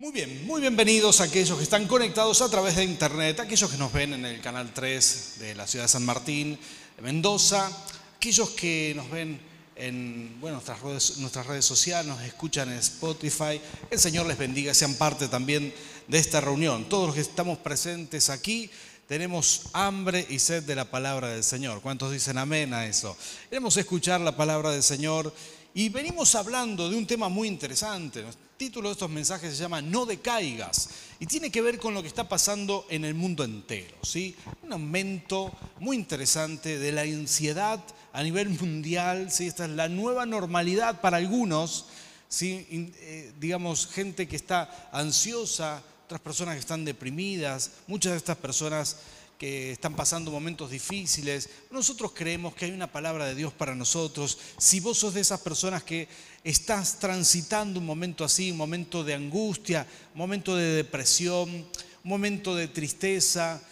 Muy 0.00 0.12
bien, 0.12 0.46
muy 0.46 0.62
bienvenidos 0.62 1.20
a 1.20 1.24
aquellos 1.24 1.58
que 1.58 1.64
están 1.64 1.86
conectados 1.86 2.40
a 2.40 2.48
través 2.48 2.74
de 2.74 2.84
internet, 2.84 3.38
aquellos 3.38 3.70
que 3.70 3.76
nos 3.76 3.92
ven 3.92 4.14
en 4.14 4.24
el 4.24 4.40
canal 4.40 4.72
3 4.72 5.34
de 5.40 5.54
la 5.54 5.66
ciudad 5.66 5.84
de 5.84 5.88
San 5.90 6.06
Martín, 6.06 6.58
de 6.96 7.02
Mendoza, 7.02 7.70
aquellos 8.16 8.48
que 8.48 8.94
nos 8.96 9.10
ven 9.10 9.38
en 9.76 10.40
bueno, 10.40 10.54
nuestras, 10.54 10.80
redes, 10.80 11.18
nuestras 11.18 11.46
redes 11.46 11.66
sociales, 11.66 12.06
nos 12.06 12.22
escuchan 12.22 12.70
en 12.70 12.78
Spotify. 12.78 13.60
El 13.90 13.98
Señor 13.98 14.24
les 14.24 14.38
bendiga, 14.38 14.72
sean 14.72 14.94
parte 14.94 15.28
también 15.28 15.70
de 16.08 16.18
esta 16.18 16.40
reunión. 16.40 16.88
Todos 16.88 17.08
los 17.08 17.14
que 17.14 17.20
estamos 17.20 17.58
presentes 17.58 18.30
aquí 18.30 18.70
tenemos 19.06 19.64
hambre 19.74 20.26
y 20.30 20.38
sed 20.38 20.62
de 20.62 20.76
la 20.76 20.90
palabra 20.90 21.28
del 21.28 21.44
Señor. 21.44 21.82
¿Cuántos 21.82 22.10
dicen 22.10 22.38
amén 22.38 22.72
a 22.72 22.86
eso? 22.86 23.18
Queremos 23.50 23.76
escuchar 23.76 24.22
la 24.22 24.34
palabra 24.34 24.70
del 24.70 24.82
Señor 24.82 25.30
y 25.74 25.90
venimos 25.90 26.34
hablando 26.36 26.88
de 26.88 26.96
un 26.96 27.06
tema 27.06 27.28
muy 27.28 27.48
interesante 27.48 28.24
título 28.60 28.90
de 28.90 28.92
estos 28.92 29.08
mensajes 29.08 29.56
se 29.56 29.62
llama 29.62 29.80
No 29.80 30.04
decaigas 30.04 30.90
y 31.18 31.24
tiene 31.24 31.50
que 31.50 31.62
ver 31.62 31.78
con 31.78 31.94
lo 31.94 32.02
que 32.02 32.08
está 32.08 32.28
pasando 32.28 32.86
en 32.90 33.06
el 33.06 33.14
mundo 33.14 33.42
entero. 33.42 33.96
¿sí? 34.02 34.36
Un 34.62 34.74
aumento 34.74 35.50
muy 35.78 35.96
interesante 35.96 36.78
de 36.78 36.92
la 36.92 37.00
ansiedad 37.00 37.82
a 38.12 38.22
nivel 38.22 38.50
mundial. 38.50 39.32
¿sí? 39.32 39.46
Esta 39.46 39.64
es 39.64 39.70
la 39.70 39.88
nueva 39.88 40.26
normalidad 40.26 41.00
para 41.00 41.16
algunos. 41.16 41.86
¿sí? 42.28 42.66
Eh, 42.70 43.32
digamos, 43.40 43.86
gente 43.86 44.28
que 44.28 44.36
está 44.36 44.90
ansiosa, 44.92 45.82
otras 46.04 46.20
personas 46.20 46.56
que 46.56 46.60
están 46.60 46.84
deprimidas, 46.84 47.70
muchas 47.86 48.12
de 48.12 48.18
estas 48.18 48.36
personas 48.36 48.98
que 49.40 49.72
están 49.72 49.96
pasando 49.96 50.30
momentos 50.30 50.70
difíciles. 50.70 51.48
Nosotros 51.70 52.12
creemos 52.14 52.54
que 52.54 52.66
hay 52.66 52.72
una 52.72 52.92
palabra 52.92 53.24
de 53.24 53.34
Dios 53.34 53.54
para 53.54 53.74
nosotros. 53.74 54.36
Si 54.58 54.80
vos 54.80 54.98
sos 54.98 55.14
de 55.14 55.22
esas 55.22 55.40
personas 55.40 55.82
que 55.82 56.08
estás 56.44 56.98
transitando 56.98 57.80
un 57.80 57.86
momento 57.86 58.22
así, 58.22 58.50
un 58.50 58.58
momento 58.58 59.02
de 59.02 59.14
angustia, 59.14 59.86
un 60.12 60.18
momento 60.18 60.56
de 60.56 60.74
depresión, 60.74 61.48
un 61.48 61.66
momento 62.04 62.54
de 62.54 62.68
tristeza, 62.68 63.62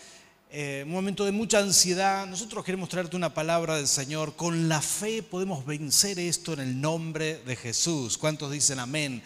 eh, 0.51 0.85
un 0.87 0.93
momento 0.93 1.27
de 1.27 1.33
mucha 1.33 1.59
ansiedad, 1.59 2.27
nosotros 2.27 2.65
queremos 2.65 2.89
traerte 2.89 3.15
una 3.15 3.35
palabra 3.35 3.77
del 3.77 3.89
Señor. 3.89 4.37
Con 4.37 4.71
la 4.71 4.81
fe 4.81 5.23
podemos 5.23 5.67
vencer 5.67 6.19
esto 6.19 6.55
en 6.55 6.61
el 6.61 6.81
nombre 6.81 7.43
de 7.45 7.57
Jesús. 7.57 8.17
¿Cuántos 8.17 8.51
dicen 8.53 8.79
amén? 8.79 9.23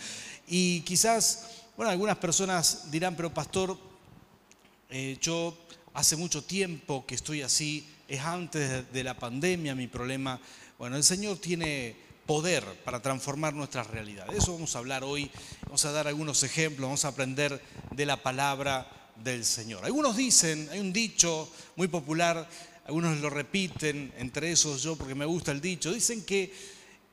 Y 0.49 0.81
quizás, 0.81 1.47
bueno, 1.77 1.93
algunas 1.93 2.17
personas 2.17 2.91
dirán, 2.91 3.15
pero 3.15 3.33
pastor, 3.33 3.79
eh, 4.91 5.17
yo 5.23 5.57
hace 5.95 6.17
mucho 6.17 6.43
tiempo 6.43 7.05
que 7.07 7.15
estoy 7.15 7.43
así, 7.43 7.87
es 8.09 8.21
antes 8.21 8.93
de 8.93 9.05
la 9.05 9.19
pandemia 9.19 9.75
mi 9.75 9.87
problema. 9.87 10.41
Bueno, 10.79 10.97
el 10.97 11.05
Señor 11.05 11.39
tiene 11.39 11.97
poder 12.27 12.65
para 12.85 13.01
transformar 13.01 13.55
nuestras 13.55 13.87
realidades. 13.89 14.33
De 14.33 14.39
eso 14.39 14.53
vamos 14.53 14.75
a 14.75 14.79
hablar 14.79 15.05
hoy, 15.05 15.31
vamos 15.65 15.85
a 15.85 15.93
dar 15.93 16.07
algunos 16.07 16.43
ejemplos, 16.43 16.87
vamos 16.87 17.05
a 17.05 17.09
aprender 17.09 17.61
de 17.91 18.07
la 18.07 18.23
palabra 18.23 19.11
del 19.23 19.45
Señor. 19.45 19.85
Algunos 19.85 20.17
dicen, 20.17 20.69
hay 20.71 20.81
un 20.81 20.93
dicho 20.93 21.51
muy 21.77 21.89
popular, 21.89 22.49
algunos 22.87 23.19
lo 23.19 23.31
repiten, 23.31 24.13
entre 24.17 24.53
esos 24.53 24.83
yo 24.83 24.97
porque 24.97 25.15
me 25.15 25.25
gusta 25.25 25.53
el 25.53 25.61
dicho, 25.61 25.93
dicen 25.93 26.25
que 26.25 26.53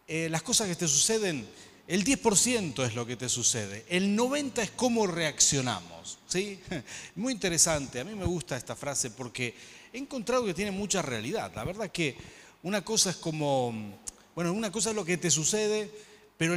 eh, 0.07 0.27
las 0.29 0.41
cosas 0.41 0.67
que 0.67 0.75
te 0.75 0.87
suceden, 0.87 1.47
el 1.89 2.05
10% 2.05 2.85
es 2.85 2.93
lo 2.93 3.03
que 3.03 3.15
te 3.15 3.27
sucede, 3.27 3.83
el 3.89 4.15
90% 4.15 4.61
es 4.61 4.69
cómo 4.71 5.07
reaccionamos. 5.07 6.19
¿sí? 6.27 6.59
Muy 7.15 7.33
interesante, 7.33 7.99
a 7.99 8.03
mí 8.03 8.13
me 8.13 8.25
gusta 8.25 8.55
esta 8.55 8.75
frase 8.75 9.09
porque 9.09 9.55
he 9.91 9.97
encontrado 9.97 10.45
que 10.45 10.53
tiene 10.53 10.69
mucha 10.69 11.01
realidad. 11.01 11.51
La 11.55 11.63
verdad 11.63 11.91
que 11.91 12.15
una 12.61 12.85
cosa 12.85 13.09
es 13.09 13.15
como, 13.15 13.73
bueno, 14.35 14.53
una 14.53 14.71
cosa 14.71 14.91
es 14.91 14.95
lo 14.95 15.03
que 15.03 15.17
te 15.17 15.31
sucede, 15.31 15.89
pero 16.37 16.53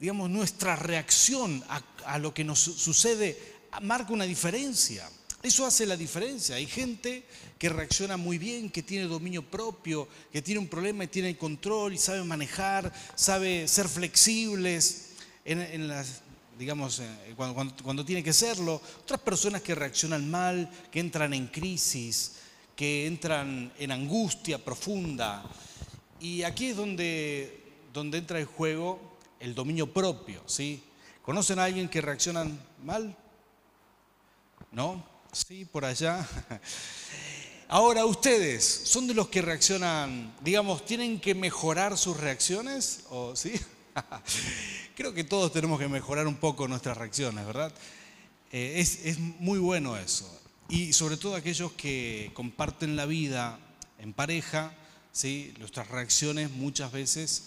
digamos, 0.00 0.30
nuestra 0.30 0.74
reacción 0.74 1.62
a, 1.68 1.80
a 2.04 2.18
lo 2.18 2.34
que 2.34 2.42
nos 2.42 2.58
sucede 2.58 3.38
marca 3.82 4.12
una 4.12 4.24
diferencia. 4.24 5.08
Eso 5.42 5.66
hace 5.66 5.86
la 5.86 5.96
diferencia. 5.96 6.56
Hay 6.56 6.66
gente 6.66 7.24
que 7.58 7.68
reacciona 7.68 8.16
muy 8.16 8.38
bien, 8.38 8.70
que 8.70 8.82
tiene 8.82 9.06
dominio 9.06 9.42
propio, 9.42 10.08
que 10.32 10.42
tiene 10.42 10.60
un 10.60 10.68
problema 10.68 11.04
y 11.04 11.08
tiene 11.08 11.28
el 11.30 11.38
control 11.38 11.94
y 11.94 11.98
sabe 11.98 12.24
manejar, 12.24 12.92
sabe 13.14 13.68
ser 13.68 13.88
flexibles 13.88 15.10
en, 15.44 15.88
las, 15.88 16.22
digamos, 16.58 16.98
eh, 16.98 17.34
cuando, 17.36 18.04
tiene 18.04 18.24
que 18.24 18.32
serlo. 18.32 18.80
Otras 19.02 19.20
personas 19.20 19.62
que 19.62 19.74
reaccionan 19.74 20.28
mal, 20.28 20.70
que 20.90 21.00
entran 21.00 21.32
en 21.34 21.46
crisis, 21.46 22.32
que 22.74 23.06
entran 23.06 23.72
en 23.78 23.92
angustia 23.92 24.62
profunda. 24.62 25.44
Y 26.20 26.42
aquí 26.42 26.66
es 26.68 26.76
donde, 26.76 27.62
entra 27.94 28.38
el 28.38 28.46
juego 28.46 29.16
el 29.38 29.54
dominio 29.54 29.92
propio, 29.92 30.42
¿sí? 30.46 30.82
¿Conocen 31.22 31.58
a 31.58 31.64
alguien 31.64 31.88
que 31.88 32.00
reacciona 32.00 32.46
mal? 32.82 33.14
¿No? 34.72 35.15
Sí, 35.36 35.66
por 35.66 35.84
allá. 35.84 36.26
Ahora, 37.68 38.06
ustedes, 38.06 38.64
¿son 38.64 39.06
de 39.06 39.12
los 39.12 39.28
que 39.28 39.42
reaccionan, 39.42 40.34
digamos, 40.40 40.86
tienen 40.86 41.20
que 41.20 41.34
mejorar 41.34 41.98
sus 41.98 42.16
reacciones? 42.16 43.00
¿O 43.10 43.36
sí? 43.36 43.52
Creo 44.96 45.12
que 45.12 45.24
todos 45.24 45.52
tenemos 45.52 45.78
que 45.78 45.88
mejorar 45.88 46.26
un 46.26 46.36
poco 46.36 46.66
nuestras 46.68 46.96
reacciones, 46.96 47.44
¿verdad? 47.44 47.70
Eh, 48.50 48.76
es, 48.78 49.18
muy 49.18 49.58
bueno 49.58 49.98
eso. 49.98 50.26
Y 50.70 50.94
sobre 50.94 51.18
todo 51.18 51.34
aquellos 51.34 51.72
que 51.72 52.30
comparten 52.32 52.96
la 52.96 53.04
vida 53.04 53.58
en 53.98 54.14
pareja, 54.14 54.72
¿sí? 55.12 55.52
nuestras 55.58 55.88
reacciones 55.88 56.50
muchas 56.50 56.92
veces, 56.92 57.42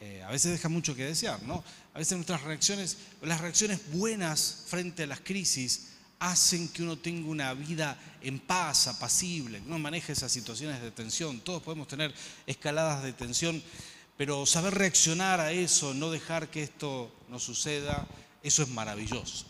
eh, 0.00 0.22
a 0.22 0.30
veces 0.30 0.52
dejan 0.52 0.70
mucho 0.70 0.94
que 0.94 1.04
desear, 1.04 1.42
¿no? 1.42 1.64
A 1.94 1.98
veces 1.98 2.16
nuestras 2.16 2.42
reacciones, 2.42 2.96
las 3.22 3.40
reacciones 3.40 3.80
buenas 3.90 4.62
frente 4.68 5.02
a 5.02 5.08
las 5.08 5.20
crisis, 5.20 5.97
hacen 6.20 6.68
que 6.68 6.82
uno 6.82 6.98
tenga 6.98 7.28
una 7.28 7.54
vida 7.54 7.98
en 8.20 8.38
paz, 8.38 8.88
apacible, 8.88 9.60
que 9.60 9.66
uno 9.66 9.78
maneje 9.78 10.12
esas 10.12 10.32
situaciones 10.32 10.80
de 10.82 10.90
tensión. 10.90 11.40
Todos 11.40 11.62
podemos 11.62 11.88
tener 11.88 12.14
escaladas 12.46 13.02
de 13.02 13.12
tensión, 13.12 13.62
pero 14.16 14.46
saber 14.46 14.74
reaccionar 14.74 15.40
a 15.40 15.52
eso, 15.52 15.94
no 15.94 16.10
dejar 16.10 16.50
que 16.50 16.62
esto 16.62 17.12
nos 17.28 17.42
suceda, 17.42 18.06
eso 18.42 18.62
es 18.62 18.68
maravilloso. 18.68 19.46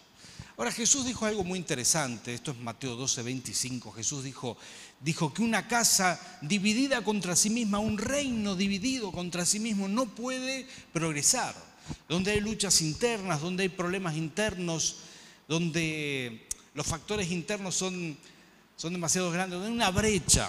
Ahora 0.58 0.72
Jesús 0.72 1.06
dijo 1.06 1.24
algo 1.24 1.44
muy 1.44 1.56
interesante, 1.56 2.34
esto 2.34 2.50
es 2.50 2.58
Mateo 2.58 2.96
12, 2.96 3.22
25, 3.22 3.92
Jesús 3.92 4.24
dijo, 4.24 4.58
dijo 5.00 5.32
que 5.32 5.42
una 5.42 5.68
casa 5.68 6.20
dividida 6.42 7.04
contra 7.04 7.36
sí 7.36 7.48
misma, 7.48 7.78
un 7.78 7.96
reino 7.96 8.56
dividido 8.56 9.12
contra 9.12 9.46
sí 9.46 9.60
mismo 9.60 9.86
no 9.86 10.06
puede 10.06 10.66
progresar. 10.92 11.54
Donde 12.08 12.32
hay 12.32 12.40
luchas 12.40 12.82
internas, 12.82 13.40
donde 13.40 13.62
hay 13.62 13.68
problemas 13.68 14.16
internos, 14.16 14.96
donde 15.46 16.47
los 16.78 16.86
factores 16.86 17.32
internos 17.32 17.74
son, 17.74 18.16
son 18.76 18.92
demasiado 18.92 19.32
grandes, 19.32 19.60
hay 19.60 19.72
una 19.72 19.90
brecha, 19.90 20.48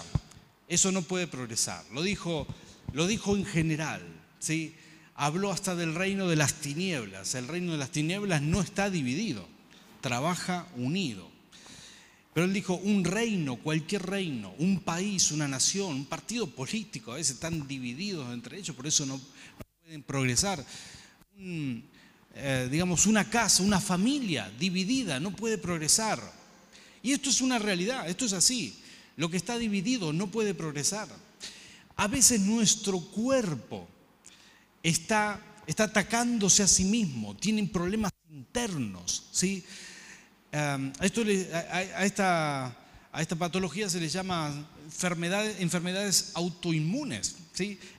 eso 0.68 0.92
no 0.92 1.02
puede 1.02 1.26
progresar. 1.26 1.84
Lo 1.92 2.04
dijo, 2.04 2.46
lo 2.94 3.08
dijo 3.08 3.36
en 3.36 3.46
general, 3.46 4.04
¿sí? 4.38 4.76
habló 5.16 5.52
hasta 5.52 5.74
del 5.74 5.96
reino 5.96 6.28
de 6.28 6.36
las 6.36 6.62
tinieblas. 6.62 7.34
El 7.34 7.48
reino 7.48 7.72
de 7.72 7.80
las 7.80 7.90
tinieblas 7.90 8.44
no 8.44 8.62
está 8.62 8.92
dividido, 8.92 9.44
trabaja 10.02 10.68
unido. 10.76 11.28
Pero 12.36 12.46
él 12.46 12.54
dijo, 12.54 12.76
un 12.76 13.06
reino, 13.06 13.56
cualquier 13.56 14.04
reino, 14.04 14.54
un 14.60 14.82
país, 14.82 15.32
una 15.32 15.48
nación, 15.48 15.96
un 15.96 16.06
partido 16.06 16.46
político, 16.46 17.12
a 17.12 17.16
veces 17.16 17.38
están 17.38 17.68
divididos 17.68 18.32
entre 18.32 18.60
ellos, 18.60 18.76
por 18.76 18.86
eso 18.86 19.04
no, 19.08 19.20
pueden 19.84 20.04
progresar. 20.04 20.64
Eh, 22.42 22.70
digamos, 22.72 23.06
una 23.06 23.30
casa, 23.30 23.64
una 23.64 23.82
familia 23.82 24.50
dividida, 24.58 25.20
no 25.20 25.36
puede 25.36 25.58
progresar. 25.58 26.22
Y 27.04 27.12
esto 27.12 27.30
es 27.30 27.42
una 27.42 27.60
realidad, 27.60 28.10
esto 28.10 28.26
es 28.26 28.32
así. 28.32 28.80
Lo 29.18 29.30
que 29.30 29.36
está 29.36 29.58
dividido 29.58 30.14
no 30.14 30.28
puede 30.28 30.54
progresar. 30.54 31.10
A 31.98 32.08
veces 32.08 32.40
nuestro 32.40 33.02
cuerpo 33.02 33.90
está, 34.82 35.42
está 35.68 35.86
atacándose 35.86 36.64
a 36.64 36.68
sí 36.68 36.86
mismo, 36.86 37.36
tienen 37.36 37.68
problemas 37.68 38.14
internos. 38.32 39.28
¿sí? 39.32 39.66
esto, 41.02 41.24
a, 41.54 42.06
esta, 42.06 42.66
a 43.12 43.22
esta 43.22 43.36
patología 43.36 43.90
se 43.90 44.00
le 44.00 44.08
llama 44.08 44.54
enfermedades, 44.90 45.60
enfermedades 45.60 46.32
autoinmunes. 46.34 47.36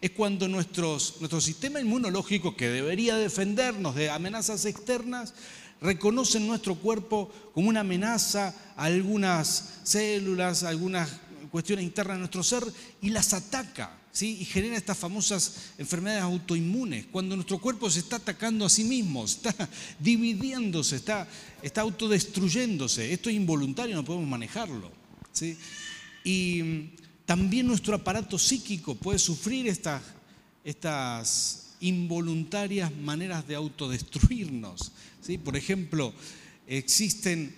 Es 0.00 0.10
cuando 0.12 0.48
nuestros, 0.48 1.16
nuestro 1.20 1.40
sistema 1.40 1.80
inmunológico, 1.80 2.56
que 2.56 2.68
debería 2.68 3.16
defendernos 3.16 3.94
de 3.94 4.10
amenazas 4.10 4.64
externas, 4.64 5.34
reconoce 5.82 6.40
nuestro 6.40 6.76
cuerpo 6.76 7.30
como 7.54 7.68
una 7.68 7.80
amenaza 7.80 8.54
a 8.76 8.84
algunas 8.84 9.80
células, 9.84 10.62
algunas 10.62 11.10
cuestiones 11.50 11.84
internas 11.84 12.16
de 12.16 12.20
nuestro 12.20 12.42
ser 12.42 12.64
y 13.02 13.10
las 13.10 13.32
ataca. 13.32 13.96
¿Sí? 14.12 14.38
y 14.40 14.44
genera 14.44 14.76
estas 14.76 14.98
famosas 14.98 15.70
enfermedades 15.78 16.24
autoinmunes, 16.24 17.06
cuando 17.12 17.36
nuestro 17.36 17.58
cuerpo 17.58 17.88
se 17.88 18.00
está 18.00 18.16
atacando 18.16 18.66
a 18.66 18.68
sí 18.68 18.82
mismo, 18.82 19.24
está 19.24 19.54
dividiéndose, 20.00 20.96
está, 20.96 21.28
está 21.62 21.82
autodestruyéndose. 21.82 23.12
Esto 23.12 23.30
es 23.30 23.36
involuntario, 23.36 23.94
no 23.94 24.04
podemos 24.04 24.26
manejarlo. 24.26 24.90
¿sí? 25.32 25.56
Y 26.24 26.90
también 27.24 27.66
nuestro 27.66 27.94
aparato 27.94 28.38
psíquico 28.38 28.94
puede 28.94 29.18
sufrir 29.18 29.68
estas, 29.68 30.02
estas 30.64 31.74
involuntarias 31.80 32.94
maneras 32.94 33.46
de 33.46 33.54
autodestruirnos. 33.54 34.92
¿sí? 35.22 35.38
Por 35.38 35.56
ejemplo, 35.56 36.12
existen, 36.66 37.54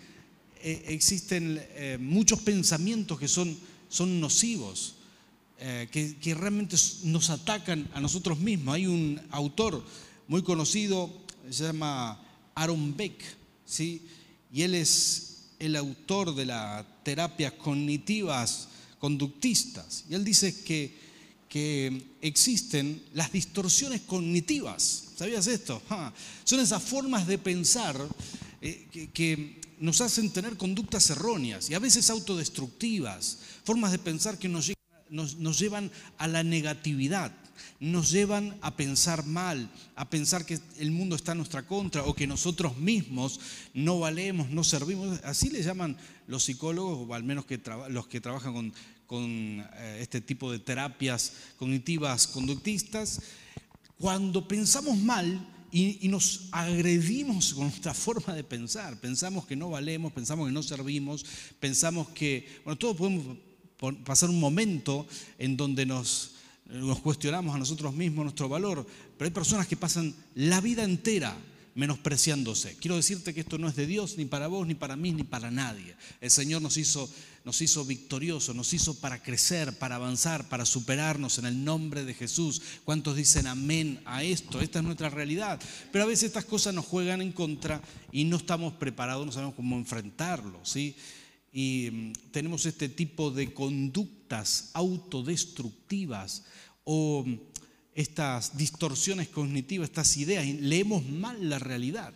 eh, 0.63 0.85
existen 0.89 1.61
eh, 1.75 1.99
muchos 2.01 2.41
pensamientos 2.41 3.19
que 3.19 3.29
son, 3.29 3.57
son 3.89 4.21
nocivos, 4.21 4.95
eh, 5.59 5.89
que, 5.91 6.17
que, 6.17 6.35
realmente 6.35 6.77
nos 7.05 7.31
atacan 7.31 7.89
a 7.95 8.01
nosotros 8.01 8.39
mismos. 8.39 8.75
Hay 8.75 8.87
un 8.87 9.21
autor 9.31 9.85
muy 10.29 10.43
conocido, 10.43 11.11
se 11.51 11.65
llama 11.65 12.21
Aaron 12.55 12.97
Beck, 12.97 13.23
¿sí? 13.65 14.03
y 14.53 14.63
él 14.63 14.75
es 14.75 15.32
el 15.63 15.77
autor 15.77 16.35
de 16.35 16.47
las 16.47 16.85
terapias 17.05 17.53
cognitivas 17.53 18.69
conductistas. 18.99 20.05
Y 20.11 20.15
él 20.15 20.25
dice 20.25 20.63
que, 20.65 20.93
que 21.49 22.17
existen 22.21 23.01
las 23.15 23.31
distorsiones 23.31 24.01
cognitivas. 24.01 25.11
¿Sabías 25.17 25.47
esto? 25.47 25.81
Son 26.43 26.59
esas 26.59 26.83
formas 26.83 27.29
de 27.29 27.39
pensar 27.39 27.97
eh, 28.61 29.09
que, 29.15 29.61
nos 29.79 30.01
hacen 30.01 30.31
tener 30.31 30.57
conductas 30.57 31.11
erróneas 31.11 31.69
y 31.69 31.75
a 31.75 31.81
veces 31.81 32.09
autodestructivas, 32.09 33.39
formas 33.65 33.91
de 33.91 33.99
pensar 33.99 34.39
que 34.39 34.49
nos, 34.49 34.73
nos 35.11 35.59
llevan 35.59 35.91
a 36.19 36.29
la 36.29 36.45
negatividad 36.45 37.33
nos 37.81 38.11
llevan 38.11 38.57
a 38.61 38.77
pensar 38.77 39.27
mal, 39.27 39.71
a 39.97 40.09
pensar 40.09 40.47
que 40.47 40.59
el 40.79 40.91
mundo 40.91 41.17
está 41.17 41.33
en 41.33 41.39
nuestra 41.39 41.67
contra 41.67 42.05
o 42.05 42.15
que 42.15 42.27
nosotros 42.27 42.77
mismos 42.77 43.41
no 43.75 44.01
valemos, 44.01 44.51
no 44.51 44.65
servimos. 44.65 45.21
Así 45.25 45.51
le 45.51 45.63
llaman 45.63 45.97
los 46.27 46.45
psicólogos, 46.45 47.09
o 47.09 47.15
al 47.15 47.25
menos 47.25 47.45
los 47.89 48.07
que 48.07 48.21
trabajan 48.21 48.73
con, 49.07 49.61
eh, 49.61 49.99
este 50.01 50.21
tipo 50.21 50.51
de 50.51 50.59
terapias 50.59 51.33
cognitivas 51.59 52.27
conductistas. 52.27 53.21
Cuando 53.99 54.49
pensamos 54.49 54.97
mal, 54.99 55.47
y, 55.73 56.07
nos 56.09 56.49
agredimos 56.53 57.55
con 57.55 57.65
nuestra 57.65 57.95
forma 57.95 58.35
de 58.35 58.45
pensar. 58.45 59.01
Pensamos 59.01 59.47
que 59.47 59.57
no 59.57 59.71
valemos, 59.71 60.13
pensamos 60.13 60.47
que 60.47 60.53
no 60.53 60.63
servimos, 60.63 61.25
pensamos 61.59 62.11
que, 62.11 62.61
bueno, 62.65 62.77
todos 62.77 62.97
podemos 62.97 63.39
pasar 64.05 64.31
un 64.31 64.39
momento 64.39 65.07
en 65.39 65.57
donde 65.57 65.87
nos 65.87 66.35
nos 66.67 67.01
cuestionamos 67.01 67.55
a 67.55 67.59
nosotros 67.59 67.95
mismos 67.95 68.25
nuestro 68.25 68.49
valor, 68.49 68.87
pero 69.17 69.27
hay 69.27 69.33
personas 69.33 69.67
que 69.67 69.77
pasan 69.77 70.15
la 70.35 70.61
vida 70.61 70.85
entera 70.85 71.37
menospreciándose. 71.75 72.77
Quiero 72.77 72.97
decirte 72.97 73.33
que 73.33 73.41
esto 73.41 73.59
no 73.59 73.69
es 73.69 73.77
de 73.77 73.87
Dios, 73.87 74.17
ni 74.19 74.25
para 74.27 74.47
vos, 74.47 74.67
ni 74.67 74.75
para 74.75 74.97
mí, 74.97 75.13
ni 75.13 75.25
para 75.25 75.51
nadie. 75.51 75.95
El 76.21 76.31
Señor 76.31 76.61
nos 76.61 76.77
hizo, 76.77 77.09
nos 77.45 77.61
hizo 77.63 77.85
victoriosos, 77.85 78.55
nos 78.55 78.73
hizo 78.75 78.95
para 79.01 79.23
crecer, 79.23 79.79
para 79.79 79.97
avanzar, 79.97 80.49
para 80.49 80.67
superarnos 80.67 81.39
en 81.39 81.47
el 81.47 81.65
nombre 81.65 82.05
de 82.05 82.15
Jesús. 82.15 82.61
¿Cuántos 82.85 83.17
dicen 83.17 83.47
amén 83.47 84.01
a 84.05 84.23
esto? 84.23 84.61
Esta 84.61 84.81
es 84.81 84.85
nuestra 84.85 85.09
realidad. 85.09 85.61
Pero 85.91 86.05
a 86.05 86.09
veces 86.09 86.25
estas 86.25 86.45
cosas 86.45 86.75
nos 86.75 86.85
juegan 86.85 87.23
en 87.23 87.33
contra 87.33 87.81
y 88.11 88.25
no 88.25 88.37
estamos 88.37 88.75
preparados, 88.75 89.25
no 89.25 89.33
sabemos 89.33 89.55
cómo 89.55 89.77
enfrentarlo. 89.77 90.61
¿sí? 90.65 90.95
Y 91.53 91.91
mm, 91.93 92.13
tenemos 92.31 92.67
este 92.67 92.89
tipo 92.89 93.31
de 93.31 93.53
conductas 93.53 94.71
autodestructivas 94.73 96.45
o 96.85 97.25
mm, 97.27 97.39
estas 97.95 98.57
distorsiones 98.57 99.29
cognitivas, 99.29 99.91
estas 99.91 100.17
ideas, 100.17 100.47
leemos 100.47 101.07
mal 101.07 101.51
la 101.51 101.59
realidad, 101.59 102.15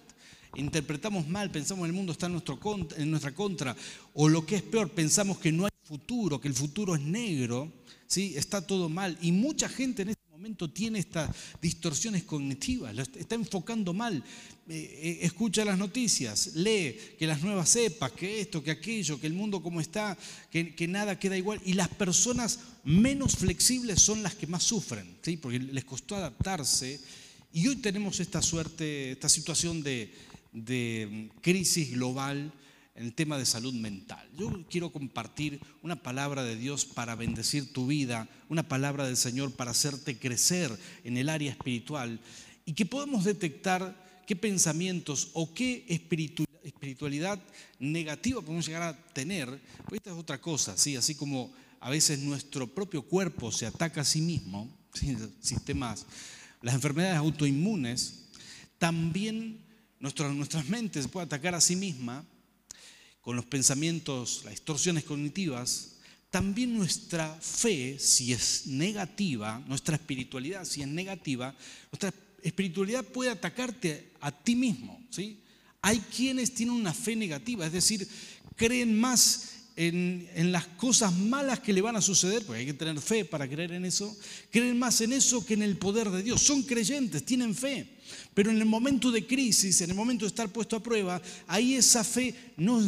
interpretamos 0.55 1.29
mal, 1.29 1.51
pensamos 1.51 1.87
el 1.87 1.93
mundo 1.93 2.13
está 2.13 2.27
en, 2.27 2.33
nuestro 2.33 2.59
en 2.97 3.11
nuestra 3.11 3.35
contra, 3.35 3.77
o 4.15 4.29
lo 4.29 4.47
que 4.47 4.57
es 4.57 4.63
peor, 4.63 4.91
pensamos 4.91 5.39
que 5.39 5.53
no 5.53 5.67
hay 5.67 5.71
futuro, 5.85 6.41
que 6.41 6.49
el 6.49 6.55
futuro 6.55 6.95
es 6.95 7.03
negro, 7.03 7.71
¿sí? 8.07 8.35
está 8.37 8.67
todo 8.67 8.89
mal. 8.89 9.17
Y 9.21 9.33
mucha 9.33 9.69
gente 9.69 10.03
en 10.03 10.16
tiene 10.55 10.99
estas 10.99 11.31
distorsiones 11.61 12.25
cognitivas, 12.25 12.97
está 13.17 13.35
enfocando 13.35 13.93
mal, 13.93 14.23
eh, 14.69 14.99
eh, 15.03 15.19
escucha 15.23 15.65
las 15.65 15.79
noticias, 15.79 16.55
lee 16.55 16.97
que 17.19 17.27
las 17.27 17.43
nuevas 17.43 17.69
cepas, 17.69 18.13
que 18.13 18.41
esto, 18.41 18.63
que 18.63 18.71
aquello, 18.71 19.21
que 19.21 19.27
el 19.27 19.33
mundo 19.33 19.63
como 19.63 19.81
está, 19.81 20.17
que, 20.51 20.89
nada 20.89 21.19
queda 21.19 21.37
igual. 21.37 21.61
Y 21.65 21.75
las 21.75 21.89
personas 21.89 22.61
menos 22.85 23.37
flexibles 23.37 24.01
son 24.01 24.23
las 24.23 24.35
que 24.35 24.47
más 24.47 24.63
sufren, 24.63 25.19
¿sí? 25.23 25.37
porque 25.37 25.59
les 25.59 25.85
costó 25.85 26.17
adaptarse. 26.17 27.01
Y 27.53 27.67
hoy 27.67 27.77
tenemos 27.77 28.21
esta 28.21 28.43
suerte, 28.43 29.13
esta 29.13 29.29
situación 29.29 29.83
de, 29.83 30.13
de 30.53 31.31
crisis 31.41 31.93
global 31.93 32.53
en 32.97 33.05
el 33.05 33.13
tema 33.13 33.37
de 33.37 33.45
salud 33.45 33.75
mental. 33.75 34.27
Yo 34.37 34.65
quiero 34.71 34.91
compartir 34.91 35.61
una 35.83 35.97
palabra 35.97 36.43
de 36.43 36.57
Dios 36.57 36.87
para 36.87 37.15
bendecir 37.15 37.73
tu 37.73 37.87
vida, 37.87 38.27
una 38.49 38.67
palabra 38.67 39.05
del 39.05 39.19
Señor 39.19 39.53
para 39.53 39.73
hacerte 39.73 40.19
crecer 40.19 40.77
en 41.05 41.19
el 41.19 41.29
área 41.29 41.51
espiritual 41.51 42.21
y 42.65 42.73
que 42.73 42.87
podamos 42.87 43.25
detectar 43.25 44.23
qué 44.27 44.35
pensamientos 44.35 45.29
o 45.35 45.53
qué 45.53 45.85
espiritualidad 45.89 47.39
negativa 47.79 48.41
podemos 48.41 48.67
llegar 48.67 48.83
a 48.83 49.07
tener. 49.13 49.61
Porque 49.83 49.97
esta 49.97 50.11
es 50.11 50.17
otra 50.17 50.41
cosa, 50.41 50.77
¿sí? 50.79 50.97
así 50.97 51.15
como 51.15 51.53
a 51.81 51.91
veces 51.91 52.19
nuestro 52.21 52.67
propio 52.67 53.03
cuerpo 53.03 53.53
se 53.53 53.67
ataca 53.67 54.01
a 54.01 54.05
sí 54.05 54.23
mismo, 54.23 54.75
sistemas, 55.41 56.07
las 56.63 56.75
enfermedades 56.75 57.19
autoinmunes, 57.19 58.23
también 58.79 59.61
nuestras 60.01 60.69
mentes 60.69 61.05
se 61.05 61.09
pueden 61.11 61.27
atacar 61.27 61.55
a 61.55 61.61
sí 61.61 61.77
misma 61.77 62.25
con 63.27 63.35
los 63.35 63.45
pensamientos, 63.45 64.43
las 64.45 64.53
distorsiones 64.53 65.03
cognitivas, 65.03 65.97
también 66.31 66.73
nuestra 66.73 67.37
fe, 67.41 67.97
si 67.99 68.33
es 68.33 68.69
negativa, 68.69 69.61
nuestra 69.67 69.97
espiritualidad, 69.97 70.65
si 70.65 70.83
es 70.83 70.87
negativa, 70.87 71.53
nuestra 71.91 72.15
espiritualidad 72.41 73.05
puede 73.05 73.31
atacarte 73.31 74.13
a 74.21 74.31
ti 74.31 74.55
mismo. 74.55 75.05
¿sí? 75.11 75.41
Hay 75.83 75.99
quienes 75.99 76.55
tienen 76.55 76.77
una 76.77 76.95
fe 76.95 77.17
negativa, 77.17 77.67
es 77.67 77.73
decir, 77.73 78.07
creen 78.55 78.97
más 78.97 79.55
en, 79.75 80.31
en, 80.37 80.53
las 80.53 80.67
cosas 80.69 81.13
malas 81.13 81.59
que 81.59 81.73
le 81.73 81.83
van 81.83 81.97
a 81.97 82.01
suceder, 82.01 82.47
porque 82.47 82.61
hay 82.61 82.67
que 82.67 82.75
tener 82.75 83.01
fe 83.01 83.25
para 83.25 83.49
creer 83.49 83.73
en 83.73 83.87
eso, 83.87 84.17
creen 84.53 84.79
más 84.79 85.01
en 85.01 85.13
eso 85.13 85.45
que 85.45 85.55
en 85.55 85.63
el 85.63 85.79
poder 85.79 86.11
de 86.11 86.23
Dios. 86.23 86.43
Son 86.43 86.63
creyentes, 86.63 87.27
tienen 87.27 87.57
fe, 87.57 87.89
pero 88.35 88.53
en 88.53 88.59
el 88.59 88.67
momento 88.67 89.11
de 89.11 89.27
crisis, 89.27 89.81
en 89.81 89.91
el 89.91 89.97
momento 89.97 90.25
de 90.25 90.29
estar 90.29 90.49
puesto 90.53 90.77
a 90.77 90.83
prueba, 90.83 91.21
ahí 91.49 91.75
esa 91.75 92.05
fe 92.05 92.53
no, 92.57 92.81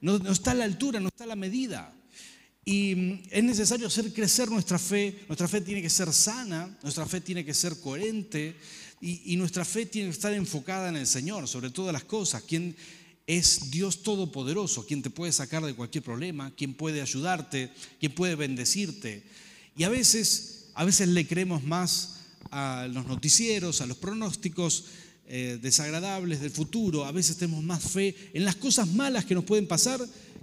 no, 0.00 0.16
está 0.30 0.52
a 0.52 0.54
la 0.54 0.64
altura, 0.64 1.00
no 1.00 1.08
está 1.08 1.24
a 1.24 1.28
la 1.28 1.36
medida. 1.36 1.94
Y 2.64 2.94
mm, 2.94 3.22
es 3.30 3.44
necesario 3.44 3.86
hacer 3.86 4.12
crecer 4.12 4.50
nuestra 4.50 4.78
fe. 4.78 5.24
Nuestra 5.28 5.48
fe 5.48 5.60
tiene 5.60 5.82
que 5.82 5.90
ser 5.90 6.12
sana, 6.12 6.78
nuestra 6.82 7.06
fe 7.06 7.20
tiene 7.20 7.44
que 7.44 7.54
ser 7.54 7.80
coherente 7.80 8.56
y, 9.00 9.36
nuestra 9.36 9.64
fe 9.64 9.86
tiene 9.86 10.08
que 10.08 10.14
estar 10.14 10.32
enfocada 10.32 10.88
en 10.88 10.96
el 10.96 11.06
Señor, 11.06 11.46
sobre 11.46 11.70
todas 11.70 11.92
las 11.92 12.04
cosas. 12.04 12.42
Quien 12.42 12.76
es 13.26 13.70
Dios 13.70 14.02
Todopoderoso, 14.02 14.86
quien 14.86 15.02
te 15.02 15.10
puede 15.10 15.32
sacar 15.32 15.64
de 15.64 15.74
cualquier 15.74 16.02
problema, 16.02 16.50
quien 16.54 16.74
puede 16.74 17.00
ayudarte, 17.00 17.70
quien 18.00 18.14
puede 18.14 18.34
bendecirte. 18.34 19.22
Y 19.76 19.84
a 19.84 19.88
veces, 19.88 20.70
a 20.74 20.84
veces 20.84 21.08
le 21.08 21.26
creemos 21.26 21.62
más 21.62 22.16
a 22.50 22.88
los 22.90 23.06
noticieros, 23.06 23.80
a 23.80 23.86
los 23.86 23.98
pronósticos 23.98 24.86
eh, 25.28 25.58
desagradables 25.60 26.40
del 26.40 26.50
futuro, 26.50 27.04
a 27.04 27.12
veces 27.12 27.36
tenemos 27.36 27.62
más 27.62 27.82
fe 27.82 28.14
en 28.32 28.44
las 28.44 28.56
cosas 28.56 28.88
malas 28.88 29.24
que 29.24 29.34
nos 29.34 29.44
pueden 29.44 29.66
pasar 29.66 30.00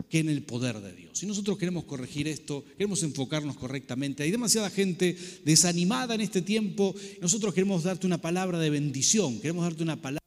que 0.10 0.20
en 0.20 0.30
el 0.30 0.44
poder 0.44 0.80
de 0.82 0.94
Dios. 0.94 1.18
Si 1.18 1.26
nosotros 1.26 1.58
queremos 1.58 1.86
corregir 1.86 2.28
esto, 2.28 2.64
queremos 2.78 3.02
enfocarnos 3.04 3.56
correctamente, 3.58 4.24
hay 4.24 4.32
demasiada 4.32 4.70
gente 4.70 5.18
desanimada 5.44 6.16
en 6.16 6.22
este 6.22 6.42
tiempo, 6.42 6.94
nosotros 7.22 7.54
queremos 7.54 7.84
darte 7.84 8.06
una 8.06 8.22
palabra 8.22 8.60
de 8.60 8.70
bendición, 8.70 9.40
queremos 9.40 9.64
darte 9.64 9.84
una 9.84 10.02
palabra 10.02 10.25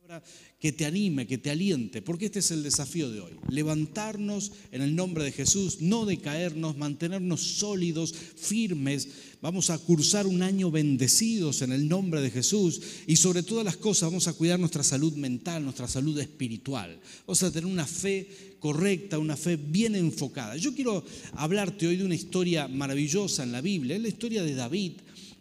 que 0.61 0.73
te 0.73 0.85
anime, 0.85 1.27
que 1.27 1.39
te 1.39 1.51
aliente, 1.51 2.03
porque 2.03 2.27
este 2.27 2.41
es 2.41 2.51
el 2.51 2.65
desafío 2.65 3.11
de 3.11 3.21
hoy. 3.21 3.33
Levantarnos 3.49 4.51
en 4.73 4.83
el 4.83 4.97
nombre 4.97 5.23
de 5.23 5.31
Jesús, 5.31 5.81
no 5.81 6.05
decaernos, 6.05 6.77
mantenernos 6.77 7.41
sólidos, 7.41 8.13
firmes. 8.13 9.09
Vamos 9.41 9.71
a 9.71 9.79
cursar 9.79 10.27
un 10.27 10.43
año 10.43 10.73
bendecidos 10.73 11.63
en 11.63 11.71
el 11.71 11.89
nombre 11.89 12.21
de 12.21 12.33
Jesús 12.33 12.81
y 13.07 13.15
sobre 13.17 13.45
todas 13.45 13.65
las 13.65 13.77
cosas 13.77 14.11
vamos 14.11 14.27
a 14.27 14.33
cuidar 14.33 14.59
nuestra 14.59 14.83
salud 14.83 15.13
mental, 15.15 15.63
nuestra 15.63 15.87
salud 15.87 16.19
espiritual. 16.19 16.99
Vamos 17.25 17.43
a 17.45 17.53
tener 17.53 17.71
una 17.71 17.87
fe 17.87 18.57
correcta, 18.59 19.21
una 19.21 19.37
fe 19.37 19.55
bien 19.55 19.95
enfocada. 19.95 20.57
Yo 20.57 20.75
quiero 20.75 21.05
hablarte 21.35 21.87
hoy 21.87 21.97
de 21.97 22.05
una 22.05 22.17
historia 22.17 22.67
maravillosa 22.67 23.45
en 23.45 23.53
la 23.53 23.61
Biblia, 23.61 23.95
es 23.95 24.03
la 24.03 24.09
historia 24.09 24.43
de 24.43 24.57
David. 24.57 24.93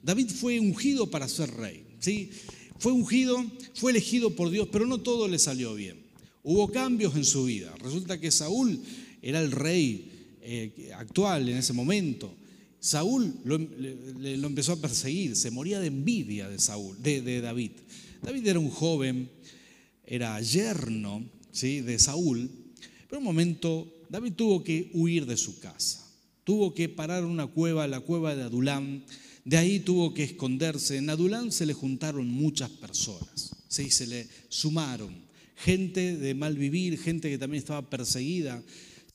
David 0.03 0.29
fue 0.29 0.59
ungido 0.59 1.09
para 1.09 1.27
ser 1.27 1.49
rey. 1.55 1.83
¿sí? 1.99 2.29
Fue 2.79 2.91
ungido, 2.91 3.43
fue 3.73 3.91
elegido 3.91 4.35
por 4.35 4.49
Dios, 4.49 4.67
pero 4.71 4.85
no 4.85 4.99
todo 4.99 5.27
le 5.27 5.39
salió 5.39 5.73
bien. 5.75 5.97
Hubo 6.43 6.71
cambios 6.71 7.15
en 7.15 7.25
su 7.25 7.45
vida. 7.45 7.73
Resulta 7.83 8.19
que 8.19 8.31
Saúl 8.31 8.79
era 9.21 9.41
el 9.41 9.51
rey 9.51 10.11
eh, 10.41 10.91
actual 10.95 11.49
en 11.49 11.57
ese 11.57 11.73
momento. 11.73 12.33
Saúl 12.79 13.33
lo, 13.43 13.55
empezó 13.55 14.73
a 14.73 14.81
perseguir, 14.81 15.35
se 15.35 15.51
moría 15.51 15.79
de 15.79 15.87
envidia 15.87 16.47
de, 16.47 16.59
Saúl, 16.59 16.95
de, 17.01 17.41
David. 17.41 17.71
David 18.21 18.47
era 18.47 18.59
un 18.59 18.69
joven, 18.69 19.29
era 20.05 20.39
yerno 20.41 21.25
¿sí? 21.51 21.81
de 21.81 21.99
Saúl, 21.99 22.49
pero 23.09 23.19
un 23.19 23.25
momento 23.25 23.91
David 24.09 24.33
tuvo 24.33 24.63
que 24.63 24.89
huir 24.93 25.25
de 25.25 25.37
su 25.37 25.59
casa. 25.59 26.05
Tuvo 26.43 26.73
que 26.73 26.87
parar 26.87 27.23
en 27.23 27.29
una 27.29 27.47
cueva, 27.47 27.87
la 27.87 27.99
cueva 27.99 28.35
de 28.35 28.43
Adulam, 28.43 29.03
De 29.47 29.55
ahí 29.55 29.79
tuvo 29.79 30.13
que 30.13 30.25
esconderse. 30.25 30.97
En 30.97 31.09
Adulán 31.09 31.53
se 31.53 31.65
le 31.65 31.71
juntaron 31.71 32.27
muchas 32.27 32.69
personas, 32.69 33.55
¿sí? 33.69 33.89
se 33.89 34.05
le 34.05 34.27
sumaron. 34.49 35.25
Gente 35.55 36.17
de 36.17 36.35
mal 36.35 36.57
vivir, 36.57 36.99
gente 36.99 37.29
que 37.29 37.37
también 37.37 37.59
estaba 37.59 37.89
perseguida. 37.89 38.61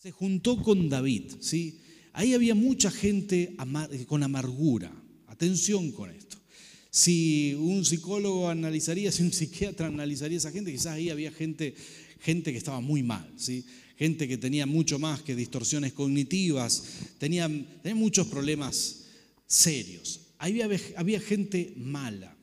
Se 0.02 0.10
juntó 0.10 0.62
con 0.62 0.88
David. 0.88 1.32
¿sí? 1.40 1.80
Ahí 2.14 2.32
había 2.32 2.54
mucha 2.54 2.90
gente 2.90 3.54
con 4.06 4.22
amargura. 4.22 4.90
Atención 5.26 5.92
con 5.92 6.08
esto. 6.08 6.38
Si 6.90 7.54
un 7.58 7.84
psicólogo 7.84 8.48
analizaría, 8.48 9.12
si 9.12 9.22
un 9.24 9.34
psiquiatra 9.34 9.88
analizaría 9.88 10.38
esa 10.38 10.50
gente, 10.50 10.72
quizás 10.72 10.94
ahí 10.94 11.10
había 11.10 11.30
gente, 11.30 11.74
gente 12.20 12.52
que 12.52 12.58
estaba 12.58 12.80
muy 12.80 13.02
mal. 13.02 13.30
¿sí? 13.36 13.66
gente 13.98 14.26
que 14.26 14.38
tenía 14.38 14.64
mucho 14.64 14.98
más 14.98 15.20
que 15.20 15.36
distorsiones 15.36 15.92
cognitivas, 15.92 16.82
tenía, 17.18 17.48
muchos 17.94 18.28
problemas 18.28 19.02
serios. 19.46 20.21
Había, 20.42 20.68
había 20.96 21.20
gente 21.20 21.72
mala. 21.76 22.36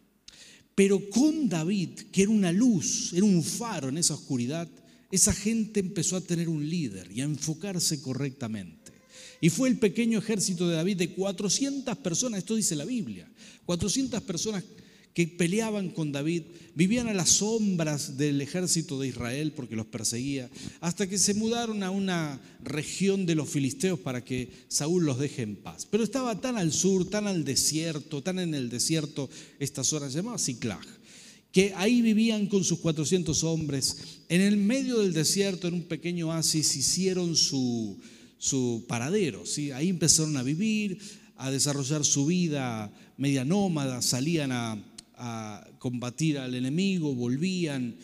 Pero 0.74 1.10
con 1.10 1.50
David, 1.50 1.90
que 2.14 2.22
era 2.22 2.32
una 2.32 2.54
luz, 2.54 3.12
era 3.14 3.26
un 3.26 3.44
faro 3.44 3.90
en 3.90 3.98
esa 3.98 4.14
oscuridad, 4.14 4.70
esa 5.12 5.34
gente 5.34 5.82
empezó 5.82 6.16
a 6.16 6.22
tener 6.22 6.48
un 6.48 6.68
líder 6.68 7.12
y 7.12 7.20
a 7.20 7.26
enfocarse 7.26 8.02
correctamente. 8.02 8.94
Y 9.42 9.50
fue 9.50 9.68
el 9.68 9.80
pequeño 9.80 10.20
ejército 10.20 10.70
de 10.70 10.78
David 10.78 10.96
de 10.96 11.14
400 11.14 11.98
personas, 11.98 12.38
esto 12.38 12.56
dice 12.56 12.78
la 12.78 12.86
Biblia, 12.86 13.30
400 13.66 14.22
personas 14.24 14.64
que 15.20 15.28
peleaban 15.28 15.90
con 15.90 16.14
David, 16.14 16.44
vivían 16.76 17.10
a 17.10 17.14
las 17.14 17.28
sombras 17.28 18.16
del 18.16 18.40
ejército 18.40 18.98
de 18.98 19.10
Israel 19.10 19.52
porque 19.54 19.76
los 19.76 19.86
perseguía, 19.86 20.50
hasta 20.80 21.10
que 21.10 21.18
se 21.18 21.34
mudaron 21.34 21.84
a 21.84 21.92
una 21.92 22.40
región 22.64 23.26
de 23.26 23.36
los 23.36 23.50
filisteos 23.50 24.00
para 24.00 24.24
que 24.24 24.50
Saúl 24.70 25.04
los 25.04 25.20
deje 25.20 25.42
en 25.42 25.58
paz. 25.58 25.86
Pero 25.92 26.06
estaba 26.06 26.40
tan 26.40 26.58
al 26.58 26.72
sur, 26.72 27.04
tan 27.10 27.28
al 27.28 27.44
desierto, 27.44 28.24
tan 28.24 28.40
en 28.40 28.56
el 28.56 28.70
desierto, 28.70 29.30
estas 29.60 29.92
horas 29.92 30.14
llamaba 30.14 30.38
Ciclag, 30.38 30.88
que 31.52 31.74
ahí 31.76 32.02
vivían 32.02 32.48
con 32.48 32.64
sus 32.64 32.80
400 32.80 33.44
hombres. 33.44 34.22
En 34.30 34.40
el 34.40 34.56
medio 34.56 35.00
del 35.00 35.12
desierto, 35.12 35.68
en 35.68 35.74
un 35.74 35.84
pequeño 35.84 36.30
oasis, 36.30 36.78
hicieron 36.78 37.36
su, 37.36 37.98
su 38.38 38.86
paradero. 38.88 39.46
¿sí? 39.46 39.72
Ahí 39.72 39.90
empezaron 39.90 40.38
a 40.38 40.44
vivir, 40.44 40.98
a 41.36 41.52
desarrollar 41.52 42.06
su 42.06 42.28
vida 42.28 42.90
media 43.18 43.44
nómada, 43.44 44.02
salían 44.02 44.54
a, 44.54 44.82
a 45.20 45.68
combatir 45.80 46.38
al 46.38 46.56
enemigo, 46.56 47.14
volvían, 47.14 47.96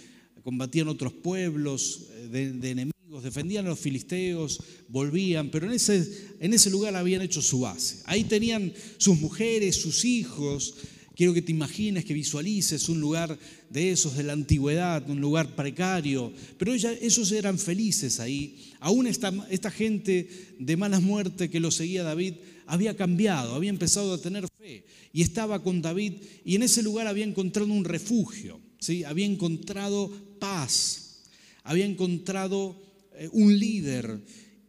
combatían 0.43 0.89
otros 0.89 1.13
pueblos 1.13 2.10
eh, 2.12 2.51
de, 2.53 2.72
enemigos, 2.72 3.24
defendían 3.24 3.65
a 3.65 3.69
los 3.69 3.79
filisteos, 3.79 4.62
volvían, 4.89 5.50
pero 5.50 5.65
en 5.65 5.74
ese, 5.74 6.05
en 6.39 6.53
ese 6.53 6.69
lugar 6.69 6.95
habían 6.95 7.22
hecho 7.22 7.41
su 7.41 7.62
base. 7.62 8.01
Ahí 8.05 8.25
tenían 8.25 8.74
sus 8.98 9.17
mujeres, 9.17 9.77
sus 9.77 10.03
hijos. 10.03 10.75
Quiero 11.15 11.34
que 11.34 11.41
te 11.41 11.53
imagines, 11.53 12.03
que 12.03 12.13
visualices 12.13 12.89
un 12.89 13.00
lugar 13.00 13.39
de 13.69 13.91
esos 13.91 14.17
de 14.17 14.24
la 14.24 14.34
antigüedad, 14.34 15.10
un 15.10 15.22
lugar 15.22 15.55
precario, 15.55 16.34
pero 16.57 16.74
ellos 16.74 17.31
eran 17.31 17.57
felices 17.57 18.19
ahí. 18.19 18.74
Aún 18.81 19.07
esta, 19.07 19.34
esta 19.50 19.72
gente 19.72 20.29
de 20.60 20.75
mala 20.75 21.00
muerte 21.00 21.50
que 21.50 21.62
lo 21.62 21.72
seguía 21.72 22.03
David 22.03 22.34
había 22.67 22.95
cambiado, 22.95 23.55
había 23.55 23.69
empezado 23.69 24.13
a 24.13 24.22
tener 24.22 24.48
fe 24.57 24.86
y 25.13 25.22
estaba 25.22 25.62
con 25.62 25.81
David 25.81 26.13
y 26.43 26.55
en 26.55 26.63
ese 26.63 26.84
lugar 26.84 27.07
había 27.07 27.25
encontrado 27.25 27.72
un 27.72 27.86
refugio, 27.86 28.60
¿sí? 28.79 29.03
había 29.03 29.25
encontrado 29.25 30.12
paz, 30.39 31.24
había 31.63 31.86
encontrado 31.86 32.81
eh, 33.13 33.29
un 33.31 33.57
líder 33.57 34.19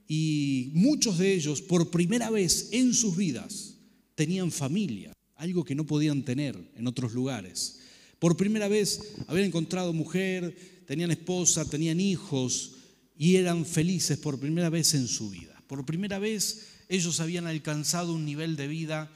y 0.09 0.71
muchos 0.75 1.19
de 1.19 1.35
ellos 1.35 1.63
por 1.63 1.91
primera 1.91 2.31
vez 2.31 2.69
en 2.73 2.95
sus 2.95 3.17
vidas 3.17 3.75
tenían 4.15 4.53
familia, 4.53 5.13
algo 5.37 5.65
que 5.65 5.75
no 5.75 5.87
podían 5.87 6.25
tener 6.25 6.57
en 6.77 6.87
otros 6.87 7.13
lugares. 7.13 7.81
Por 8.19 8.37
primera 8.37 8.69
vez 8.69 9.15
habían 9.27 9.49
encontrado 9.49 9.93
mujer, 9.93 10.57
tenían 10.87 11.11
esposa, 11.11 11.65
tenían 11.65 12.01
hijos 12.01 12.73
y 13.19 13.37
eran 13.37 13.67
felices 13.67 14.19
por 14.19 14.39
primera 14.39 14.71
vez 14.71 14.95
en 14.95 15.09
su 15.09 15.31
vida. 15.31 15.63
Por 15.67 15.85
primera 15.85 16.19
vez 16.19 16.76
ellos 16.89 17.21
habían 17.21 17.47
alcanzado 17.47 18.13
un 18.13 18.25
nivel 18.25 18.57
de 18.57 18.69
vida 18.69 19.11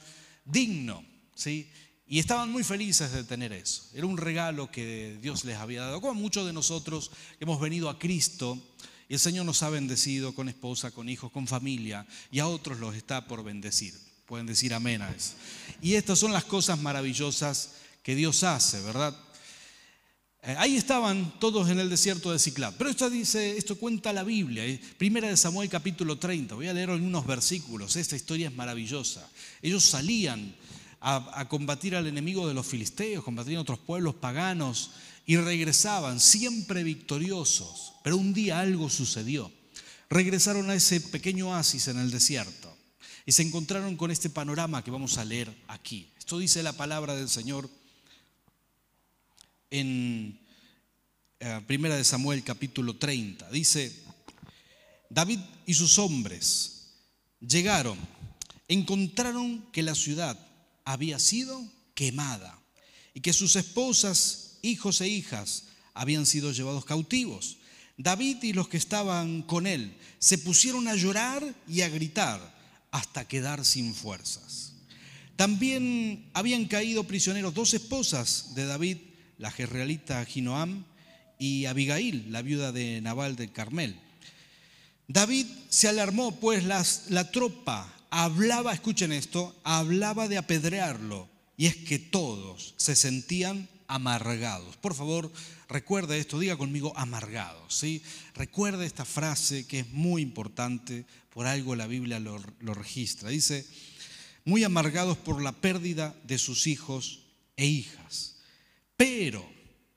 digno, 0.45 1.03
¿sí? 1.35 1.69
Y 2.07 2.19
estaban 2.19 2.51
muy 2.51 2.65
felices 2.65 3.13
de 3.13 3.23
tener 3.23 3.53
eso. 3.53 3.83
Era 3.93 4.05
un 4.05 4.17
regalo 4.17 4.69
que 4.69 5.17
Dios 5.21 5.45
les 5.45 5.55
había 5.55 5.83
dado. 5.83 6.01
Como 6.01 6.15
muchos 6.15 6.45
de 6.45 6.51
nosotros 6.51 7.09
hemos 7.39 7.61
venido 7.61 7.89
a 7.89 7.97
Cristo 7.97 8.61
y 9.07 9.13
el 9.13 9.19
Señor 9.19 9.45
nos 9.45 9.63
ha 9.63 9.69
bendecido 9.69 10.35
con 10.35 10.49
esposa, 10.49 10.91
con 10.91 11.07
hijos, 11.07 11.31
con 11.31 11.47
familia 11.47 12.05
y 12.29 12.39
a 12.39 12.47
otros 12.47 12.79
los 12.79 12.95
está 12.95 13.27
por 13.27 13.45
bendecir. 13.45 13.93
Pueden 14.25 14.45
decir 14.45 14.73
amén 14.73 15.01
a 15.01 15.09
eso. 15.09 15.35
Y 15.81 15.93
estas 15.93 16.19
son 16.19 16.33
las 16.33 16.43
cosas 16.43 16.79
maravillosas 16.79 17.75
que 18.03 18.15
Dios 18.15 18.43
hace, 18.43 18.81
¿verdad? 18.81 19.17
Eh, 20.43 20.55
ahí 20.57 20.75
estaban 20.75 21.37
todos 21.39 21.69
en 21.69 21.79
el 21.79 21.89
desierto 21.89 22.31
de 22.31 22.39
Ciclab. 22.39 22.73
Pero 22.75 22.89
esto 22.89 23.09
dice, 23.11 23.57
esto 23.57 23.75
cuenta 23.75 24.11
la 24.11 24.23
Biblia. 24.23 24.65
Eh, 24.65 24.81
primera 24.97 25.27
de 25.27 25.37
Samuel 25.37 25.69
capítulo 25.69 26.17
30. 26.17 26.55
Voy 26.55 26.67
a 26.67 26.73
leer 26.73 26.89
algunos 26.89 27.27
versículos. 27.27 27.95
Esta 27.95 28.15
historia 28.15 28.47
es 28.47 28.55
maravillosa. 28.55 29.29
Ellos 29.61 29.83
salían 29.83 30.55
a, 30.99 31.47
combatir 31.47 31.95
al 31.95 32.07
enemigo 32.07 32.47
de 32.47 32.55
los 32.55 32.65
filisteos, 32.65 33.23
combatían 33.23 33.57
otros 33.57 33.79
pueblos 33.79 34.15
paganos 34.15 34.91
y 35.27 35.37
regresaban 35.37 36.19
siempre 36.19 36.83
victoriosos. 36.83 37.93
Pero 38.03 38.17
un 38.17 38.33
día 38.33 38.59
algo 38.59 38.89
sucedió. 38.89 39.51
Regresaron 40.09 40.71
a 40.71 40.75
ese 40.75 41.01
pequeño 41.01 41.49
oasis 41.49 41.87
en 41.87 41.99
el 41.99 42.09
desierto 42.09 42.75
y 43.27 43.31
se 43.31 43.43
encontraron 43.43 43.95
con 43.95 44.09
este 44.09 44.29
panorama 44.29 44.83
que 44.83 44.91
vamos 44.91 45.19
a 45.19 45.25
leer 45.25 45.55
aquí. 45.67 46.11
Esto 46.17 46.39
dice 46.39 46.63
la 46.63 46.73
palabra 46.73 47.15
del 47.15 47.29
Señor 47.29 47.69
en 49.71 50.39
eh, 51.39 51.61
Primera 51.65 51.95
de 51.95 52.03
Samuel 52.03 52.43
capítulo 52.43 52.97
30. 52.97 53.49
Dice, 53.49 53.91
David 55.09 55.39
y 55.65 55.73
sus 55.73 55.97
hombres 55.97 56.91
llegaron, 57.39 57.97
encontraron 58.67 59.65
que 59.71 59.81
la 59.81 59.95
ciudad 59.95 60.37
había 60.85 61.17
sido 61.17 61.59
quemada 61.95 62.59
y 63.13 63.21
que 63.21 63.33
sus 63.33 63.55
esposas, 63.55 64.59
hijos 64.61 65.01
e 65.01 65.07
hijas 65.07 65.63
habían 65.93 66.25
sido 66.25 66.51
llevados 66.51 66.85
cautivos. 66.85 67.57
David 67.97 68.43
y 68.43 68.53
los 68.53 68.67
que 68.67 68.77
estaban 68.77 69.41
con 69.41 69.67
él 69.67 69.95
se 70.19 70.37
pusieron 70.37 70.87
a 70.87 70.95
llorar 70.95 71.55
y 71.67 71.81
a 71.81 71.89
gritar 71.89 72.59
hasta 72.91 73.27
quedar 73.27 73.65
sin 73.65 73.95
fuerzas. 73.95 74.73
También 75.35 76.29
habían 76.33 76.65
caído 76.65 77.05
prisioneros 77.05 77.53
dos 77.53 77.73
esposas 77.73 78.53
de 78.53 78.65
David 78.65 78.97
la 79.41 79.51
jezreelita 79.51 80.23
Ginoam, 80.23 80.85
y 81.37 81.65
Abigail, 81.65 82.31
la 82.31 82.43
viuda 82.43 82.71
de 82.71 83.01
Nabal 83.01 83.35
del 83.35 83.51
Carmel. 83.51 83.99
David 85.07 85.47
se 85.69 85.87
alarmó, 85.87 86.39
pues 86.39 86.63
la 86.63 87.31
tropa 87.31 87.91
hablaba, 88.11 88.73
escuchen 88.73 89.11
esto, 89.11 89.59
hablaba 89.63 90.27
de 90.27 90.37
apedrearlo, 90.37 91.27
y 91.57 91.65
es 91.65 91.75
que 91.75 91.97
todos 91.97 92.75
se 92.77 92.95
sentían 92.95 93.67
amargados. 93.87 94.77
Por 94.77 94.93
favor, 94.93 95.33
recuerde 95.67 96.19
esto, 96.19 96.39
diga 96.39 96.57
conmigo 96.57 96.93
amargados, 96.95 97.75
¿sí? 97.75 98.03
Recuerde 98.35 98.85
esta 98.85 99.03
frase 99.03 99.65
que 99.65 99.79
es 99.79 99.89
muy 99.89 100.21
importante, 100.21 101.05
por 101.31 101.47
algo 101.47 101.75
la 101.75 101.87
Biblia 101.87 102.19
lo 102.19 102.73
registra. 102.75 103.29
Dice, 103.29 103.65
muy 104.45 104.63
amargados 104.63 105.17
por 105.17 105.41
la 105.41 105.53
pérdida 105.53 106.15
de 106.23 106.37
sus 106.37 106.67
hijos 106.67 107.23
e 107.57 107.65
hijas. 107.65 108.30
Pero, 109.01 109.43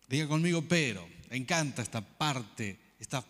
diga 0.08 0.26
conmigo, 0.26 0.66
pero, 0.66 1.06
me 1.28 1.36
encanta 1.36 1.82
esta 1.82 2.00
parte, 2.00 2.94
esta, 2.98 3.22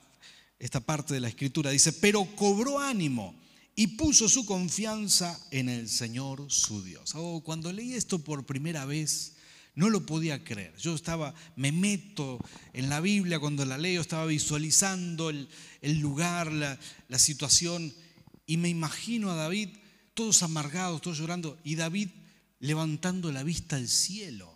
esta 0.57 0.79
parte 0.79 1.15
de 1.15 1.19
la 1.19 1.27
escritura. 1.27 1.73
Dice, 1.73 1.93
pero 1.95 2.25
cobró 2.37 2.79
ánimo 2.79 3.35
y 3.75 3.89
puso 3.89 4.29
su 4.29 4.47
confianza 4.47 5.37
en 5.51 5.69
el 5.69 5.89
Señor 5.89 6.45
su 6.49 6.85
Dios. 6.85 7.17
Oh, 7.17 7.43
cuando 7.43 7.73
leí 7.73 7.95
esto 7.95 8.21
por 8.21 8.47
primera 8.47 8.85
vez, 8.85 9.35
no 9.75 9.91
lo 9.91 10.07
podía 10.07 10.45
creer. 10.45 10.77
Yo 10.77 10.95
estaba, 10.95 11.35
me 11.57 11.73
meto 11.73 12.39
en 12.73 12.89
la 12.89 13.01
Biblia 13.01 13.41
cuando 13.41 13.65
la 13.65 13.77
leo, 13.77 14.01
estaba 14.01 14.27
visualizando 14.27 15.29
el, 15.29 15.49
lugar, 15.99 16.53
la, 16.53 16.79
la, 17.09 17.19
situación, 17.19 17.93
y 18.47 18.59
me 18.59 18.69
imagino 18.69 19.29
a 19.29 19.35
David, 19.35 19.71
todos 20.15 20.45
amargados, 20.45 21.03
todos 21.03 21.19
llorando, 21.19 21.59
y 21.65 21.75
David 21.75 22.11
levantando 22.61 23.33
la 23.33 23.43
vista 23.43 23.75
al 23.75 23.89
cielo 23.89 24.55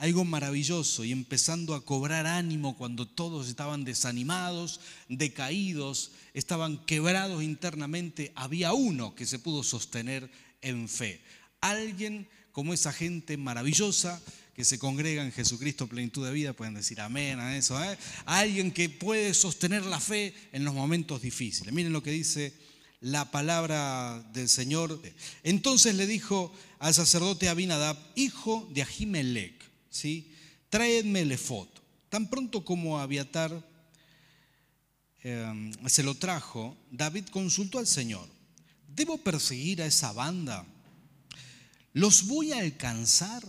algo 0.00 0.24
maravilloso 0.24 1.04
y 1.04 1.12
empezando 1.12 1.74
a 1.74 1.84
cobrar 1.84 2.26
ánimo 2.26 2.74
cuando 2.74 3.06
todos 3.06 3.48
estaban 3.48 3.84
desanimados, 3.84 4.80
decaídos, 5.10 6.12
estaban 6.32 6.82
quebrados 6.86 7.42
internamente, 7.42 8.32
había 8.34 8.72
uno 8.72 9.14
que 9.14 9.26
se 9.26 9.38
pudo 9.38 9.62
sostener 9.62 10.30
en 10.62 10.88
fe. 10.88 11.22
Alguien 11.60 12.26
como 12.50 12.72
esa 12.72 12.94
gente 12.94 13.36
maravillosa 13.36 14.22
que 14.54 14.64
se 14.64 14.78
congrega 14.78 15.22
en 15.22 15.32
Jesucristo 15.32 15.86
plenitud 15.86 16.24
de 16.24 16.32
vida, 16.32 16.54
pueden 16.54 16.74
decir 16.74 16.98
amén 17.02 17.38
a 17.38 17.54
eso, 17.58 17.82
¿eh? 17.84 17.98
alguien 18.24 18.72
que 18.72 18.88
puede 18.88 19.34
sostener 19.34 19.84
la 19.84 20.00
fe 20.00 20.32
en 20.52 20.64
los 20.64 20.72
momentos 20.72 21.20
difíciles. 21.20 21.74
Miren 21.74 21.92
lo 21.92 22.02
que 22.02 22.10
dice 22.10 22.54
la 23.00 23.30
palabra 23.30 24.26
del 24.32 24.48
Señor. 24.48 24.98
Entonces 25.42 25.94
le 25.94 26.06
dijo 26.06 26.54
al 26.78 26.94
sacerdote 26.94 27.50
Abinadab, 27.50 27.98
hijo 28.14 28.66
de 28.72 28.82
Ahimelech, 28.82 29.69
¿sí? 29.90 30.32
traedme 30.70 31.20
el 31.20 31.32
efod. 31.32 31.68
Tan 32.08 32.30
pronto 32.30 32.64
como 32.64 32.98
Abiatar 32.98 33.52
em, 35.22 35.72
se 35.86 36.02
lo 36.02 36.14
trajo, 36.14 36.76
David 36.90 37.26
consultó 37.30 37.78
al 37.78 37.86
Señor, 37.86 38.26
¿debo 38.88 39.18
perseguir 39.18 39.82
a 39.82 39.86
esa 39.86 40.12
banda? 40.12 40.64
¿Los 41.92 42.26
voy 42.26 42.52
a 42.52 42.58
alcanzar? 42.58 43.42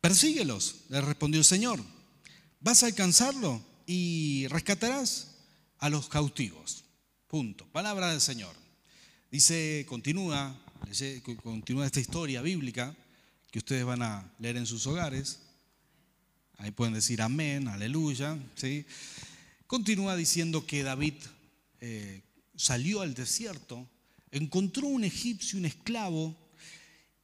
Persíguelos, 0.00 0.76
le 0.88 1.00
respondió 1.00 1.38
el 1.38 1.44
Señor. 1.44 1.82
Vas 2.60 2.82
a 2.82 2.86
alcanzarlo 2.86 3.62
y 3.86 4.46
rescatarás 4.48 5.36
a 5.78 5.88
los 5.88 6.08
cautivos. 6.08 6.84
Punto. 7.28 7.66
Palabra 7.72 8.10
del 8.10 8.20
Señor. 8.20 8.54
Dice, 9.30 9.84
continúa, 9.88 10.58
continúa 11.42 11.86
esta 11.86 12.00
historia 12.00 12.40
bíblica 12.42 12.94
que 13.54 13.60
ustedes 13.60 13.84
van 13.84 14.02
a 14.02 14.28
leer 14.40 14.56
en 14.56 14.66
sus 14.66 14.84
hogares. 14.88 15.38
Ahí 16.58 16.72
pueden 16.72 16.92
decir 16.92 17.22
amén, 17.22 17.68
aleluya. 17.68 18.36
¿sí? 18.56 18.84
Continúa 19.68 20.16
diciendo 20.16 20.66
que 20.66 20.82
David 20.82 21.14
eh, 21.80 22.24
salió 22.56 23.00
al 23.00 23.14
desierto, 23.14 23.88
encontró 24.32 24.88
un 24.88 25.04
egipcio, 25.04 25.56
un 25.56 25.66
esclavo, 25.66 26.36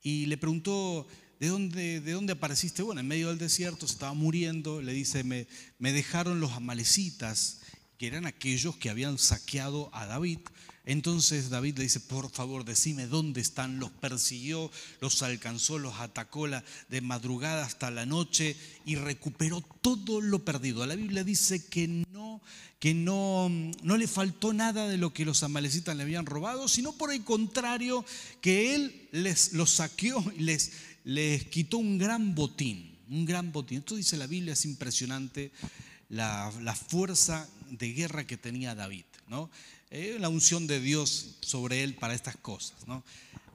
y 0.03 0.27
le 0.27 0.39
preguntó, 0.39 1.09
¿de 1.41 1.49
dónde, 1.49 2.01
de 2.01 2.13
dónde 2.13 2.35
apareciste? 2.35 2.83
Bueno, 2.83 3.01
en 3.01 3.09
medio 3.09 3.31
del 3.31 3.39
desierto 3.39 3.89
se 3.89 3.95
estaba 3.95 4.15
muriendo, 4.15 4.81
le 4.81 4.93
dice, 4.93 5.25
me, 5.25 5.49
me 5.81 5.91
dejaron 5.91 6.39
los 6.39 6.53
amalecitas 6.53 7.59
que 7.99 8.07
eran 8.07 8.25
aquellos 8.25 8.77
que 8.77 8.89
habían 8.89 9.19
saqueado 9.19 9.91
a 9.93 10.07
David. 10.07 10.39
Entonces 10.91 11.51
David 11.51 11.79
le 11.79 11.85
dice, 11.85 12.01
por 12.01 12.33
favor, 12.33 12.65
decime 12.65 13.07
dónde 13.07 13.41
están. 13.41 13.79
Los 13.79 13.93
persiguió, 13.93 14.73
los 15.01 15.23
alcanzó, 15.23 15.79
los 15.79 15.95
atacó 16.01 16.49
de 16.49 17.01
madrugada 17.01 17.65
hasta 17.65 17.93
la 17.93 18.07
noche 18.07 18.57
y 18.85 18.97
recuperó 18.97 19.61
todo 19.83 20.21
lo 20.21 20.45
perdido. 20.45 20.85
La 20.85 20.97
Biblia 20.97 21.23
dice 21.23 21.65
que 21.65 21.87
no, 21.87 22.43
que 22.81 22.93
no, 22.93 23.49
no 23.85 23.97
le 23.97 24.09
faltó 24.09 24.53
nada 24.53 24.89
de 24.89 24.99
lo 24.99 25.13
que 25.13 25.25
los 25.25 25.45
amalecitas 25.45 25.97
le 25.97 26.03
habían 26.03 26.27
robado, 26.27 26.67
sino 26.67 26.91
por 26.91 27.13
el 27.13 27.23
contrario, 27.23 28.05
que 28.41 28.75
él 28.75 29.09
les 29.13 29.53
los 29.53 29.71
saqueó 29.71 30.21
y 30.37 30.41
les, 30.41 30.73
les 31.05 31.45
quitó 31.45 31.79
un 31.79 31.99
gran 31.99 32.35
botín, 32.35 32.99
un 33.09 33.25
gran 33.25 33.53
botín. 33.53 33.79
Esto 33.79 33.95
dice 33.95 34.17
la 34.17 34.27
Biblia, 34.27 34.55
es 34.55 34.65
impresionante 34.65 35.53
la, 36.09 36.53
la 36.63 36.75
fuerza 36.75 37.49
de 37.71 37.93
guerra 37.93 38.27
que 38.27 38.37
tenía 38.37 38.75
David, 38.75 39.05
¿no? 39.29 39.51
Eh, 39.91 40.17
la 40.21 40.29
unción 40.29 40.67
de 40.67 40.81
Dios 40.81 41.37
sobre 41.41 41.83
él 41.83 41.95
para 41.95 42.15
estas 42.15 42.37
cosas, 42.37 42.87
¿no? 42.87 43.03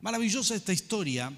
Maravillosa 0.01 0.55
esta 0.55 0.73
historia 0.73 1.31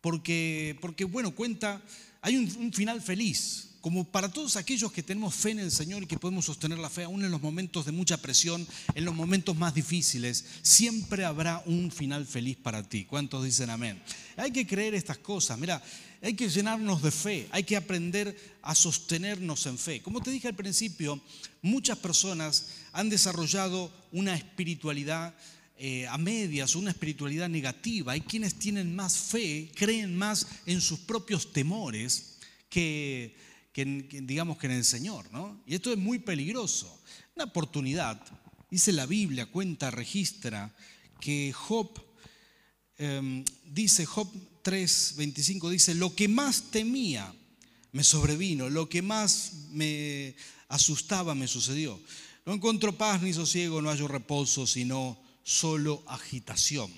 porque, 0.00 0.76
porque 0.82 1.04
bueno, 1.04 1.34
cuenta, 1.34 1.82
hay 2.20 2.36
un, 2.36 2.72
final 2.74 3.00
feliz, 3.00 3.70
como 3.80 4.04
para 4.04 4.30
todos 4.30 4.56
aquellos 4.56 4.92
que 4.92 5.02
tenemos 5.02 5.34
fe 5.34 5.52
en 5.52 5.60
el 5.60 5.70
Señor 5.70 6.02
y 6.02 6.06
que 6.06 6.18
podemos 6.18 6.44
sostener 6.44 6.78
la 6.78 6.90
fe, 6.90 7.04
aún 7.04 7.24
en 7.24 7.30
los 7.30 7.40
momentos 7.40 7.86
de 7.86 7.92
mucha 7.92 8.18
presión, 8.18 8.66
en 8.94 9.04
los 9.06 9.14
momentos 9.14 9.56
más 9.56 9.72
difíciles, 9.72 10.44
siempre 10.60 11.24
habrá 11.24 11.62
un 11.64 11.90
final 11.90 12.26
feliz 12.26 12.58
para 12.58 12.82
ti. 12.82 13.06
¿Cuántos 13.06 13.44
dicen 13.44 13.70
amén? 13.70 13.98
Hay 14.36 14.50
que 14.50 14.66
creer 14.66 14.94
estas 14.94 15.18
cosas. 15.18 15.58
Mira, 15.58 15.82
hay 16.24 16.34
que 16.34 16.48
llenarnos 16.48 17.02
de 17.02 17.10
fe, 17.10 17.48
hay 17.50 17.64
que 17.64 17.76
aprender 17.76 18.34
a 18.62 18.74
sostenernos 18.74 19.66
en 19.66 19.76
fe. 19.76 20.00
Como 20.00 20.22
te 20.22 20.30
dije 20.30 20.48
al 20.48 20.56
principio, 20.56 21.20
muchas 21.60 21.98
personas 21.98 22.68
han 22.92 23.10
desarrollado 23.10 23.92
una 24.10 24.34
espiritualidad 24.34 25.34
eh, 25.76 26.06
a 26.06 26.16
medias, 26.16 26.76
una 26.76 26.92
espiritualidad 26.92 27.50
negativa. 27.50 28.12
Hay 28.12 28.22
quienes 28.22 28.54
tienen 28.54 28.96
más 28.96 29.18
fe, 29.18 29.70
creen 29.74 30.16
más 30.16 30.46
en 30.64 30.80
sus 30.80 31.00
propios 31.00 31.52
temores 31.52 32.38
que, 32.70 33.36
digamos 33.74 34.56
que 34.56 34.66
en 34.66 34.72
el 34.72 34.84
Señor. 34.84 35.30
¿no? 35.30 35.62
Y 35.66 35.74
esto 35.74 35.92
es 35.92 35.98
muy 35.98 36.20
peligroso. 36.20 37.02
Una 37.36 37.44
oportunidad, 37.44 38.18
dice 38.70 38.92
la 38.92 39.04
Biblia, 39.04 39.44
cuenta, 39.44 39.90
registra, 39.90 40.74
que 41.20 41.52
Job, 41.52 42.02
em, 42.96 43.44
dice 43.66 44.06
Job 44.06 44.32
3:25 44.64 45.70
dice, 45.70 45.94
lo 45.94 46.14
que 46.14 46.26
más 46.26 46.70
temía 46.70 47.32
me 47.92 48.02
sobrevino, 48.02 48.68
lo 48.70 48.88
que 48.88 49.02
más 49.02 49.52
me 49.70 50.34
asustaba 50.68 51.34
me 51.34 51.46
sucedió. 51.46 52.00
No 52.44 52.54
encuentro 52.54 52.96
paz 52.96 53.22
ni 53.22 53.32
sosiego, 53.32 53.80
no 53.80 53.90
hallo 53.90 54.08
reposo, 54.08 54.66
sino 54.66 55.18
solo 55.44 56.02
agitación. 56.06 56.90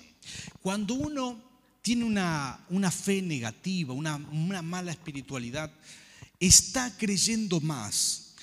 Cuando 0.61 0.95
uno 0.95 1.41
tiene 1.81 2.03
una, 2.03 2.65
una 2.69 2.89
fe 2.89 3.21
negativa, 3.21 3.93
una, 3.93 4.15
una 4.15 4.61
mala 4.61 4.91
espiritualidad, 4.91 5.71
está 6.39 6.95
creyendo 6.97 7.61
más 7.61 8.33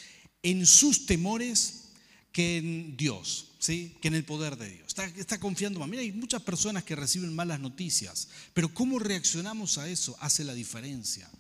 en 0.43 0.67
sus 0.67 1.07
temores 1.07 1.85
que 2.33 2.59
en 2.59 2.97
Dios 2.97 3.54
que 3.67 4.09
en 4.09 4.15
el 4.15 4.25
poder 4.25 4.57
de 4.57 4.69
Dios. 4.69 4.95
Está, 5.17 5.41
confiando 5.41 5.81
más. 5.81 5.89
Mira, 5.89 6.03
hay 6.03 6.13
muchas 6.13 6.43
personas 6.43 6.85
que 6.85 6.95
reciben 6.95 7.35
malas 7.35 7.61
noticias, 7.61 8.29
pero 8.53 8.73
cómo 8.73 8.99
reaccionamos 8.99 9.79
a 9.79 9.89
eso 9.89 10.17
hace 10.21 10.45
la 10.45 10.53
diferencia. 10.53 11.31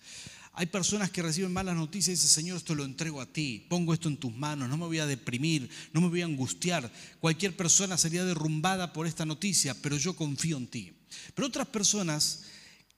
Hay 0.55 0.67
personas 0.67 1.11
que 1.11 1.21
reciben 1.21 1.53
malas 1.53 1.77
noticias 1.77 2.09
y 2.09 2.13
dicen, 2.13 2.31
Señor, 2.31 2.57
esto 2.57 2.75
lo 2.75 2.85
entrego 2.85 3.21
a 3.21 3.27
ti, 3.27 3.67
pongo 3.69 3.93
esto 3.93 4.09
en 4.09 4.17
tus 4.17 4.35
manos, 4.35 4.69
no 4.69 4.77
me 4.77 4.87
voy 4.87 5.01
a 5.01 5.07
deprimir, 5.07 5.69
no 5.93 6.01
me 6.01 6.09
voy 6.09 6.23
a 6.23 6.27
angustiar. 6.27 6.91
Cualquier 7.21 7.57
persona 7.57 7.99
sería 7.99 8.25
derrumbada 8.25 8.93
por 8.93 9.07
esta 9.07 9.27
noticia, 9.27 9.75
pero 9.83 9.99
yo 9.99 10.15
confío 10.15 10.57
en 10.57 10.69
ti. 10.69 10.93
Pero 11.35 11.49
otras 11.49 11.67
personas 11.67 12.45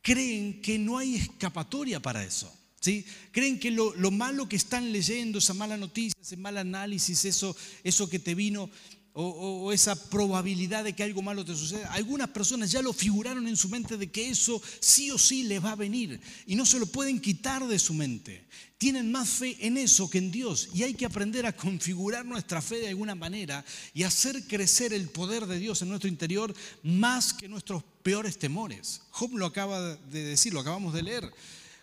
creen 0.02 0.60
que 0.60 0.78
no 0.78 0.98
hay 0.98 1.16
escapatoria 1.16 2.00
para 2.00 2.22
eso. 2.22 2.52
¿Sí? 2.78 3.04
Creen 3.32 3.58
que 3.58 3.72
lo, 3.72 3.92
malo 4.12 4.48
que 4.48 4.54
están 4.54 4.92
leyendo, 4.92 5.38
esa 5.38 5.54
mala 5.54 5.76
noticia, 5.76 6.14
ese 6.20 6.36
mal 6.36 6.56
análisis, 6.56 7.24
eso, 7.24 7.56
eso 7.82 8.08
que 8.08 8.20
te 8.20 8.36
vino, 8.36 8.70
o, 9.18 9.72
esa 9.72 9.96
probabilidad 10.10 10.84
de 10.84 10.92
que 10.92 11.02
algo 11.02 11.22
malo 11.22 11.42
te 11.44 11.56
suceda. 11.56 11.90
Algunas 11.92 12.28
personas 12.28 12.70
ya 12.70 12.82
lo 12.82 12.92
figuraron 12.92 13.48
en 13.48 13.56
su 13.56 13.70
mente 13.70 13.96
de 13.96 14.10
que 14.10 14.28
eso 14.28 14.60
sí 14.78 15.10
o 15.10 15.16
sí 15.16 15.44
les 15.44 15.64
va 15.64 15.72
a 15.72 15.76
venir 15.76 16.20
y 16.46 16.54
no 16.54 16.66
se 16.66 16.78
lo 16.78 16.84
pueden 16.84 17.18
quitar 17.18 17.66
de 17.66 17.78
su 17.78 17.94
mente. 17.94 18.46
Tienen 18.76 19.10
más 19.10 19.30
fe 19.30 19.56
en 19.60 19.78
eso 19.78 20.10
que 20.10 20.18
en 20.18 20.30
Dios 20.30 20.68
y 20.74 20.82
hay 20.82 20.92
que 20.92 21.06
aprender 21.06 21.46
a 21.46 21.56
configurar 21.56 22.26
nuestra 22.26 22.60
fe 22.60 22.76
de 22.76 22.88
alguna 22.88 23.14
manera 23.14 23.64
y 23.94 24.02
hacer 24.02 24.46
crecer 24.46 24.92
el 24.92 25.08
poder 25.08 25.46
de 25.46 25.58
Dios 25.58 25.80
en 25.80 25.88
nuestro 25.88 26.10
interior 26.10 26.54
más 26.82 27.32
que 27.32 27.48
nuestros 27.48 27.82
peores 28.02 28.38
temores. 28.38 29.00
Job 29.10 29.34
lo 29.34 29.46
acaba 29.46 29.96
de 29.96 30.24
decir, 30.24 30.52
lo 30.52 30.60
acabamos 30.60 30.92
de 30.92 31.02
leer. 31.02 31.32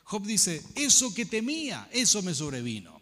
Job 0.04 0.24
dice, 0.24 0.62
eso 0.76 1.12
que 1.16 1.26
temía, 1.26 1.90
eso 1.92 2.22
me 2.22 2.36
sobrevino. 2.36 2.93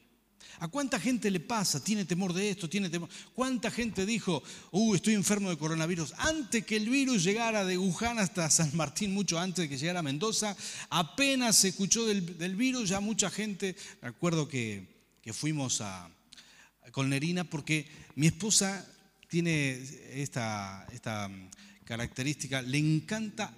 ¿A 0.62 0.67
cuánta 0.67 1.00
gente 1.00 1.32
le 1.32 1.39
pasa? 1.39 1.84
Tiene 1.84 2.06
temor 2.06 2.34
de 2.34 2.52
esto, 2.52 2.69
tiene 2.69 2.88
temor. 2.88 3.10
¿Cuánta 3.34 3.71
gente 3.71 4.06
dijo, 4.06 4.43
uh, 4.69 4.93
estoy 4.93 5.15
enfermo 5.15 5.50
de 5.50 5.58
coronavirus? 5.58 6.13
Antes 6.19 6.63
que 6.67 6.76
el 6.78 6.88
virus 6.88 7.24
llegara 7.24 7.65
de 7.65 7.80
Wuhan 7.80 8.19
hasta 8.19 8.47
San 8.47 8.69
Martín, 8.78 9.12
mucho 9.12 9.39
antes 9.39 9.63
de 9.63 9.69
que 9.69 9.80
llegara 9.80 10.02
a 10.02 10.04
Mendoza, 10.04 10.56
apenas 10.91 11.56
se 11.56 11.69
escuchó 11.69 12.06
del, 12.06 12.56
virus, 12.56 12.89
ya 12.89 13.00
mucha 13.00 13.32
gente, 13.32 13.76
recuerdo 14.04 14.47
que, 14.47 14.86
que 15.24 15.34
fuimos 15.34 15.82
a, 15.82 16.08
con 16.91 17.10
Nerina 17.10 17.43
porque 17.43 17.88
mi 18.13 18.28
esposa 18.28 18.86
tiene 19.30 19.82
esta, 20.12 20.86
esta 20.93 21.28
característica, 21.86 22.62
le 22.62 22.78
encanta 22.78 23.54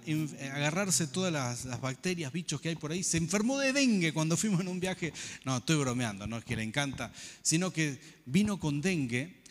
agarrarse 0.52 1.06
todas 1.06 1.32
las, 1.32 1.80
bacterias, 1.80 2.32
bichos 2.32 2.60
que 2.60 2.70
hay 2.70 2.76
por 2.76 2.92
ahí. 2.92 3.02
Se 3.02 3.18
enfermó 3.18 3.58
de 3.58 3.72
dengue 3.72 4.12
cuando 4.12 4.36
fuimos 4.36 4.60
en 4.60 4.68
un 4.68 4.80
viaje. 4.80 5.12
No, 5.44 5.58
estoy 5.58 5.76
bromeando, 5.76 6.26
no 6.26 6.38
es 6.38 6.44
que 6.44 6.56
le 6.56 6.62
encanta, 6.62 7.12
sino 7.42 7.72
que 7.72 7.98
vino 8.26 8.58
con 8.58 8.80
dengue 8.80 9.42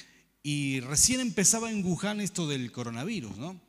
y 0.41 0.81
recién 0.81 1.21
empezaba 1.21 1.71
en 1.71 1.85
Wuhan 1.85 2.19
esto 2.19 2.47
del 2.47 2.71
coronavirus, 2.71 3.37
¿no? 3.37 3.59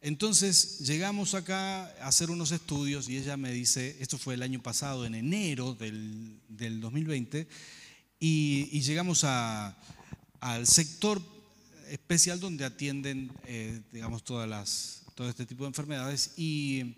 Entonces 0.00 0.80
llegamos 0.80 1.34
acá 1.34 1.84
a 2.02 2.08
hacer 2.08 2.30
unos 2.30 2.50
estudios 2.50 3.08
y 3.08 3.18
ella 3.18 3.36
me 3.36 3.52
dice, 3.52 3.96
esto 4.00 4.18
fue 4.18 4.34
el 4.34 4.42
año 4.42 4.60
pasado, 4.60 5.06
en 5.06 5.14
enero 5.14 5.74
del, 5.74 6.40
2020, 6.48 7.46
y, 8.18 8.80
llegamos 8.80 9.22
al 9.22 10.66
sector 10.66 11.22
especial 11.92 12.40
donde 12.40 12.64
atienden, 12.64 13.30
eh, 13.44 13.82
digamos, 13.92 14.24
todas 14.24 14.48
las, 14.48 15.02
todo 15.14 15.28
este 15.28 15.44
tipo 15.44 15.64
de 15.64 15.68
enfermedades 15.68 16.32
y, 16.38 16.96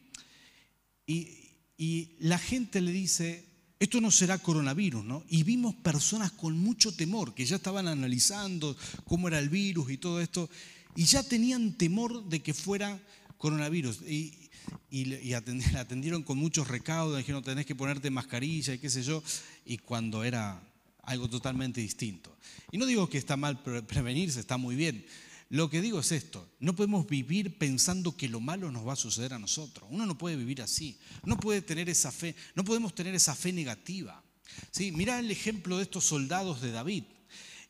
y, 1.07 2.11
la 2.20 2.38
gente 2.38 2.80
le 2.80 2.92
dice, 2.92 3.44
esto 3.80 4.00
no 4.00 4.12
será 4.12 4.38
coronavirus, 4.38 5.04
¿no? 5.04 5.24
Y 5.28 5.42
vimos 5.42 5.74
personas 5.74 6.30
con 6.30 6.57
mucho 6.57 6.94
temor, 6.94 7.35
que 7.35 7.44
ya 7.44 7.57
estaban 7.57 7.88
analizando 7.88 8.76
cómo 9.04 9.26
era 9.26 9.40
el 9.40 9.48
virus 9.48 9.90
y 9.90 9.98
todo 9.98 10.20
esto, 10.20 10.48
y 10.94 11.04
ya 11.04 11.24
tenían 11.24 11.76
temor 11.76 12.28
de 12.28 12.40
que 12.40 12.54
fuera 12.54 13.00
coronavirus. 13.37 14.02
Y, 14.02 14.48
y, 14.90 15.33
atendieron 15.76 16.22
con 16.22 16.38
muchos 16.38 16.68
recaudos, 16.68 17.18
dijeron, 17.18 17.42
tenés 17.42 17.66
que 17.66 17.74
ponerte 17.74 18.11
mascarilla 18.11 18.74
y 18.74 18.78
qué 18.78 18.88
sé 18.88 19.02
yo, 19.02 19.24
y 19.66 19.78
cuando 19.78 20.22
era 20.22 20.62
algo 21.07 21.29
totalmente 21.29 21.81
distinto. 21.81 22.37
Y 22.73 22.79
no 22.79 22.87
digo 22.87 23.09
que 23.09 23.19
está 23.19 23.37
mal 23.37 23.62
prevenirse, 23.62 24.40
está 24.40 24.57
muy 24.57 24.77
bien. 24.77 25.07
lo 25.51 25.71
que 25.71 25.81
digo 25.81 26.01
es 26.01 26.11
esto, 26.11 26.49
no 26.59 26.75
podemos 26.75 27.07
vivir 27.07 27.59
pensando 27.59 28.17
que 28.17 28.29
lo 28.29 28.40
malo 28.40 28.73
nos 28.73 28.87
va 28.87 28.95
a 28.95 28.97
suceder 28.97 29.35
a 29.35 29.38
nosotros. 29.38 29.88
Uno 29.90 30.07
no 30.07 30.19
puede 30.19 30.37
vivir 30.37 30.62
así, 30.62 30.99
no 31.25 31.37
puede 31.37 31.62
tener 31.62 31.88
esa 31.88 32.11
fe, 32.11 32.35
no 32.55 32.64
podemos 32.64 32.95
tener 32.95 33.14
esa 33.14 33.35
fe 33.35 33.53
negativa. 33.53 34.23
¿Sí? 34.71 34.93
Mirá 34.93 35.19
el 35.19 35.31
ejemplo 35.31 35.77
de 35.77 35.85
estos 35.85 36.05
soldados 36.05 36.61
de 36.61 36.71
David. 36.71 37.05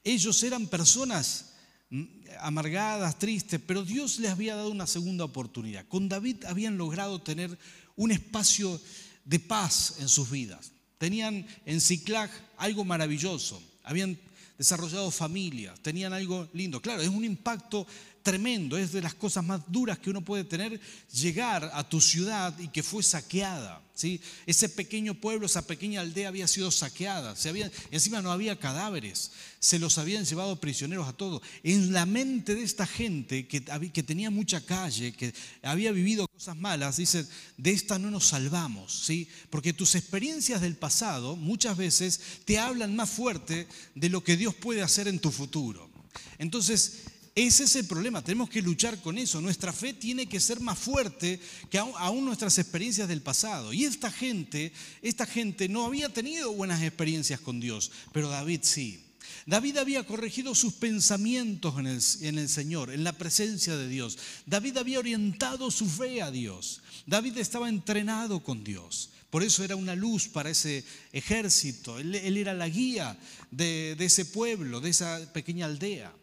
Ellos 0.03 0.43
eran 0.43 0.67
personas 0.67 1.53
mm, 1.91 2.05
amargadas, 2.41 3.19
tristes, 3.19 3.61
pero 3.67 3.85
Dios 3.85 4.19
les 4.19 4.31
había 4.31 4.55
dado 4.55 4.71
una 4.71 4.87
segunda 4.87 5.25
oportunidad. 5.25 5.87
Con 5.89 6.09
David 6.09 6.45
habían 6.45 6.77
logrado 6.77 7.21
tener 7.23 7.59
un 7.97 8.11
espacio 8.11 8.81
de 9.25 9.41
paz 9.41 9.97
en 9.99 10.09
sus 10.09 10.31
vidas. 10.31 10.74
Tenían 11.05 11.47
en 11.67 11.83
Ciclag 11.83 12.31
algo 12.57 12.83
maravilloso. 12.83 13.63
Habían 13.83 14.19
desarrollado 14.57 15.11
familias, 15.11 15.79
tenían 15.81 16.15
algo 16.15 16.49
lindo. 16.55 16.81
Claro, 16.81 17.03
es 17.03 17.11
un 17.11 17.27
impacto 17.27 17.87
tremendo, 18.25 18.79
es 18.79 18.91
de 18.91 19.03
las 19.03 19.15
cosas 19.15 19.45
más 19.45 19.61
duras 19.69 19.99
que 19.99 20.09
uno 20.09 20.23
puede 20.23 20.45
tener 20.45 20.81
llegar 21.13 21.71
a 21.75 21.87
tu 21.87 22.01
ciudad 22.01 22.59
y 22.59 22.69
que 22.69 22.83
fue 22.83 23.03
saqueada. 23.03 23.83
¿sí? 23.95 24.19
Ese 24.47 24.71
pequeño 24.71 25.15
pueblo, 25.15 25.45
esa 25.45 25.67
pequeña 25.67 26.01
aldea 26.01 26.29
había 26.29 26.49
sido 26.49 26.71
saqueada, 26.71 27.37
se 27.37 27.51
había, 27.51 27.71
encima 27.91 28.23
no 28.23 28.33
había 28.33 28.59
cadáveres, 28.59 29.31
se 29.61 29.79
los 29.79 29.99
habían 29.99 30.25
llevado 30.25 30.59
prisioneros 30.59 31.07
a 31.07 31.13
todos. 31.13 31.43
En 31.63 31.93
la 31.93 32.07
mente 32.07 32.55
de 32.55 32.63
esta 32.63 32.87
gente 32.87 33.47
que, 33.47 33.61
tenía 33.61 34.31
mucha 34.31 34.63
calle, 34.63 35.13
que 35.13 35.35
había 35.63 35.93
vivido 35.93 36.27
cosas 36.27 36.57
malas, 36.57 36.97
dicen, 36.97 37.29
de 37.59 37.73
esta 37.73 37.99
no 37.99 38.11
nos 38.11 38.25
salvamos, 38.25 39.05
¿sí? 39.05 39.29
porque 39.51 39.75
tus 39.75 39.95
experiencias 39.97 40.63
del 40.63 40.77
pasado 40.77 41.37
muchas 41.37 41.77
veces 41.77 42.21
te 42.47 42.59
hablan 42.59 42.97
más 42.97 43.11
fuerte 43.11 43.69
de 43.95 44.09
lo 44.09 44.25
que 44.25 44.39
Dios 44.39 44.55
puede 44.55 44.81
hacer 44.81 45.09
en 45.09 45.19
tu 45.19 45.31
futuro. 45.31 45.91
Entonces, 46.39 47.03
ese 47.35 47.65
es 47.65 47.75
el 47.75 47.87
problema, 47.87 48.23
tenemos 48.23 48.49
que 48.49 48.63
luchar 48.63 49.01
con 49.01 49.19
eso. 49.19 49.41
Nuestra 49.41 49.73
fe 49.73 49.93
tiene 49.93 50.29
que 50.29 50.39
ser 50.39 50.61
más 50.61 50.79
fuerte 50.79 51.41
que 51.69 51.79
aún 51.79 52.25
nuestras 52.25 52.59
experiencias 52.59 53.09
del 53.09 53.23
pasado. 53.23 53.73
Y 53.73 53.85
esta 53.85 54.13
gente, 54.13 54.73
esta 55.03 55.27
gente 55.27 55.69
no 55.69 55.85
había 55.85 56.09
tenido 56.09 56.53
buenas 56.53 56.81
experiencias 56.81 57.41
con 57.41 57.59
Dios, 57.59 57.91
pero 58.13 58.29
David 58.29 58.61
sí. 58.63 59.01
David 59.47 59.79
había 59.79 60.05
corregido 60.05 60.55
sus 60.55 60.75
pensamientos 60.75 61.77
en 61.77 61.89
el, 61.89 62.01
en 62.21 62.39
el, 62.39 62.49
Señor, 62.49 62.93
en 62.93 63.03
la 63.03 63.13
presencia 63.13 63.77
de 63.77 63.89
Dios. 63.89 64.17
David 64.47 64.77
había 64.77 65.01
orientado 65.01 65.73
su 65.73 65.89
fe 65.89 66.23
a 66.23 66.31
Dios. 66.31 66.83
David 67.05 67.39
estaba 67.39 67.69
entrenado 67.69 68.45
con 68.45 68.63
Dios. 68.63 69.11
Por 69.31 69.43
eso 69.43 69.65
era 69.65 69.75
una 69.75 69.97
luz 69.97 70.29
para 70.29 70.51
ese 70.51 70.85
ejército. 71.13 71.99
Él, 71.99 72.15
era 72.15 72.55
la 72.55 72.69
guía 72.69 73.19
de 73.51 73.97
ese 73.99 74.25
pueblo, 74.25 74.81
de 74.81 74.91
esa 74.91 75.33
pequeña 75.33 75.67
aldea. 75.67 76.15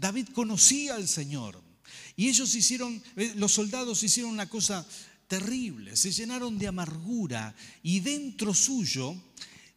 David 0.00 0.28
conocía 0.32 0.94
al 0.94 1.06
Señor. 1.06 1.60
Y 2.16 2.28
ellos 2.28 2.54
hicieron, 2.54 3.02
eh, 3.16 3.34
los 3.36 3.52
soldados 3.52 4.02
hicieron 4.02 4.32
una 4.32 4.48
cosa 4.48 4.86
terrible, 5.26 5.94
se 5.94 6.10
llenaron 6.10 6.58
de 6.58 6.66
amargura 6.66 7.54
y 7.82 8.00
dentro 8.00 8.52
suyo 8.54 9.14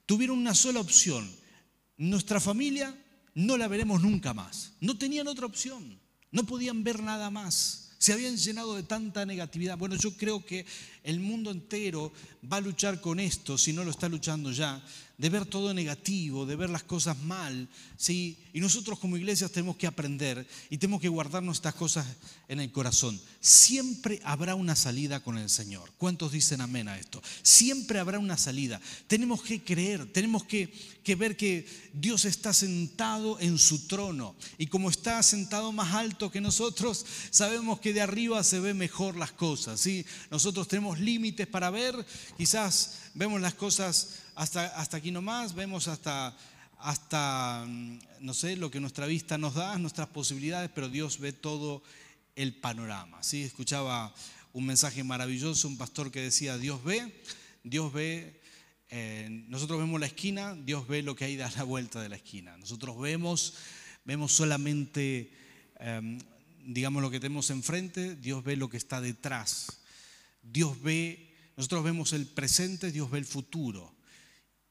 tuvieron 0.06 0.38
una 0.38 0.56
sola 0.56 0.80
opción. 0.80 1.30
Nuestra 1.98 2.40
familia 2.40 2.98
no 3.36 3.58
la 3.58 3.68
veremos 3.68 4.02
nunca 4.02 4.34
más. 4.34 4.74
No 4.80 4.98
tenían 4.98 5.28
otra 5.28 5.46
opción, 5.46 6.00
no 6.32 6.46
podían 6.46 6.84
ver 6.84 7.04
nada 7.04 7.30
más. 7.30 7.92
Se 7.98 8.14
habían 8.14 8.36
llenado 8.36 8.76
de 8.76 8.84
tanta 8.84 9.26
negatividad. 9.26 9.78
Bueno, 9.78 9.96
yo 9.96 10.16
creo 10.18 10.46
que 10.46 10.66
el 11.04 11.20
mundo 11.20 11.52
entero 11.52 12.12
va 12.52 12.58
a 12.58 12.62
luchar 12.62 13.00
con 13.00 13.20
esto, 13.20 13.58
si 13.58 13.72
no 13.72 13.84
lo 13.84 13.92
está 13.92 14.10
luchando 14.10 14.52
ya, 14.52 14.84
de 15.24 15.30
ver 15.30 15.46
todo 15.46 15.74
negativo, 15.74 16.46
de 16.46 16.58
ver 16.58 16.70
las 16.70 16.84
cosas 16.84 17.18
mal, 17.18 17.70
¿sí? 17.96 18.38
Y 18.52 18.60
nosotros 18.60 19.00
como 19.00 19.16
iglesias 19.16 19.54
tenemos 19.54 19.78
que 19.78 19.88
aprender 19.88 20.46
y 20.70 20.78
tenemos 20.78 21.00
que 21.00 21.08
guardarnos 21.08 21.56
estas 21.56 21.76
cosas 21.76 22.06
en 22.50 22.60
el 22.60 22.74
corazón. 22.74 23.18
Siempre 23.40 24.20
habrá 24.26 24.56
una 24.56 24.76
salida 24.76 25.22
con 25.22 25.38
el 25.38 25.50
Señor. 25.50 25.94
¿Cuántos 25.98 26.34
dicen 26.34 26.60
amén 26.60 26.90
a 26.90 27.00
esto? 27.00 27.24
Siempre 27.42 28.00
habrá 28.00 28.20
una 28.20 28.38
salida. 28.38 28.82
Tenemos 29.08 29.42
que 29.44 29.64
creer, 29.64 30.12
tenemos 30.12 30.44
que, 30.44 30.74
que 31.06 31.16
ver 31.16 31.38
que 31.38 31.66
Dios 31.94 32.26
está 32.26 32.52
sentado 32.52 33.40
en 33.40 33.58
su 33.60 33.88
trono 33.88 34.36
y 34.58 34.68
como 34.68 34.90
está 34.90 35.24
sentado 35.24 35.72
más 35.72 35.94
alto 35.94 36.32
que 36.32 36.42
nosotros, 36.42 37.06
sabemos 37.30 37.80
que 37.80 37.94
de 37.94 38.02
arriba 38.02 38.44
se 38.44 38.60
ven 38.60 38.78
mejor 38.78 39.16
las 39.16 39.32
cosas, 39.32 39.80
¿sí? 39.80 40.06
Nosotros 40.30 40.68
tenemos 40.68 41.00
límites 41.00 41.48
para 41.48 41.70
ver, 41.70 42.06
quizás 42.36 42.96
vemos 43.14 43.40
las 43.40 43.54
cosas 43.54 44.23
hasta, 44.36 44.68
hasta 44.80 44.98
aquí 44.98 45.12
nomás, 45.12 45.54
vemos 45.54 45.88
hasta, 45.88 46.36
hasta, 46.80 47.66
mm, 47.68 48.00
no 48.22 48.34
sé, 48.34 48.56
lo 48.56 48.72
que 48.72 48.80
nuestra 48.80 49.06
vista 49.06 49.38
nos 49.38 49.56
da, 49.56 49.78
nuestras 49.78 50.08
posibilidades, 50.08 50.70
pero 50.74 50.90
Dios 50.90 51.20
ve 51.20 51.34
todo 51.34 51.84
el 52.36 52.56
panorama. 52.56 53.22
¿sí? 53.24 53.44
Escuchaba 53.44 54.14
un 54.54 54.66
mensaje 54.66 55.04
maravilloso, 55.04 55.68
un 55.68 55.78
pastor 55.78 56.12
que 56.12 56.22
decía, 56.22 56.58
Dios 56.58 56.84
ve, 56.84 57.22
Dios 57.64 57.94
ve, 57.94 58.42
eh, 58.90 59.28
nosotros 59.48 59.80
vemos 59.80 60.00
la 60.00 60.08
esquina, 60.08 60.56
Dios 60.56 60.88
ve 60.88 61.04
lo 61.04 61.16
que 61.16 61.26
hay 61.26 61.40
a 61.40 61.50
la 61.52 61.64
vuelta 61.64 62.02
de 62.02 62.10
la 62.10 62.16
esquina. 62.16 62.58
Nosotros 62.58 63.00
vemos, 63.00 63.56
vemos 64.06 64.32
solamente, 64.32 65.32
em, 65.80 66.20
digamos, 66.66 67.02
lo 67.02 67.10
que 67.10 67.20
tenemos 67.20 67.50
enfrente, 67.50 68.16
Dios 68.16 68.44
ve 68.44 68.56
lo 68.56 68.70
que 68.70 68.78
está 68.78 69.02
detrás. 69.02 69.80
Dios 70.42 70.82
ve, 70.82 71.34
nosotros 71.56 71.84
vemos 71.84 72.14
el 72.14 72.26
presente, 72.28 72.92
Dios 72.92 73.10
ve 73.10 73.20
el 73.20 73.26
futuro. 73.26 73.94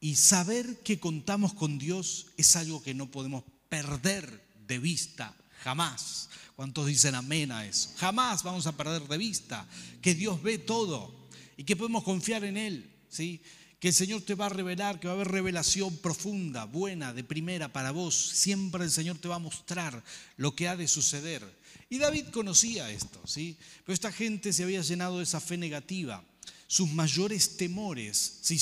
Y 0.02 0.16
saber 0.16 0.82
que 0.82 0.98
contamos 0.98 1.54
con 1.54 1.78
Dios 1.78 2.26
es 2.36 2.56
algo 2.56 2.82
que 2.82 2.92
no 2.92 3.08
podemos 3.08 3.44
perder 3.68 4.44
de 4.66 4.80
vista 4.80 5.32
jamás. 5.62 6.28
¿Cuántos 6.56 6.88
dicen 6.88 7.14
amén 7.14 7.52
a 7.52 7.64
eso? 7.64 7.88
Jamás 7.98 8.42
vamos 8.42 8.66
a 8.66 8.76
perder 8.76 9.06
de 9.06 9.16
vista 9.16 9.64
que 10.02 10.16
Dios 10.16 10.42
ve 10.42 10.58
todo 10.58 11.14
y 11.56 11.62
que 11.62 11.76
podemos 11.76 12.02
confiar 12.02 12.42
en 12.42 12.56
Él. 12.56 12.92
¿sí? 13.08 13.40
Que 13.78 13.88
el 13.88 13.94
Señor 13.94 14.22
te 14.22 14.34
va 14.34 14.46
a 14.46 14.48
revelar, 14.48 14.98
que 14.98 15.06
va 15.06 15.12
a 15.12 15.14
haber 15.14 15.28
revelación 15.28 15.96
profunda, 15.98 16.64
buena, 16.64 17.12
de 17.12 17.22
primera 17.22 17.72
para 17.72 17.92
vos. 17.92 18.16
Siempre 18.16 18.82
el 18.82 18.90
Señor 18.90 19.18
te 19.18 19.28
va 19.28 19.36
a 19.36 19.38
mostrar 19.38 20.02
lo 20.36 20.56
que 20.56 20.66
ha 20.66 20.74
de 20.74 20.88
suceder. 20.88 21.48
Y 21.88 21.98
David 21.98 22.26
conocía 22.32 22.90
esto, 22.90 23.20
¿sí? 23.24 23.56
Pero 23.86 23.94
esta 23.94 24.10
gente 24.10 24.52
se 24.52 24.64
había 24.64 24.80
llenado 24.80 25.18
de 25.18 25.24
esa 25.24 25.40
fe 25.40 25.56
negativa 25.56 26.24
sus 26.72 26.90
mayores 26.90 27.58
temores 27.58 28.38
se, 28.40 28.54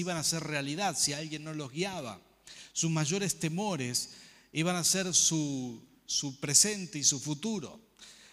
iban 0.00 0.16
a 0.16 0.20
hacer 0.20 0.42
realidad 0.42 0.96
si 0.98 1.12
alguien 1.12 1.44
no 1.44 1.52
los 1.52 1.70
guiaba. 1.70 2.18
Sus 2.72 2.90
mayores 2.90 3.38
temores 3.38 4.08
iban 4.50 4.76
a 4.76 4.82
ser 4.82 5.12
su, 5.12 5.78
su 6.06 6.40
presente 6.40 6.98
y 6.98 7.04
su 7.04 7.20
futuro. 7.20 7.78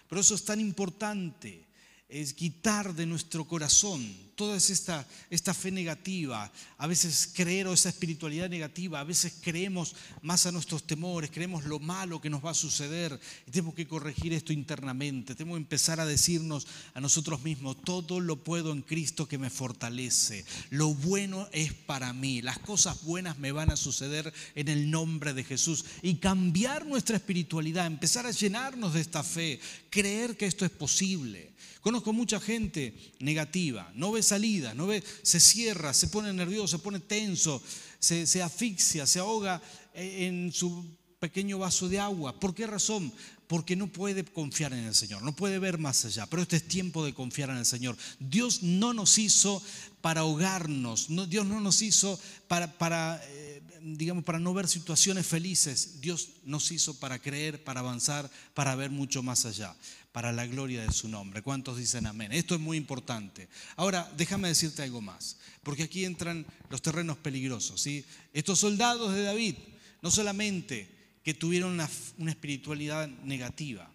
Pero 0.07 0.21
eso 0.21 0.33
es 0.33 0.45
tan 0.45 0.61
importante 0.61 1.65
es 2.11 2.33
quitar 2.33 2.93
de 2.93 3.05
nuestro 3.05 3.45
corazón 3.45 4.31
toda 4.41 4.57
esta, 4.57 5.07
esta 5.29 5.53
fe 5.53 5.69
negativa, 5.69 6.51
a 6.79 6.87
veces 6.87 7.29
creer 7.31 7.67
o 7.67 7.73
esa 7.73 7.89
espiritualidad 7.89 8.49
negativa, 8.49 8.99
a 8.99 9.03
veces 9.03 9.35
creemos 9.39 9.95
más 10.23 10.47
a 10.47 10.51
nuestros 10.51 10.87
temores, 10.87 11.29
creemos 11.29 11.65
lo 11.65 11.77
malo 11.77 12.19
que 12.19 12.29
nos 12.31 12.43
va 12.43 12.49
a 12.49 12.55
suceder. 12.55 13.19
Y 13.45 13.51
tenemos 13.51 13.75
que 13.75 13.87
corregir 13.87 14.33
esto 14.33 14.51
internamente, 14.51 15.35
tenemos 15.35 15.57
que 15.57 15.63
empezar 15.63 15.99
a 15.99 16.07
decirnos 16.07 16.65
a 16.95 17.01
nosotros 17.01 17.43
mismos, 17.43 17.83
todo 17.83 18.19
lo 18.19 18.43
puedo 18.43 18.71
en 18.71 18.81
Cristo 18.81 19.27
que 19.27 19.37
me 19.37 19.51
fortalece, 19.51 20.43
lo 20.71 20.93
bueno 20.95 21.47
es 21.51 21.73
para 21.73 22.11
mí, 22.11 22.41
las 22.41 22.57
cosas 22.57 23.03
buenas 23.03 23.37
me 23.37 23.51
van 23.51 23.69
a 23.69 23.77
suceder 23.77 24.33
en 24.55 24.69
el 24.69 24.89
nombre 24.89 25.35
de 25.35 25.43
Jesús. 25.43 25.85
Y 26.01 26.15
cambiar 26.15 26.87
nuestra 26.87 27.17
espiritualidad, 27.17 27.85
empezar 27.85 28.25
a 28.25 28.31
llenarnos 28.31 28.95
de 28.95 29.01
esta 29.01 29.23
fe, 29.23 29.59
creer 29.91 30.35
que 30.35 30.47
esto 30.47 30.65
es 30.65 30.71
posible. 30.71 31.51
Conozco 31.81 32.13
mucha 32.13 32.39
gente 32.39 32.93
negativa, 33.19 33.91
no 33.95 34.11
ve 34.11 34.21
salida, 34.21 34.75
no 34.75 34.85
ve, 34.85 35.03
se 35.23 35.39
cierra, 35.39 35.93
se 35.93 36.07
pone 36.07 36.31
nervioso, 36.31 36.77
se 36.77 36.83
pone 36.83 36.99
tenso, 36.99 37.61
se, 37.97 38.27
se 38.27 38.43
asfixia, 38.43 39.07
se 39.07 39.19
ahoga 39.19 39.61
en 39.93 40.51
su 40.53 40.85
pequeño 41.19 41.59
vaso 41.59 41.89
de 41.89 41.99
agua. 41.99 42.39
¿Por 42.39 42.53
qué 42.53 42.67
razón? 42.67 43.11
Porque 43.47 43.75
no 43.75 43.87
puede 43.87 44.23
confiar 44.23 44.73
en 44.73 44.85
el 44.85 44.95
Señor, 44.95 45.23
no 45.23 45.35
puede 45.35 45.59
ver 45.59 45.77
más 45.77 46.05
allá. 46.05 46.25
Pero 46.27 46.43
este 46.43 46.57
es 46.57 46.67
tiempo 46.67 47.03
de 47.03 47.13
confiar 47.13 47.49
en 47.49 47.57
el 47.57 47.65
Señor. 47.65 47.97
Dios 48.19 48.61
no 48.61 48.93
nos 48.93 49.17
hizo 49.17 49.61
para 50.01 50.21
ahogarnos, 50.21 51.07
Dios 51.29 51.45
no 51.45 51.61
nos 51.61 51.81
hizo 51.81 52.19
para, 52.47 52.77
para 52.77 53.21
eh, 53.23 53.50
digamos, 53.83 54.23
para 54.23 54.39
no 54.39 54.53
ver 54.53 54.67
situaciones 54.67 55.25
felices. 55.25 56.01
Dios 56.01 56.29
nos 56.45 56.71
hizo 56.71 56.99
para 56.99 57.19
creer, 57.19 57.63
para 57.63 57.79
avanzar, 57.79 58.29
para 58.53 58.75
ver 58.75 58.91
mucho 58.91 59.23
más 59.23 59.45
allá 59.45 59.75
para 60.11 60.31
la 60.31 60.45
gloria 60.45 60.81
de 60.81 60.91
su 60.91 61.07
nombre. 61.07 61.41
¿Cuántos 61.41 61.77
dicen 61.77 62.05
amén? 62.05 62.31
Esto 62.31 62.55
es 62.55 62.61
muy 62.61 62.77
importante. 62.77 63.47
Ahora, 63.75 64.11
déjame 64.17 64.49
decirte 64.49 64.83
algo 64.83 65.01
más, 65.01 65.37
porque 65.63 65.83
aquí 65.83 66.05
entran 66.05 66.45
los 66.69 66.81
terrenos 66.81 67.17
peligrosos. 67.17 67.81
¿sí? 67.81 68.03
Estos 68.33 68.59
soldados 68.59 69.13
de 69.13 69.23
David, 69.23 69.55
no 70.01 70.11
solamente 70.11 70.89
que 71.23 71.33
tuvieron 71.33 71.71
una, 71.71 71.89
una 72.17 72.31
espiritualidad 72.31 73.07
negativa, 73.23 73.89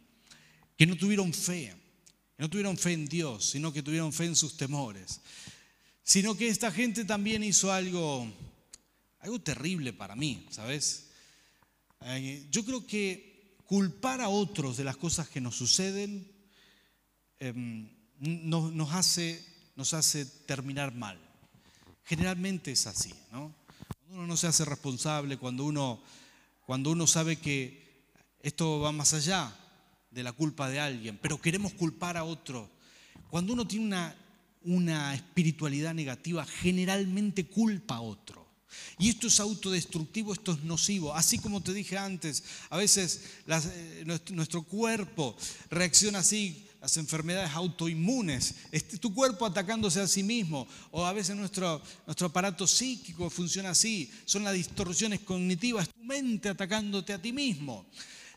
que 0.76 0.86
no 0.86 0.96
tuvieron 0.96 1.32
fe, 1.32 1.74
que 2.36 2.42
no 2.42 2.50
tuvieron 2.50 2.78
fe 2.78 2.92
en 2.92 3.06
Dios, 3.06 3.50
sino 3.50 3.72
que 3.72 3.82
tuvieron 3.82 4.12
fe 4.12 4.24
en 4.24 4.36
sus 4.36 4.56
temores, 4.56 5.20
sino 6.02 6.36
que 6.36 6.48
esta 6.48 6.70
gente 6.70 7.04
también 7.04 7.42
hizo 7.42 7.72
algo, 7.72 8.32
algo 9.26 9.40
terrible 9.40 9.92
para 9.92 10.14
mí, 10.14 10.46
¿sabes? 10.50 11.10
Eh, 12.02 12.46
yo 12.50 12.64
creo 12.64 12.86
que 12.86 13.56
culpar 13.66 14.20
a 14.20 14.28
otros 14.28 14.76
de 14.76 14.84
las 14.84 14.96
cosas 14.96 15.28
que 15.28 15.40
nos 15.40 15.56
suceden 15.56 16.30
em, 17.40 17.90
nos, 18.20 18.92
hace, 18.92 19.44
nos 19.74 19.94
hace 19.94 20.24
terminar 20.24 20.94
mal. 20.94 21.18
Generalmente 22.04 22.70
es 22.70 22.86
así, 22.86 23.12
¿no? 23.32 23.52
Cuando 23.88 24.16
uno 24.16 24.26
no 24.28 24.36
se 24.36 24.46
hace 24.46 24.64
responsable, 24.64 25.36
cuando 25.36 25.64
uno, 25.64 26.00
cuando 26.64 26.90
uno 26.90 27.06
sabe 27.08 27.36
que 27.36 28.06
esto 28.42 28.78
va 28.78 28.92
más 28.92 29.12
allá 29.12 29.52
de 30.12 30.22
la 30.22 30.32
culpa 30.32 30.68
de 30.68 30.78
alguien, 30.78 31.18
pero 31.20 31.40
queremos 31.40 31.74
culpar 31.74 32.16
a 32.16 32.22
otro. 32.22 32.70
Cuando 33.28 33.52
uno 33.52 33.66
tiene 33.66 33.86
una, 33.86 34.16
una 34.62 35.14
espiritualidad 35.14 35.94
negativa, 35.94 36.46
generalmente 36.46 37.48
culpa 37.48 37.96
a 37.96 38.02
otro. 38.02 38.45
Y 38.98 39.10
esto 39.10 39.26
es 39.26 39.40
autodestructivo, 39.40 40.32
esto 40.32 40.52
es 40.52 40.62
nocivo. 40.64 41.14
Así 41.14 41.38
como 41.38 41.62
te 41.62 41.72
dije 41.72 41.98
antes, 41.98 42.42
a 42.70 42.76
veces 42.76 43.22
eh, 43.46 44.04
nuestro, 44.32 44.62
cuerpo 44.62 45.36
reacciona 45.70 46.20
así, 46.20 46.66
las 46.80 46.96
enfermedades 46.96 47.52
autoinmunes, 47.52 48.54
este, 48.70 48.98
tu 48.98 49.12
cuerpo 49.12 49.46
atacándose 49.46 50.00
a 50.00 50.06
sí 50.06 50.22
mismo, 50.22 50.66
o 50.90 51.04
a 51.04 51.12
veces 51.12 51.36
nuestro, 51.36 51.82
nuestro 52.06 52.28
aparato 52.28 52.66
psíquico 52.66 53.28
funciona 53.28 53.70
así, 53.70 54.10
son 54.24 54.44
las 54.44 54.54
distorsiones 54.54 55.20
cognitivas, 55.20 55.88
tu 55.88 56.04
mente 56.04 56.48
atacándote 56.48 57.12
a 57.12 57.20
ti 57.20 57.32
mismo. 57.32 57.86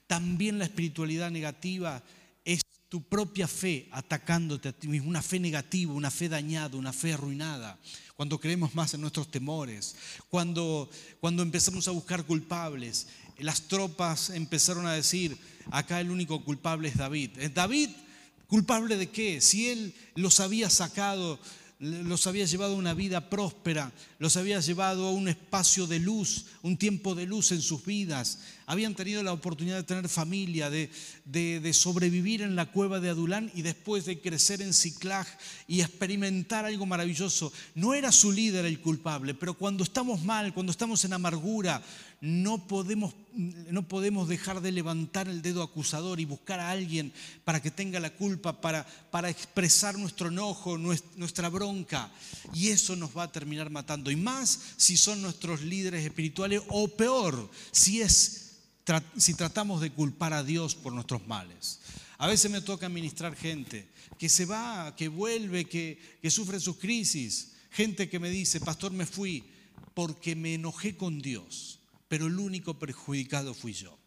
También 0.08 0.58
la 0.58 0.66
espiritualidad 0.66 1.30
negativa 1.30 2.04
es 2.44 2.62
tu 2.90 3.04
propia 3.04 3.48
fe 3.48 3.88
atacándote 3.92 4.70
a 4.70 4.74
ti 4.74 4.88
mismo, 4.88 5.10
una 5.10 5.22
fe 5.22 5.40
negativa, 5.40 5.94
una 5.94 6.10
fe 6.10 6.28
dañada, 6.28 6.76
una 6.76 6.92
fe 6.92 7.14
arruinada 7.14 7.80
cuando 8.20 8.38
creemos 8.38 8.76
más 8.76 8.94
en 8.94 9.00
nuestros 9.00 9.32
temores, 9.32 9.96
cuando, 10.28 10.90
cuando 11.22 11.42
empezamos 11.42 11.88
a 11.88 11.92
buscar 11.92 12.26
culpables. 12.26 13.08
Las 13.38 13.62
tropas 13.62 14.32
empezaron 14.32 14.86
a 14.86 14.92
decir, 14.92 15.38
acá 15.72 16.02
el 16.02 16.12
único 16.12 16.44
culpable 16.44 16.90
es 16.90 16.98
David. 16.98 17.30
¿Es 17.40 17.54
David 17.54 17.92
culpable 18.46 18.98
de 18.98 19.08
qué? 19.08 19.40
Si 19.40 19.70
él 19.70 19.96
los 20.16 20.42
había 20.42 20.70
sacado 20.70 21.40
los 21.80 22.28
había 22.28 22.44
llevado 22.44 22.74
a 22.74 22.78
una 22.78 22.94
vida 22.94 23.30
próspera, 23.30 23.94
los 24.18 24.36
había 24.36 24.60
llevado 24.60 25.08
a 25.08 25.12
un 25.12 25.30
espacio 25.30 25.88
de 25.88 26.00
luz, 26.00 26.48
un 26.62 26.76
tiempo 26.76 27.16
de 27.16 27.26
luz 27.26 27.54
en 27.54 27.62
sus 27.62 27.86
vidas. 27.86 28.40
Habían 28.70 28.94
tenido 28.94 29.24
la 29.24 29.34
oportunidad 29.34 29.78
de 29.78 29.84
tener 29.84 30.08
familia, 30.10 30.70
de, 30.70 30.92
de, 31.26 31.74
sobrevivir 31.74 32.44
en 32.44 32.56
la 32.56 32.68
cueva 32.72 33.00
de 33.00 33.10
Adulán 33.10 33.52
y 33.56 33.64
después 33.64 34.06
de 34.06 34.22
crecer 34.22 34.62
en 34.62 34.76
Ciclag 34.76 35.26
y 35.68 35.82
experimentar 35.82 36.66
algo 36.66 36.86
maravilloso. 36.86 37.52
No 37.74 37.96
era 37.96 38.12
su 38.12 38.32
líder 38.32 38.66
el 38.66 38.80
culpable, 38.80 39.34
pero 39.34 39.56
cuando 39.56 39.84
estamos 39.84 40.24
mal, 40.24 40.54
cuando 40.54 40.72
estamos 40.72 41.04
en 41.04 41.14
amargura, 41.14 41.82
no 42.22 42.68
podemos, 42.68 43.16
no 43.34 43.88
podemos 43.88 44.28
dejar 44.28 44.62
de 44.62 44.72
levantar 44.72 45.28
el 45.28 45.42
dedo 45.42 45.64
acusador 45.64 46.20
y 46.20 46.26
buscar 46.26 46.60
a 46.60 46.70
alguien 46.70 47.12
para 47.46 47.64
que 47.64 47.72
tenga 47.72 48.00
la 48.00 48.14
culpa, 48.14 48.62
para, 48.62 48.86
para 49.10 49.32
expresar 49.32 49.98
nuestro 49.98 50.28
enojo, 50.28 50.78
nuestra 50.78 51.50
bronca. 51.50 52.12
Y 52.54 52.68
eso 52.68 52.96
nos 52.96 53.18
va 53.18 53.24
a 53.24 53.32
terminar 53.32 53.72
matando. 53.72 54.12
Y 54.12 54.16
más 54.16 54.60
si 54.78 54.96
son 54.96 55.24
nuestros 55.24 55.62
líderes 55.62 56.06
espirituales 56.06 56.62
o 56.68 56.88
peor, 56.90 57.50
si, 57.72 58.02
es, 58.02 58.50
si 59.18 59.34
tratamos 59.34 59.82
de 59.82 59.92
culpar 59.92 60.34
a 60.34 60.44
Dios 60.44 60.76
por 60.76 60.94
nuestros 60.94 61.26
males. 61.28 61.80
A 62.18 62.28
veces 62.28 62.52
me 62.52 62.62
toca 62.62 62.90
ministrar 62.90 63.36
gente 63.36 63.88
que 64.18 64.30
se 64.30 64.46
va, 64.46 64.96
que 64.96 65.08
vuelve, 65.08 65.66
que, 65.66 66.18
que 66.22 66.32
sufre 66.32 66.60
sus 66.60 66.78
crisis. 66.78 67.54
Gente 67.72 68.10
que 68.10 68.20
me 68.20 68.30
dice, 68.30 68.60
pastor, 68.60 68.92
me 68.92 69.06
fui 69.06 69.44
porque 69.94 70.36
me 70.36 70.56
enojé 70.56 70.98
con 70.98 71.22
Dios 71.22 71.80
pero 72.10 72.26
el 72.26 72.38
único 72.38 72.78
perjudicado 72.78 73.54
fui 73.54 73.72
yo. 73.72 73.98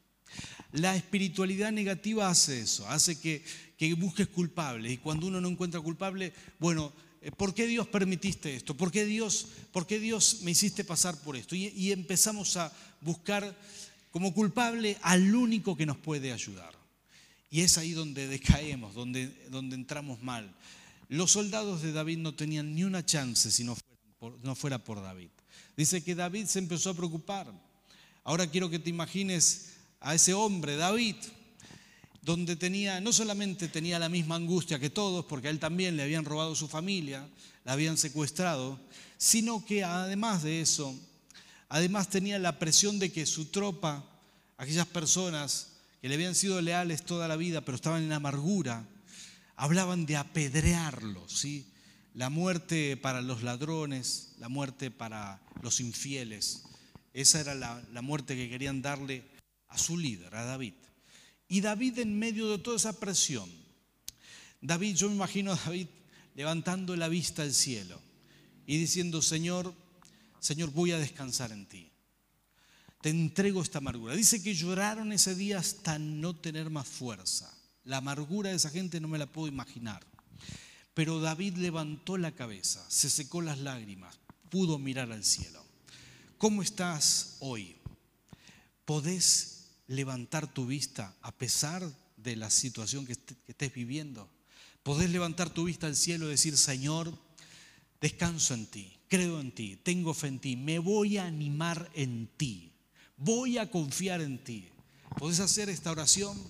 La 0.73 0.97
espiritualidad 0.97 1.73
negativa 1.73 2.29
hace 2.29 2.61
eso, 2.61 2.87
hace 2.89 3.19
que, 3.19 3.43
busques 3.97 4.29
culpables 4.29 4.93
y 4.93 4.99
cuando 4.99 5.27
uno 5.27 5.41
no 5.41 5.49
encuentra 5.49 5.81
culpable, 5.81 6.33
bueno, 6.61 6.93
eh, 7.21 7.33
¿por 7.33 7.53
qué 7.53 7.67
Dios 7.67 7.89
permitiste 7.89 8.55
esto? 8.55 8.77
¿Por 8.77 8.93
qué 8.93 9.05
Dios, 9.05 9.47
por 9.73 9.89
qué 9.89 9.99
Dios 9.99 10.39
me 10.43 10.53
hiciste 10.53 10.85
pasar 10.85 11.21
por 11.21 11.37
esto? 11.37 11.57
Y, 11.57 11.69
y 11.69 11.91
empezamos 11.91 12.57
a 12.57 12.73
buscar 13.01 13.57
como 14.13 14.33
culpable 14.33 14.97
al 15.03 15.35
único 15.35 15.77
que 15.77 15.87
nos 15.87 15.97
puede 15.97 16.33
ayudar. 16.33 16.73
Y 17.51 17.63
es 17.63 17.77
ahí 17.77 17.93
donde 17.93 18.29
decaemos, 18.29 18.95
donde, 18.95 19.27
donde 19.51 19.75
entramos 19.75 20.23
mal. 20.23 20.55
Los 21.09 21.33
soldados 21.33 21.83
de 21.83 21.93
David 21.93 22.19
no 22.19 22.35
tenían 22.35 22.75
ni 22.75 22.85
una 22.85 23.05
chance 23.05 23.51
si 23.51 23.65
no 23.65 23.75
fuera 24.55 24.79
por 24.79 25.03
David. 25.03 25.29
Dice 25.77 26.05
que 26.05 26.15
David 26.15 26.47
se 26.47 26.59
empezó 26.59 26.91
a 26.91 26.95
preocupar. 26.95 27.53
Ahora 28.25 28.47
quiero 28.47 28.71
que 28.71 28.79
te 28.79 28.91
imagines 28.91 29.73
a 30.01 30.15
ese 30.15 30.35
hombre, 30.35 30.77
David, 30.77 31.17
donde 32.23 32.57
tenía, 32.57 33.01
no 33.01 33.13
solamente 33.13 33.69
tenía 33.69 33.99
la 33.99 34.09
misma 34.09 34.37
angustia 34.37 34.79
que 34.79 34.91
todos, 34.91 35.25
porque 35.25 35.49
a 35.49 35.51
él 35.51 35.59
también 35.59 35.97
le 35.97 36.03
habían 36.03 36.25
robado 36.25 36.55
su 36.55 36.69
familia, 36.69 37.29
la 37.65 37.73
habían 37.73 37.97
secuestrado, 37.97 38.79
sino 39.17 39.65
que 39.65 39.83
además 39.85 40.43
de 40.43 40.61
eso, 40.61 40.95
además 41.73 42.11
tenía 42.11 42.39
la 42.39 42.59
presión 42.59 42.99
de 42.99 43.11
que 43.11 43.25
su 43.25 43.47
tropa, 43.47 44.05
aquellas 44.59 44.87
personas 44.87 45.73
que 46.03 46.09
le 46.09 46.17
habían 46.17 46.35
sido 46.35 46.61
leales 46.61 47.03
toda 47.03 47.27
la 47.29 47.37
vida, 47.37 47.63
pero 47.63 47.77
estaban 47.77 48.03
en 48.03 48.13
amargura, 48.13 48.87
hablaban 49.57 50.05
de 50.05 50.17
apedrearlo, 50.17 51.27
¿sí? 51.31 51.67
La 52.13 52.29
muerte 52.29 52.99
para 52.99 53.23
los 53.23 53.43
ladrones, 53.43 54.35
la 54.39 54.51
muerte 54.51 54.91
para 54.91 55.41
los 55.63 55.81
infieles. 55.81 56.65
Esa 57.15 57.41
era 57.41 57.55
la, 57.55 58.03
muerte 58.03 58.37
que 58.37 58.51
querían 58.51 58.83
darle 58.83 59.25
a 59.69 59.79
su 59.79 59.97
líder, 59.97 60.35
a 60.35 60.45
David. 60.45 60.75
Y 61.49 61.63
David 61.63 62.01
en 62.01 62.19
medio 62.19 62.51
de 62.51 62.59
toda 62.59 62.77
esa 62.77 63.01
presión, 63.01 63.51
David, 64.61 64.95
yo 64.95 65.09
me 65.09 65.15
imagino 65.15 65.53
a 65.53 65.57
David 65.57 65.87
levantando 66.35 66.95
la 66.97 67.09
vista 67.09 67.41
al 67.41 67.55
cielo 67.55 67.99
y 68.67 68.77
diciendo, 68.77 69.23
Señor, 69.23 69.75
Señor, 70.43 70.73
voy 70.73 70.91
a 70.91 70.99
descansar 70.99 71.53
en 71.53 71.67
ti. 71.67 71.89
Te 73.01 73.11
entrego 73.11 73.63
esta 73.63 73.79
amargura. 73.79 74.17
Dice 74.17 74.43
que 74.43 74.57
lloraron 74.57 75.13
ese 75.13 75.37
día 75.37 75.61
hasta 75.61 76.01
no 76.01 76.35
tener 76.35 76.69
más 76.69 76.89
fuerza. 76.89 77.57
La 77.85 77.99
amargura 77.99 78.51
de 78.51 78.57
esa 78.57 78.69
gente 78.69 79.01
no 79.01 79.07
me 79.07 79.19
la 79.19 79.27
puedo 79.27 79.47
imaginar. 79.47 80.05
Pero 80.95 81.21
David 81.21 81.59
levantó 81.59 82.19
la 82.19 82.33
cabeza, 82.33 82.85
se 82.89 83.09
secó 83.09 83.41
las 83.41 83.59
lágrimas, 83.59 84.19
pudo 84.51 84.81
mirar 84.81 85.13
al 85.13 85.25
cielo. 85.25 85.65
¿Cómo 86.39 86.61
estás 86.61 87.37
hoy? 87.39 87.77
¿Podés 88.85 89.69
levantar 89.87 90.53
tu 90.53 90.67
vista 90.67 91.15
a 91.23 91.31
pesar 91.31 91.89
de 92.17 92.35
la 92.35 92.51
situación 92.51 93.07
que, 93.07 93.13
estés 93.13 93.73
viviendo? 93.73 94.29
¿Podés 94.83 95.09
levantar 95.09 95.51
tu 95.51 95.65
vista 95.65 95.87
al 95.87 95.95
cielo 95.95 96.27
y 96.27 96.31
decir, 96.31 96.59
Señor, 96.59 97.17
descanso 98.01 98.55
en 98.55 98.67
ti, 98.67 98.99
creo 99.13 99.41
en 99.41 99.53
ti, 99.53 99.77
tengo 99.77 100.15
fe 100.15 100.29
en 100.29 100.39
ti, 100.39 100.57
me 100.57 100.79
voy 100.79 101.19
a 101.19 101.27
animar 101.27 101.91
en 101.93 102.31
ti, 102.39 102.73
voy 103.19 103.59
a 103.59 103.71
confiar 103.71 104.23
en 104.23 104.43
ti? 104.43 104.71
¿Podés 105.19 105.39
hacer 105.41 105.69
esta 105.69 105.91
oración? 105.91 106.43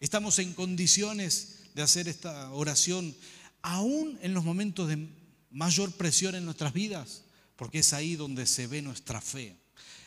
Estamos 0.00 0.38
en 0.38 0.54
condiciones 0.54 1.58
de 1.74 1.82
hacer 1.82 2.08
esta 2.08 2.50
oración 2.52 3.14
aún 3.60 4.18
en 4.22 4.32
los 4.32 4.44
momentos 4.44 4.88
de 4.88 5.08
mayor 5.50 5.92
presión 5.92 6.34
en 6.34 6.46
nuestras 6.46 6.72
vidas 6.72 7.24
porque 7.54 7.80
es 7.80 7.92
ahí 7.92 8.16
donde 8.16 8.46
se 8.46 8.66
ve 8.66 8.80
nuestra 8.80 9.20
fe. 9.20 9.54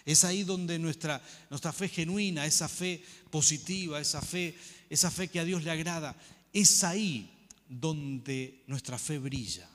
Es 0.04 0.24
ahí 0.24 0.42
donde 0.42 0.80
nuestra, 0.80 1.22
nuestra 1.52 1.72
fe 1.72 1.90
genuina, 1.90 2.48
esa 2.48 2.68
fe 2.68 3.04
positiva, 3.30 4.02
esa 4.02 4.20
fe, 4.20 4.58
esa 4.90 5.12
fe 5.12 5.28
que 5.28 5.40
a 5.40 5.46
Dios 5.46 5.64
le 5.64 5.70
agrada, 5.70 6.16
es 6.54 6.84
ahí 6.84 7.30
donde 7.70 8.64
nuestra 8.66 8.98
fe 8.98 9.20
brilla, 9.20 9.70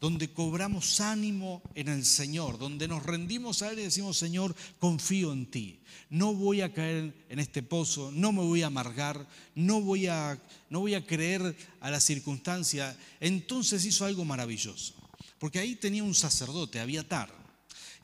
donde 0.00 0.32
cobramos 0.32 1.00
ánimo 1.00 1.62
en 1.74 1.88
el 1.88 2.04
Señor, 2.04 2.58
donde 2.58 2.88
nos 2.88 3.02
rendimos 3.02 3.62
a 3.62 3.70
Él 3.70 3.80
y 3.80 3.82
decimos, 3.82 4.16
Señor, 4.16 4.54
confío 4.78 5.32
en 5.32 5.50
ti. 5.50 5.80
No 6.08 6.34
voy 6.34 6.62
a 6.62 6.72
caer 6.72 7.14
en 7.28 7.38
este 7.38 7.62
pozo, 7.62 8.10
no 8.12 8.32
me 8.32 8.42
voy 8.42 8.62
a 8.62 8.68
amargar, 8.68 9.28
no 9.54 9.80
voy 9.80 10.06
a, 10.06 10.40
no 10.70 10.80
voy 10.80 10.94
a 10.94 11.06
creer 11.06 11.54
a 11.80 11.90
la 11.90 12.00
circunstancia. 12.00 12.96
Entonces 13.20 13.84
hizo 13.84 14.04
algo 14.04 14.24
maravilloso 14.24 15.00
porque 15.40 15.58
ahí 15.58 15.74
tenía 15.74 16.04
un 16.04 16.14
sacerdote, 16.14 16.78
Abiatar. 16.78 17.32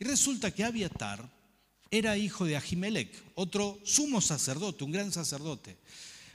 Y 0.01 0.05
resulta 0.05 0.51
que 0.51 0.65
Abiatar 0.65 1.31
era 1.91 2.17
hijo 2.17 2.47
de 2.47 2.57
Ahimelech, 2.57 3.13
otro 3.35 3.79
sumo 3.85 4.23
sacerdote, 4.23 4.85
un 4.85 4.91
gran 4.91 5.13
sacerdote. 5.13 5.77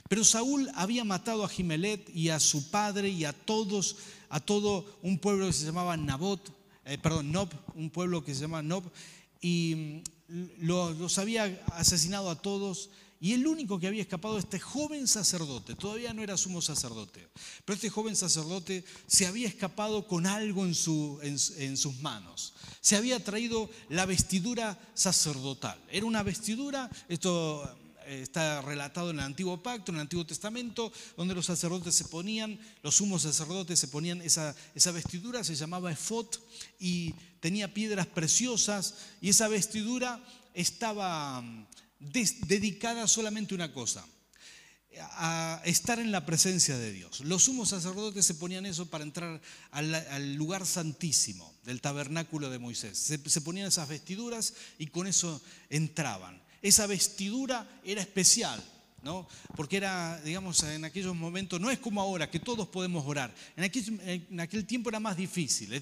Pero 0.08 0.24
Saúl 0.24 0.70
había 0.74 1.04
matado 1.04 1.44
a 1.44 1.48
Ahimelech 1.48 2.08
y 2.14 2.28
a 2.28 2.40
su 2.40 2.70
padre 2.70 3.08
y 3.08 3.24
a 3.24 3.32
todos, 3.32 3.96
a 4.28 4.40
todo 4.40 4.98
un 5.02 5.18
pueblo 5.18 5.46
que 5.46 5.52
se 5.52 5.66
llamaba 5.66 5.96
Nabot, 5.96 6.52
eh, 6.84 6.98
perdón, 6.98 7.32
Nob, 7.32 7.48
un 7.74 7.90
pueblo 7.90 8.24
que 8.24 8.34
se 8.34 8.42
llama 8.42 8.62
Nob, 8.62 8.84
y 9.40 10.02
mm, 10.28 10.42
los 10.60 11.18
había 11.18 11.44
asesinado 11.74 12.30
a 12.30 12.40
todos 12.40 12.90
y 13.22 13.34
el 13.34 13.46
único 13.46 13.78
que 13.78 13.86
había 13.86 14.02
escapado, 14.02 14.36
este 14.36 14.58
joven 14.58 15.06
sacerdote, 15.06 15.76
todavía 15.76 16.12
no 16.12 16.24
era 16.24 16.36
sumo 16.36 16.60
sacerdote, 16.60 17.28
pero 17.64 17.76
este 17.76 17.88
joven 17.88 18.16
sacerdote 18.16 18.84
se 19.06 19.28
había 19.28 19.46
escapado 19.46 20.08
con 20.08 20.26
algo 20.26 20.64
en, 20.64 20.74
en, 21.22 21.76
sus 21.76 22.00
manos. 22.00 22.52
Se 22.80 22.96
había 22.96 23.22
traído 23.22 23.70
la 23.90 24.06
vestidura 24.06 24.76
sacerdotal. 24.94 25.80
Era 25.88 26.04
una 26.04 26.24
vestidura, 26.24 26.90
esto 27.08 27.62
está 28.06 28.62
relatado 28.62 29.10
en 29.10 29.18
el 29.18 29.24
Antiguo 29.24 29.62
Pacto, 29.62 29.92
en 29.92 29.96
el 29.96 30.02
Antiguo 30.02 30.26
Testamento, 30.26 30.92
donde 31.16 31.34
los 31.34 31.46
sacerdotes 31.46 31.94
se 31.94 32.04
ponían, 32.04 32.58
los 32.82 32.96
sumos 32.96 33.22
sacerdotes 33.22 33.78
se 33.78 33.88
ponían 33.88 34.22
esa, 34.22 34.54
vestidura, 34.92 35.44
se 35.44 35.54
llamaba 35.54 35.92
efod 35.92 36.26
y 36.78 37.14
tenía 37.40 37.72
piedras 37.72 38.06
preciosas 38.06 38.94
y 39.20 39.28
esa 39.30 39.48
vestidura 39.48 40.22
estaba 40.54 41.40
mm, 41.40 41.66
dedicada 42.46 43.06
solamente 43.08 43.54
a 43.54 43.56
una 43.56 43.72
cosa, 43.72 44.04
a 45.00 45.60
estar 45.64 45.98
en 45.98 46.12
la 46.12 46.26
presencia 46.26 46.76
de 46.76 46.92
Dios. 46.92 47.20
Los 47.20 47.44
sumos 47.44 47.70
sacerdotes 47.70 48.26
se 48.26 48.34
ponían 48.34 48.66
eso 48.66 48.86
para 48.86 49.04
entrar 49.04 49.40
al, 49.70 50.34
lugar 50.34 50.66
santísimo 50.66 51.54
del 51.64 51.80
tabernáculo 51.80 52.50
de 52.50 52.58
Moisés. 52.58 52.98
Se, 52.98 53.18
ponían 53.40 53.68
esas 53.68 53.88
vestiduras 53.88 54.54
y 54.78 54.88
con 54.88 55.06
eso 55.06 55.40
entraban. 55.70 56.41
Esa 56.62 56.86
vestidura 56.86 57.80
era 57.84 58.00
especial, 58.00 58.62
¿no? 59.02 59.26
Porque 59.56 59.76
era, 59.76 60.20
digamos, 60.22 60.62
en 60.62 60.84
aquellos 60.84 61.14
momentos, 61.14 61.60
no 61.60 61.70
es 61.70 61.78
como 61.78 62.00
ahora, 62.00 62.30
que 62.30 62.38
todos 62.40 62.68
podemos 62.68 63.04
orar. 63.06 63.34
En 63.56 63.64
aquel, 64.40 64.64
tiempo 64.64 64.88
era 64.88 65.00
más 65.00 65.16
difícil. 65.16 65.72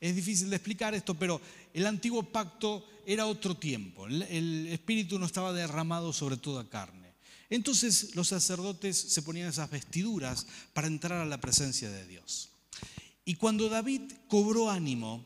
Es, 0.00 0.14
difícil 0.14 0.48
de 0.48 0.56
explicar 0.56 0.94
esto, 0.94 1.14
pero 1.14 1.40
el 1.74 1.86
antiguo 1.86 2.22
pacto 2.22 2.86
era 3.04 3.26
otro 3.26 3.56
tiempo. 3.56 4.06
el 4.06 4.68
Espíritu 4.68 5.18
no 5.18 5.26
estaba 5.26 5.52
derramado 5.52 6.12
sobre 6.12 6.36
toda 6.36 6.68
carne. 6.68 7.08
Entonces 7.50 8.14
los 8.14 8.28
sacerdotes 8.28 8.96
se 8.96 9.22
ponían 9.22 9.48
esas 9.48 9.70
vestiduras 9.70 10.46
para 10.72 10.86
entrar 10.86 11.20
a 11.20 11.24
la 11.24 11.40
presencia 11.40 11.90
de 11.90 12.06
Dios. 12.06 12.50
Y 13.24 13.34
cuando 13.34 13.68
David 13.68 14.02
cobró 14.28 14.70
ánimo, 14.70 15.24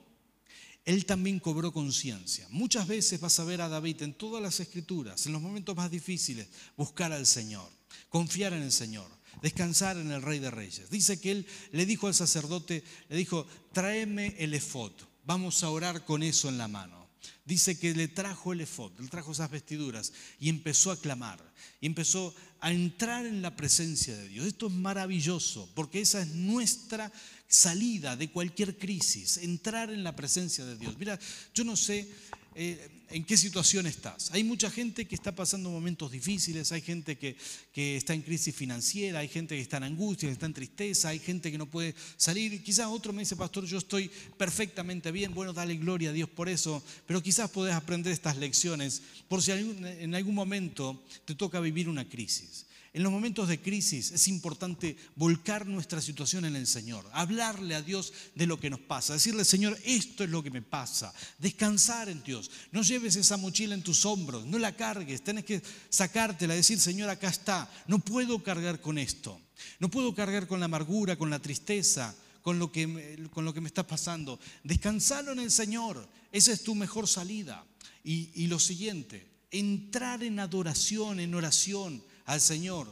él 0.85 1.07
también 1.07 1.39
cobró 1.39 1.73
conciencia. 1.73 2.47
Muchas 2.51 2.87
veces 2.87 3.21
vas 3.21 3.39
a 3.39 3.45
ver 3.45 3.61
a 3.61 3.69
David 3.69 4.03
en 4.03 4.15
todas 4.15 4.43
las 4.43 4.61
escrituras, 4.61 5.27
en 5.27 5.33
los 5.33 5.43
momentos 5.43 5.77
más 5.77 5.91
difíciles, 5.91 6.49
buscar 6.77 7.13
al 7.13 7.27
Señor, 7.27 7.69
confiar 8.09 8.53
en 8.53 8.63
el 8.63 8.73
Señor, 8.73 9.09
descansar 9.41 9.97
en 9.97 10.11
el 10.11 10.23
Rey 10.23 10.39
de 10.39 10.51
Reyes. 10.51 10.91
Dice 10.91 11.21
que 11.21 11.31
él 11.31 11.47
le 11.71 11.87
dijo 11.87 12.09
al 12.09 12.15
sacerdote, 12.15 12.83
le 13.09 13.17
dijo, 13.17 13.47
tráeme 13.73 14.35
el 14.39 14.55
efod, 14.55 14.93
vamos 15.25 15.63
a 15.63 15.71
orar 15.71 16.05
con 16.05 16.23
eso 16.23 16.49
en 16.49 16.59
la 16.59 16.69
mano 16.69 17.03
dice 17.45 17.79
que 17.79 17.95
le 17.95 18.09
trajo 18.09 18.53
el 18.53 18.61
efod, 18.61 18.93
le 18.99 19.09
trajo 19.09 19.33
esas 19.33 19.51
vestiduras 19.51 20.13
y 20.39 20.49
empezó 20.49 20.91
a 20.91 21.01
clamar, 21.01 21.41
y 21.81 21.87
empezó 21.87 22.35
a 22.61 22.73
entrar 22.73 23.27
en 23.27 23.43
la 23.43 23.57
presencia 23.57 24.17
de 24.17 24.29
Dios. 24.29 24.47
Esto 24.47 24.69
es 24.69 24.73
maravilloso, 24.73 25.69
porque 25.75 26.01
esa 26.01 26.23
es 26.23 26.29
nuestra 26.29 27.13
salida 27.53 28.17
de 28.17 28.31
cualquier 28.31 28.79
crisis, 28.79 29.37
entrar 29.37 29.91
en 29.91 30.03
la 30.03 30.17
presencia 30.17 30.65
de 30.65 30.77
Dios. 30.77 30.97
Mira, 30.99 31.19
yo 31.55 31.65
no 31.65 31.77
sé 31.77 32.09
eh, 32.55 32.89
en 33.11 33.25
qué 33.25 33.37
situación 33.37 33.87
estás. 33.87 34.31
Hay 34.31 34.43
mucha 34.43 34.71
gente 34.71 35.05
que 35.05 35.15
está 35.15 35.35
pasando 35.35 35.69
momentos 35.69 36.11
difíciles, 36.11 36.73
hay 36.73 36.81
gente 36.81 37.19
que, 37.19 37.37
que, 37.75 37.99
está 37.99 38.15
en 38.15 38.23
crisis 38.23 38.55
financiera, 38.55 39.19
hay 39.19 39.29
gente 39.29 39.55
que 39.55 39.61
está 39.61 39.77
en 39.77 39.83
angustia, 39.83 40.31
que 40.31 40.33
está 40.33 40.47
en 40.47 40.55
tristeza, 40.55 41.11
hay 41.11 41.19
gente 41.19 41.53
que 41.53 41.59
no 41.59 41.67
puede 41.67 41.95
salir. 42.17 42.63
Quizás 42.65 42.87
otro 42.87 43.13
me 43.13 43.21
dice, 43.21 43.37
pastor, 43.37 43.67
yo 43.67 43.77
estoy 43.77 44.11
perfectamente 44.39 45.13
bien, 45.13 45.35
bueno, 45.35 45.53
dale 45.53 45.77
gloria 45.77 46.09
a 46.09 46.15
Dios 46.15 46.31
por 46.31 46.49
eso, 46.49 46.83
pero 47.07 47.23
quizás 47.23 47.51
podés 47.51 47.75
aprender 47.75 48.15
estas 48.15 48.39
lecciones 48.39 49.03
por 49.29 49.43
si 49.43 49.53
en 49.53 50.15
algún 50.15 50.35
momento 50.35 51.05
te 51.27 51.35
toca 51.35 51.61
vivir 51.61 51.87
una 51.87 52.09
crisis. 52.09 52.65
En 52.95 53.03
los 53.03 53.11
momentos 53.11 53.49
de 53.49 53.59
crisis 53.59 54.11
es 54.11 54.29
importante 54.29 54.97
volcar 55.17 55.67
nuestra 55.67 56.03
situación 56.03 56.45
en 56.45 56.57
el 56.57 56.67
Señor, 56.67 57.09
hablarle 57.15 57.75
a 57.75 57.81
Dios 57.81 58.13
de 58.35 58.47
lo 58.47 58.61
que 58.61 58.69
nos 58.69 58.81
pasa, 58.81 59.15
decirle, 59.15 59.47
Señor, 59.47 59.79
esto 59.83 60.25
es 60.25 60.31
lo 60.31 60.43
que 60.43 60.51
me 60.51 60.61
pasa, 60.61 61.15
descansar 61.39 62.11
en 62.11 62.23
Dios. 62.23 62.51
No 62.71 62.83
lleves 62.83 63.17
esa 63.17 63.39
mochila 63.39 63.75
en 63.75 63.83
tus 63.83 64.05
hombros, 64.05 64.45
no 64.45 64.59
la 64.59 64.77
cargues, 64.77 65.25
tienes 65.25 65.47
que 65.47 65.63
sacártela, 65.89 66.55
decir, 66.55 66.79
Señor, 66.79 67.09
acá 67.09 67.29
está, 67.29 67.71
no 67.87 67.99
puedo 67.99 68.43
cargar 68.43 68.83
con 68.83 68.99
esto, 68.99 69.41
no 69.79 69.91
puedo 69.91 70.15
cargar 70.15 70.47
con 70.47 70.61
la 70.61 70.67
amargura, 70.67 71.17
con 71.17 71.31
la 71.31 71.39
tristeza, 71.39 72.15
con 72.43 72.59
lo 72.59 72.71
que 72.73 72.87
me, 72.87 73.67
está 73.67 73.87
pasando. 73.87 74.39
Descansalo 74.65 75.33
en 75.33 75.39
el 75.39 75.51
Señor, 75.51 76.07
esa 76.31 76.53
es 76.53 76.63
tu 76.63 76.75
mejor 76.75 77.09
salida. 77.09 77.65
Y 78.05 78.49
lo 78.49 78.59
siguiente, 78.59 79.27
entrar 79.51 80.23
en 80.23 80.41
adoración, 80.41 81.21
en 81.21 81.35
oración 81.35 82.03
al 82.33 82.41
Señor. 82.41 82.89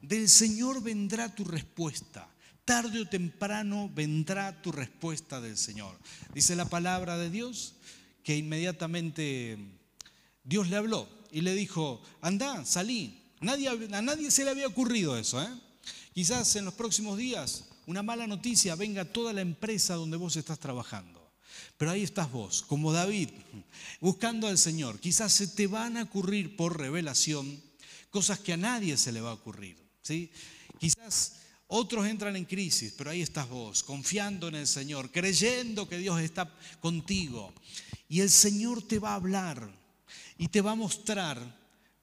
Del 0.00 0.28
Señor 0.28 0.82
vendrá 0.82 1.34
tu 1.34 1.44
respuesta. 1.44 2.28
Tarde 2.64 3.00
o 3.00 3.08
temprano 3.08 3.90
vendrá 3.92 4.60
tu 4.60 4.70
respuesta 4.70 5.40
del 5.40 5.56
Señor. 5.56 5.98
Dice 6.34 6.54
la 6.54 6.66
palabra 6.66 7.16
de 7.16 7.30
Dios 7.30 7.74
que 8.22 8.36
inmediatamente 8.36 9.58
Dios 10.44 10.68
le 10.68 10.76
habló 10.76 11.08
y 11.32 11.40
le 11.40 11.54
dijo, 11.54 12.02
anda, 12.20 12.64
salí. 12.64 13.18
Nadie, 13.40 13.68
a 13.68 14.02
nadie 14.02 14.30
se 14.30 14.44
le 14.44 14.50
había 14.50 14.68
ocurrido 14.68 15.18
eso. 15.18 15.42
¿eh? 15.42 15.48
Quizás 16.14 16.54
en 16.56 16.66
los 16.66 16.74
próximos 16.74 17.16
días 17.16 17.64
una 17.86 18.02
mala 18.02 18.26
noticia 18.26 18.76
venga 18.76 19.02
a 19.02 19.12
toda 19.12 19.32
la 19.32 19.40
empresa 19.40 19.94
donde 19.94 20.18
vos 20.18 20.36
estás 20.36 20.58
trabajando. 20.58 21.20
Pero 21.78 21.90
ahí 21.90 22.02
estás 22.02 22.30
vos, 22.30 22.62
como 22.62 22.92
David, 22.92 23.30
buscando 24.00 24.46
al 24.46 24.58
Señor. 24.58 25.00
Quizás 25.00 25.32
se 25.32 25.48
te 25.48 25.66
van 25.66 25.96
a 25.96 26.04
ocurrir 26.04 26.56
por 26.56 26.78
revelación 26.78 27.60
cosas 28.12 28.38
que 28.38 28.52
a 28.52 28.56
nadie 28.56 28.96
se 28.96 29.10
le 29.10 29.20
va 29.20 29.30
a 29.30 29.34
ocurrir. 29.34 29.76
¿sí? 30.02 30.30
Quizás 30.78 31.36
otros 31.66 32.06
entran 32.06 32.36
en 32.36 32.44
crisis, 32.44 32.92
pero 32.96 33.10
ahí 33.10 33.22
estás 33.22 33.48
vos, 33.48 33.82
confiando 33.82 34.48
en 34.48 34.56
el 34.56 34.66
Señor, 34.66 35.10
creyendo 35.10 35.88
que 35.88 35.96
Dios 35.96 36.20
está 36.20 36.54
contigo. 36.80 37.52
Y 38.08 38.20
el 38.20 38.30
Señor 38.30 38.82
te 38.82 38.98
va 38.98 39.12
a 39.12 39.16
hablar 39.16 39.72
y 40.36 40.48
te 40.48 40.60
va 40.60 40.72
a 40.72 40.76
mostrar 40.76 41.58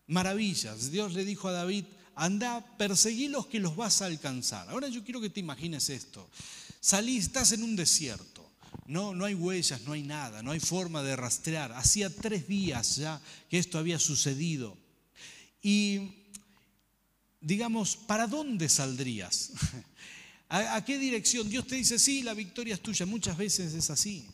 maravillas. 0.07 0.89
Dios 0.89 1.13
le 1.13 1.23
dijo 1.23 1.47
a 1.47 1.51
David, 1.51 1.85
anda, 2.15 2.65
perseguí 2.77 3.27
los 3.27 3.45
que 3.45 3.59
los 3.59 3.75
vas 3.75 4.01
a 4.01 4.07
alcanzar. 4.07 4.67
Ahora 4.69 4.87
yo 4.87 5.03
quiero 5.03 5.21
que 5.21 5.29
te 5.29 5.39
imagines 5.39 5.89
esto. 5.89 6.27
Salí, 6.79 7.17
estás 7.17 7.51
en 7.51 7.61
un 7.61 7.75
desierto. 7.75 8.49
No, 8.87 9.13
no 9.13 9.25
hay 9.25 9.35
huellas, 9.35 9.81
no 9.81 9.93
hay 9.93 10.01
nada, 10.01 10.41
no 10.41 10.49
hay 10.49 10.59
forma 10.59 11.03
de 11.03 11.15
rastrear. 11.15 11.73
Hacía 11.73 12.09
tres 12.09 12.47
días 12.47 12.95
ya 12.95 13.21
que 13.47 13.59
esto 13.59 13.77
había 13.77 13.99
sucedido. 13.99 14.75
Y 15.61 16.11
digamos, 17.41 17.95
¿para 17.95 18.27
dónde 18.27 18.69
saldrías? 18.69 19.51
¿A, 20.49 20.83
qué 20.83 20.97
dirección? 20.97 21.47
Dios 21.47 21.67
te 21.67 21.75
dice, 21.75 21.99
sí, 21.99 22.23
la 22.23 22.33
victoria 22.33 22.73
es 22.73 22.81
tuya. 22.81 23.05
Muchas 23.05 23.37
veces 23.37 23.73
es 23.73 23.89
así. 23.89 24.25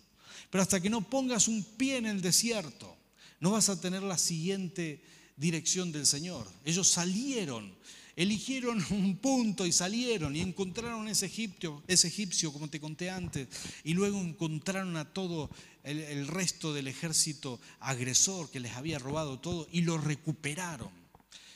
Pero 0.49 0.61
hasta 0.61 0.79
que 0.79 0.89
no 0.89 1.01
pongas 1.01 1.47
un 1.47 1.63
pie 1.63 1.97
en 1.97 2.05
el 2.05 2.21
desierto, 2.21 2.95
no 3.41 3.51
vas 3.51 3.67
a 3.67 3.79
tener 3.79 4.01
la 4.01 4.17
siguiente 4.17 5.01
dirección 5.35 5.91
del 5.91 6.05
Señor. 6.05 6.49
Ellos 6.63 6.87
salieron, 6.87 7.75
eligieron 8.15 8.83
un 8.91 9.17
punto 9.17 9.65
y 9.65 9.73
salieron 9.73 10.35
y 10.35 10.39
encontraron 10.39 11.09
ese 11.09 11.25
egipcio, 11.25 11.83
ese 11.87 12.07
egipcio, 12.07 12.53
como 12.53 12.69
te 12.69 12.79
conté 12.79 13.09
antes, 13.09 13.49
y 13.83 13.93
luego 13.93 14.21
encontraron 14.21 14.95
a 14.95 15.13
todo 15.13 15.49
el 15.83 16.27
resto 16.27 16.73
del 16.73 16.87
ejército 16.87 17.59
agresor 17.79 18.49
que 18.49 18.61
les 18.61 18.73
había 18.73 18.99
robado 18.99 19.39
todo 19.39 19.67
y 19.71 19.81
lo 19.81 19.97
recuperaron. 19.97 21.04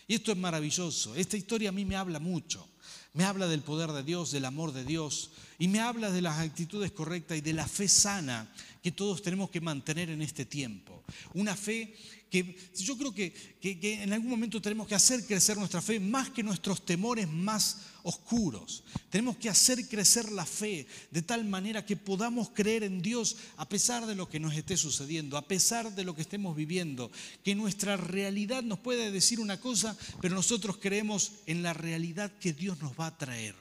Y 0.09 0.15
esto 0.15 0.31
es 0.31 0.37
maravilloso. 0.39 1.13
Esta 1.13 1.37
historia 1.37 1.69
a 1.69 1.71
mí 1.71 1.85
me 1.85 1.95
habla 1.95 2.19
mucho. 2.19 2.67
Me 3.13 3.25
habla 3.25 3.47
del 3.47 3.61
poder 3.61 3.91
de 3.91 4.01
Dios, 4.01 4.31
del 4.31 4.45
amor 4.45 4.73
de 4.73 4.83
Dios, 4.83 5.29
y 5.59 5.67
me 5.67 5.81
habla 5.81 6.09
de 6.09 6.23
las 6.23 6.39
actitudes 6.39 6.91
correctas 6.91 7.37
y 7.37 7.41
de 7.41 7.53
la 7.53 7.67
fe 7.67 7.87
sana 7.87 8.51
que 8.81 8.91
todos 8.91 9.21
tenemos 9.21 9.51
que 9.51 9.61
mantener 9.61 10.09
en 10.09 10.23
este 10.23 10.45
tiempo. 10.45 11.03
Una 11.35 11.55
fe 11.55 11.95
que 12.31 12.57
yo 12.75 12.97
creo 12.97 13.13
que, 13.13 13.31
que, 13.61 14.01
en 14.01 14.11
algún 14.11 14.31
momento 14.31 14.59
tenemos 14.59 14.87
que 14.87 14.95
hacer 14.95 15.27
crecer 15.27 15.57
nuestra 15.57 15.79
fe 15.79 15.99
más 15.99 16.31
que 16.31 16.41
nuestros 16.41 16.83
temores 16.83 17.27
más 17.27 17.77
oscuros. 18.09 18.83
Tenemos 19.09 19.37
que 19.37 19.49
hacer 19.49 19.87
crecer 19.87 20.31
la 20.31 20.45
fe 20.45 20.87
de 21.11 21.21
tal 21.21 21.45
manera 21.45 21.85
que 21.85 21.95
podamos 21.95 22.49
creer 22.49 22.83
en 22.83 23.01
Dios 23.01 23.37
a 23.57 23.69
pesar 23.69 24.05
de 24.05 24.15
lo 24.15 24.27
que 24.27 24.39
nos 24.39 24.55
esté 24.55 24.77
sucediendo, 24.77 25.37
a 25.37 25.47
pesar 25.47 25.95
de 25.95 26.03
lo 26.03 26.15
que 26.15 26.21
estemos 26.21 26.55
viviendo, 26.55 27.11
que 27.43 27.55
nuestra 27.55 27.97
realidad 27.97 28.63
nos 28.63 28.79
puede 28.79 29.11
decir 29.11 29.39
una 29.39 29.59
cosa, 29.59 29.95
pero 30.21 30.35
nosotros 30.35 30.77
creemos 30.77 31.33
en 31.45 31.63
la 31.63 31.73
realidad 31.73 32.31
que 32.39 32.53
Dios 32.53 32.81
nos 32.81 32.99
va 32.99 33.07
a 33.07 33.17
traer, 33.17 33.55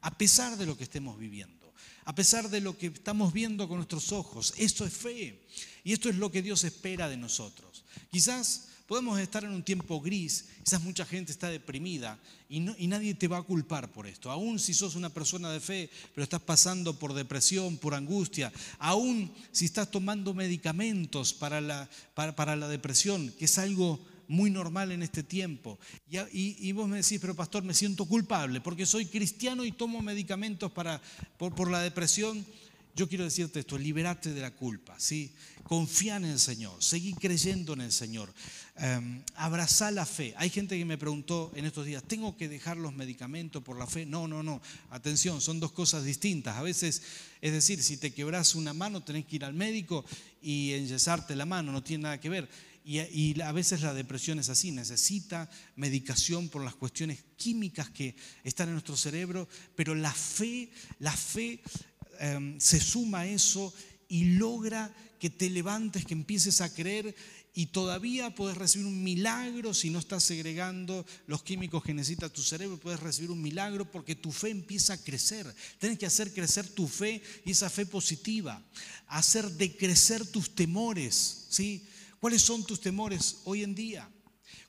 a 0.00 0.16
pesar 0.16 0.56
de 0.56 0.66
lo 0.66 0.76
que 0.76 0.84
estemos 0.84 1.18
viviendo 1.18 1.58
a 2.04 2.14
pesar 2.14 2.48
de 2.48 2.62
lo 2.62 2.78
que 2.78 2.86
estamos 2.86 3.34
viendo 3.34 3.68
con 3.68 3.76
nuestros 3.76 4.12
ojos. 4.12 4.54
Esto 4.56 4.86
es 4.86 4.94
fe 4.94 5.44
y 5.84 5.92
esto 5.92 6.08
es 6.08 6.16
lo 6.16 6.32
que 6.32 6.40
Dios 6.40 6.64
espera 6.64 7.06
de 7.06 7.18
nosotros. 7.18 7.84
Quizás 8.10 8.67
podemos 8.88 9.20
estar 9.20 9.44
en 9.44 9.50
un 9.50 9.62
tiempo 9.62 10.00
gris, 10.00 10.46
quizás 10.64 10.82
mucha 10.82 11.04
gente 11.04 11.30
está 11.30 11.50
deprimida 11.50 12.18
y, 12.48 12.58
nadie 12.60 13.14
te 13.14 13.28
va 13.28 13.36
a 13.36 13.42
culpar 13.42 13.92
por 13.92 14.06
esto. 14.06 14.30
Aún 14.30 14.58
si 14.58 14.72
sos 14.72 14.96
una 14.96 15.10
persona 15.10 15.52
de 15.52 15.60
fe, 15.60 15.90
pero 16.14 16.24
estás 16.24 16.40
pasando 16.40 16.98
por 16.98 17.12
depresión, 17.12 17.76
por 17.76 17.94
angustia, 17.94 18.50
aún 18.78 19.30
si 19.52 19.66
estás 19.66 19.90
tomando 19.90 20.32
medicamentos 20.32 21.34
para 21.34 21.60
la, 21.60 21.88
para 22.14 22.56
la 22.56 22.66
depresión, 22.66 23.30
que 23.38 23.44
es 23.44 23.58
algo 23.58 24.00
muy 24.26 24.50
normal 24.50 24.92
en 24.92 25.02
este 25.02 25.22
tiempo. 25.22 25.78
Y, 26.32 26.72
vos 26.72 26.88
me 26.88 26.98
decís, 26.98 27.18
pero 27.20 27.34
pastor, 27.34 27.64
me 27.64 27.74
siento 27.74 28.06
culpable 28.06 28.60
porque 28.60 28.86
soy 28.86 29.06
cristiano 29.06 29.64
y 29.64 29.72
tomo 29.72 30.00
medicamentos 30.00 30.70
para, 30.72 31.00
por, 31.36 31.70
la 31.70 31.80
depresión. 31.82 32.46
Yo 32.94 33.08
quiero 33.08 33.24
decirte 33.24 33.60
esto, 33.60 33.78
liberate 33.78 34.32
de 34.32 34.40
la 34.40 34.50
culpa, 34.50 34.98
¿sí? 34.98 35.32
Confía 35.62 36.16
en 36.16 36.24
el 36.24 36.38
Señor, 36.38 36.82
seguí 36.82 37.12
creyendo 37.14 37.74
en 37.74 37.82
el 37.82 37.92
Señor, 37.92 38.32
um, 38.80 39.22
abraza 39.36 39.90
la 39.90 40.06
fe. 40.06 40.34
Hay 40.36 40.50
gente 40.50 40.78
que 40.78 40.84
me 40.84 40.98
preguntó 40.98 41.52
en 41.54 41.64
estos 41.64 41.86
días, 41.86 42.02
¿tengo 42.04 42.36
que 42.36 42.48
dejar 42.48 42.76
los 42.76 42.94
medicamentos 42.94 43.62
por 43.62 43.78
la 43.78 43.86
fe? 43.86 44.06
No, 44.06 44.26
no, 44.26 44.42
no, 44.42 44.60
atención, 44.90 45.40
son 45.40 45.60
dos 45.60 45.72
cosas 45.72 46.04
distintas. 46.04 46.56
A 46.56 46.62
veces, 46.62 47.02
es 47.40 47.52
decir, 47.52 47.82
si 47.82 47.98
te 47.98 48.12
quebras 48.12 48.54
una 48.54 48.72
mano, 48.72 49.04
tenés 49.04 49.26
que 49.26 49.36
ir 49.36 49.44
al 49.44 49.54
médico 49.54 50.04
y 50.40 50.72
enyesarte 50.72 51.36
la 51.36 51.46
mano, 51.46 51.70
no 51.70 51.82
tiene 51.82 52.04
nada 52.04 52.20
que 52.20 52.30
ver. 52.30 52.48
Y, 52.90 53.38
a 53.42 53.52
veces 53.52 53.82
la 53.82 53.92
depresión 53.92 54.38
es 54.38 54.48
así, 54.48 54.70
necesita 54.70 55.50
medicación 55.76 56.48
por 56.48 56.64
las 56.64 56.74
cuestiones 56.74 57.22
químicas 57.36 57.90
que 57.90 58.16
están 58.44 58.68
en 58.68 58.72
nuestro 58.72 58.96
cerebro, 58.96 59.46
pero 59.76 59.94
la 59.94 60.10
fe, 60.10 60.70
la 60.98 61.12
fe 61.12 61.60
em, 62.18 62.58
se 62.60 62.80
suma 62.80 63.20
a 63.20 63.26
eso 63.26 63.72
y 64.08 64.36
logra 64.36 64.94
que 65.18 65.30
te 65.30 65.50
levantes, 65.50 66.04
que 66.04 66.14
empieces 66.14 66.60
a 66.60 66.72
creer 66.72 67.14
y 67.54 67.66
todavía 67.66 68.34
puedes 68.34 68.56
recibir 68.56 68.86
un 68.86 69.02
milagro 69.02 69.74
si 69.74 69.90
no 69.90 69.98
estás 69.98 70.22
segregando 70.22 71.04
los 71.26 71.42
químicos 71.42 71.82
que 71.82 71.92
necesita 71.92 72.28
tu 72.28 72.40
cerebro, 72.40 72.78
puedes 72.78 73.00
recibir 73.00 73.32
un 73.32 73.42
milagro 73.42 73.90
porque 73.90 74.14
tu 74.14 74.30
fe 74.30 74.50
empieza 74.50 74.92
a 74.92 75.02
crecer. 75.02 75.52
Tienes 75.80 75.98
que 75.98 76.06
hacer 76.06 76.32
crecer 76.32 76.68
tu 76.68 76.86
fe 76.86 77.20
y 77.44 77.50
esa 77.50 77.68
fe 77.68 77.84
positiva, 77.84 78.62
hacer 79.08 79.50
decrecer 79.50 80.24
tus 80.26 80.54
temores, 80.54 81.46
¿sí? 81.48 81.84
¿Cuáles 82.20 82.42
son 82.42 82.64
tus 82.64 82.80
temores 82.80 83.38
hoy 83.44 83.64
en 83.64 83.74
día? 83.74 84.08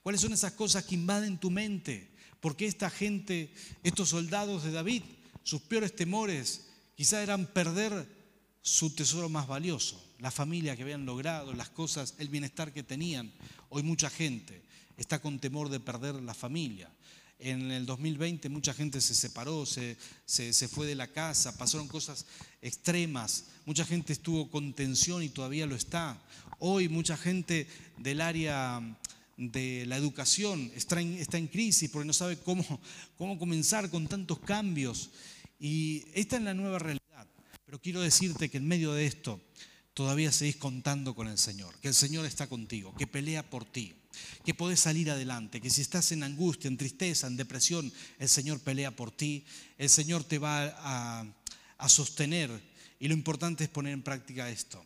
¿Cuáles 0.01 0.21
son 0.21 0.33
esas 0.33 0.53
cosas 0.53 0.83
que 0.85 0.95
invaden 0.95 1.37
tu 1.37 1.51
mente? 1.51 2.09
Porque 2.39 2.65
esta 2.65 2.89
gente, 2.89 3.53
estos 3.83 4.09
soldados 4.09 4.63
de 4.63 4.71
David, 4.71 5.03
sus 5.43 5.61
peores 5.61 5.95
temores 5.95 6.68
quizá 6.99 7.23
eran 7.23 7.45
perder 7.45 8.05
su 8.61 8.89
tesoro 8.89 9.29
más 9.29 9.47
valioso, 9.47 10.03
la 10.17 10.31
familia 10.31 10.75
que 10.75 10.81
habían 10.83 11.05
logrado, 11.05 11.53
las 11.53 11.69
cosas, 11.69 12.15
el 12.17 12.27
bienestar 12.27 12.73
que 12.73 12.83
tenían. 12.83 13.31
Hoy 13.69 13.83
mucha 13.83 14.09
gente 14.09 14.61
está 14.97 15.21
con 15.21 15.39
temor 15.39 15.69
de 15.69 15.79
perder 15.79 16.15
la 16.15 16.33
familia. 16.33 16.91
En 17.39 17.71
el 17.71 17.85
2020 17.85 18.49
mucha 18.49 18.73
gente 18.73 18.99
se 18.99 19.15
separó, 19.15 19.65
se, 19.65 19.95
se, 20.25 20.67
fue 20.67 20.87
de 20.87 20.95
la 20.95 21.07
casa, 21.07 21.57
pasaron 21.57 21.87
cosas 21.87 22.25
extremas, 22.61 23.45
mucha 23.65 23.85
gente 23.85 24.11
estuvo 24.11 24.51
con 24.51 24.73
tensión 24.73 25.23
y 25.23 25.29
todavía 25.29 25.67
lo 25.67 25.77
está. 25.77 26.21
Hoy 26.59 26.89
mucha 26.89 27.15
gente 27.15 27.65
del 27.97 28.19
área 28.19 28.81
de 29.37 29.85
la 29.85 29.95
educación 29.95 30.69
está 30.75 30.99
en, 30.99 31.13
está 31.13 31.37
en 31.37 31.47
crisis 31.47 31.89
porque 31.89 32.07
no 32.07 32.11
sabe 32.11 32.35
cómo, 32.39 32.65
cómo 33.17 33.39
comenzar 33.39 33.89
con 33.89 34.05
tantos 34.05 34.39
cambios. 34.39 35.11
Y 35.59 36.05
esta 36.13 36.37
es 36.37 36.43
la 36.43 36.53
nueva 36.53 36.79
realidad. 36.79 37.27
Pero 37.65 37.79
quiero 37.79 38.01
decirte 38.01 38.49
que 38.49 38.57
en 38.57 38.67
medio 38.67 38.93
de 38.93 39.05
esto 39.05 39.41
todavía 39.93 40.31
seguís 40.31 40.55
contando 40.55 41.13
con 41.13 41.27
el 41.27 41.37
Señor, 41.37 41.77
que 41.79 41.89
el 41.89 41.93
Señor 41.93 42.25
está 42.25 42.47
contigo, 42.47 42.95
que 42.95 43.07
pelea 43.07 43.47
por 43.49 43.65
ti 43.65 43.95
que 44.43 44.53
podés 44.53 44.79
salir 44.79 45.11
adelante, 45.11 45.61
que 45.61 45.69
si 45.69 45.81
estás 45.81 46.11
en 46.11 46.23
angustia, 46.23 46.67
en 46.67 46.77
tristeza, 46.77 47.27
en 47.27 47.37
depresión, 47.37 47.91
el 48.17 48.27
Señor 48.27 48.59
pelea 48.59 48.95
por 48.95 49.11
ti, 49.11 49.45
el 49.77 49.89
Señor 49.89 50.23
te 50.23 50.39
va 50.39 50.65
a, 50.77 51.25
a 51.77 51.89
sostener 51.89 52.49
y 52.99 53.07
lo 53.07 53.13
importante 53.13 53.63
es 53.63 53.69
poner 53.69 53.93
en 53.93 54.01
práctica 54.01 54.49
esto 54.49 54.83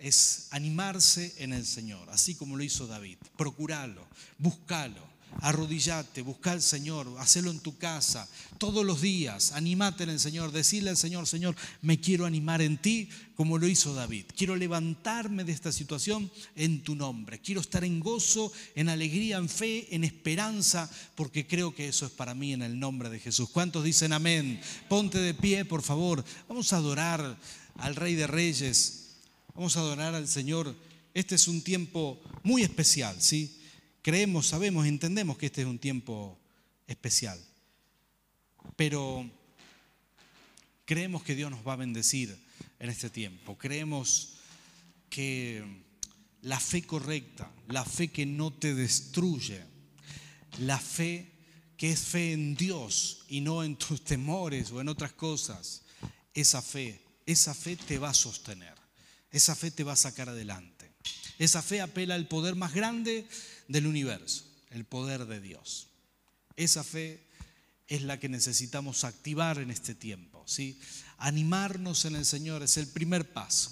es 0.00 0.48
animarse 0.50 1.34
en 1.38 1.52
el 1.52 1.66
Señor, 1.66 2.08
así 2.10 2.34
como 2.34 2.56
lo 2.56 2.64
hizo 2.64 2.86
David. 2.86 3.18
Procuralo, 3.36 4.08
buscalo, 4.38 5.06
arrodillate, 5.40 6.22
busca 6.22 6.52
al 6.52 6.62
Señor, 6.62 7.14
hacelo 7.18 7.50
en 7.50 7.60
tu 7.60 7.78
casa, 7.78 8.28
todos 8.58 8.84
los 8.84 9.00
días, 9.00 9.52
animate 9.52 10.04
en 10.04 10.10
el 10.10 10.20
Señor, 10.20 10.52
decirle 10.52 10.90
al 10.90 10.96
Señor, 10.96 11.26
Señor, 11.26 11.56
me 11.82 12.00
quiero 12.00 12.26
animar 12.26 12.60
en 12.62 12.78
ti 12.78 13.08
como 13.36 13.56
lo 13.56 13.66
hizo 13.66 13.94
David. 13.94 14.26
Quiero 14.36 14.54
levantarme 14.54 15.44
de 15.44 15.52
esta 15.52 15.72
situación 15.72 16.30
en 16.56 16.82
tu 16.82 16.94
nombre. 16.94 17.40
Quiero 17.40 17.62
estar 17.62 17.84
en 17.84 18.00
gozo, 18.00 18.52
en 18.74 18.90
alegría, 18.90 19.38
en 19.38 19.48
fe, 19.48 19.94
en 19.94 20.04
esperanza, 20.04 20.90
porque 21.14 21.46
creo 21.46 21.74
que 21.74 21.88
eso 21.88 22.04
es 22.04 22.12
para 22.12 22.34
mí 22.34 22.52
en 22.52 22.60
el 22.60 22.78
nombre 22.78 23.08
de 23.08 23.18
Jesús. 23.18 23.48
¿Cuántos 23.48 23.82
dicen 23.82 24.12
amén? 24.12 24.60
Ponte 24.88 25.18
de 25.18 25.32
pie, 25.32 25.64
por 25.64 25.80
favor. 25.82 26.22
Vamos 26.48 26.72
a 26.72 26.76
adorar 26.76 27.38
al 27.76 27.96
Rey 27.96 28.14
de 28.14 28.26
Reyes. 28.26 29.16
Vamos 29.54 29.76
a 29.76 29.80
adorar 29.80 30.14
al 30.14 30.28
Señor. 30.28 30.76
Este 31.14 31.34
es 31.34 31.48
un 31.48 31.62
tiempo 31.62 32.20
muy 32.42 32.62
especial, 32.62 33.16
¿sí? 33.20 33.59
Creemos, 34.02 34.46
sabemos, 34.46 34.86
entendemos 34.86 35.36
que 35.36 35.46
este 35.46 35.62
es 35.62 35.66
un 35.66 35.78
tiempo 35.78 36.38
especial. 36.86 37.38
Pero 38.76 39.30
creemos 40.84 41.22
que 41.22 41.34
Dios 41.34 41.50
nos 41.50 41.66
va 41.66 41.74
a 41.74 41.76
bendecir 41.76 42.36
en 42.78 42.90
este 42.90 43.10
tiempo. 43.10 43.58
Creemos 43.58 44.34
que 45.10 45.82
la 46.42 46.58
fe 46.58 46.82
correcta, 46.82 47.50
la 47.68 47.84
fe 47.84 48.08
que 48.08 48.24
no 48.24 48.52
te 48.52 48.74
destruye, 48.74 49.62
la 50.60 50.78
fe 50.78 51.30
que 51.76 51.92
es 51.92 52.00
fe 52.00 52.32
en 52.32 52.54
Dios 52.56 53.24
y 53.28 53.40
no 53.40 53.64
en 53.64 53.76
tus 53.76 54.02
temores 54.04 54.70
o 54.70 54.80
en 54.80 54.88
otras 54.88 55.12
cosas, 55.12 55.82
esa 56.34 56.62
fe, 56.62 57.00
esa 57.26 57.54
fe 57.54 57.76
te 57.76 57.98
va 57.98 58.10
a 58.10 58.14
sostener, 58.14 58.74
esa 59.30 59.54
fe 59.54 59.70
te 59.70 59.84
va 59.84 59.92
a 59.92 59.96
sacar 59.96 60.28
adelante. 60.28 60.79
Esa 61.38 61.62
fe 61.62 61.80
apela 61.80 62.14
al 62.14 62.28
poder 62.28 62.54
más 62.54 62.74
grande 62.74 63.26
del 63.68 63.86
universo, 63.86 64.44
el 64.70 64.84
poder 64.84 65.26
de 65.26 65.40
Dios. 65.40 65.88
Esa 66.56 66.84
fe 66.84 67.20
es 67.88 68.02
la 68.02 68.20
que 68.20 68.28
necesitamos 68.28 69.04
activar 69.04 69.58
en 69.58 69.70
este 69.70 69.94
tiempo. 69.94 70.42
¿sí? 70.46 70.78
Animarnos 71.18 72.04
en 72.04 72.16
el 72.16 72.24
Señor 72.24 72.62
es 72.62 72.76
el 72.76 72.86
primer 72.86 73.32
paso. 73.32 73.70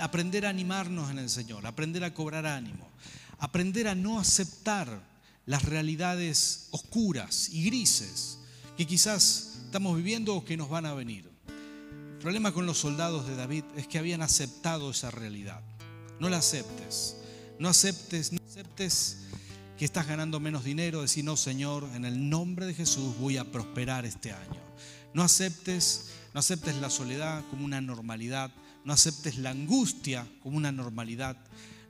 Aprender 0.00 0.46
a 0.46 0.50
animarnos 0.50 1.10
en 1.10 1.18
el 1.18 1.30
Señor, 1.30 1.66
aprender 1.66 2.04
a 2.04 2.14
cobrar 2.14 2.46
ánimo, 2.46 2.88
aprender 3.38 3.88
a 3.88 3.94
no 3.94 4.20
aceptar 4.20 5.02
las 5.46 5.64
realidades 5.64 6.68
oscuras 6.70 7.48
y 7.50 7.64
grises 7.64 8.38
que 8.76 8.86
quizás 8.86 9.58
estamos 9.64 9.96
viviendo 9.96 10.34
o 10.34 10.44
que 10.44 10.56
nos 10.56 10.68
van 10.68 10.86
a 10.86 10.94
venir. 10.94 11.28
El 11.48 12.18
problema 12.20 12.52
con 12.52 12.66
los 12.66 12.78
soldados 12.78 13.26
de 13.26 13.36
David 13.36 13.64
es 13.76 13.86
que 13.86 13.98
habían 13.98 14.22
aceptado 14.22 14.90
esa 14.90 15.10
realidad. 15.10 15.60
No 16.20 16.28
la 16.28 16.38
aceptes. 16.38 17.16
No 17.58 17.68
aceptes, 17.68 18.32
no 18.32 18.38
aceptes 18.44 19.18
que 19.78 19.84
estás 19.84 20.06
ganando 20.06 20.40
menos 20.40 20.64
dinero, 20.64 21.02
decir, 21.02 21.24
no, 21.24 21.36
Señor, 21.36 21.88
en 21.94 22.04
el 22.04 22.28
nombre 22.28 22.66
de 22.66 22.74
Jesús 22.74 23.16
voy 23.18 23.36
a 23.36 23.50
prosperar 23.50 24.04
este 24.04 24.32
año. 24.32 24.60
No 25.12 25.22
aceptes, 25.22 26.10
no 26.32 26.40
aceptes 26.40 26.76
la 26.76 26.90
soledad 26.90 27.44
como 27.50 27.64
una 27.64 27.80
normalidad, 27.80 28.50
no 28.84 28.92
aceptes 28.92 29.38
la 29.38 29.50
angustia 29.50 30.26
como 30.42 30.56
una 30.56 30.72
normalidad, 30.72 31.36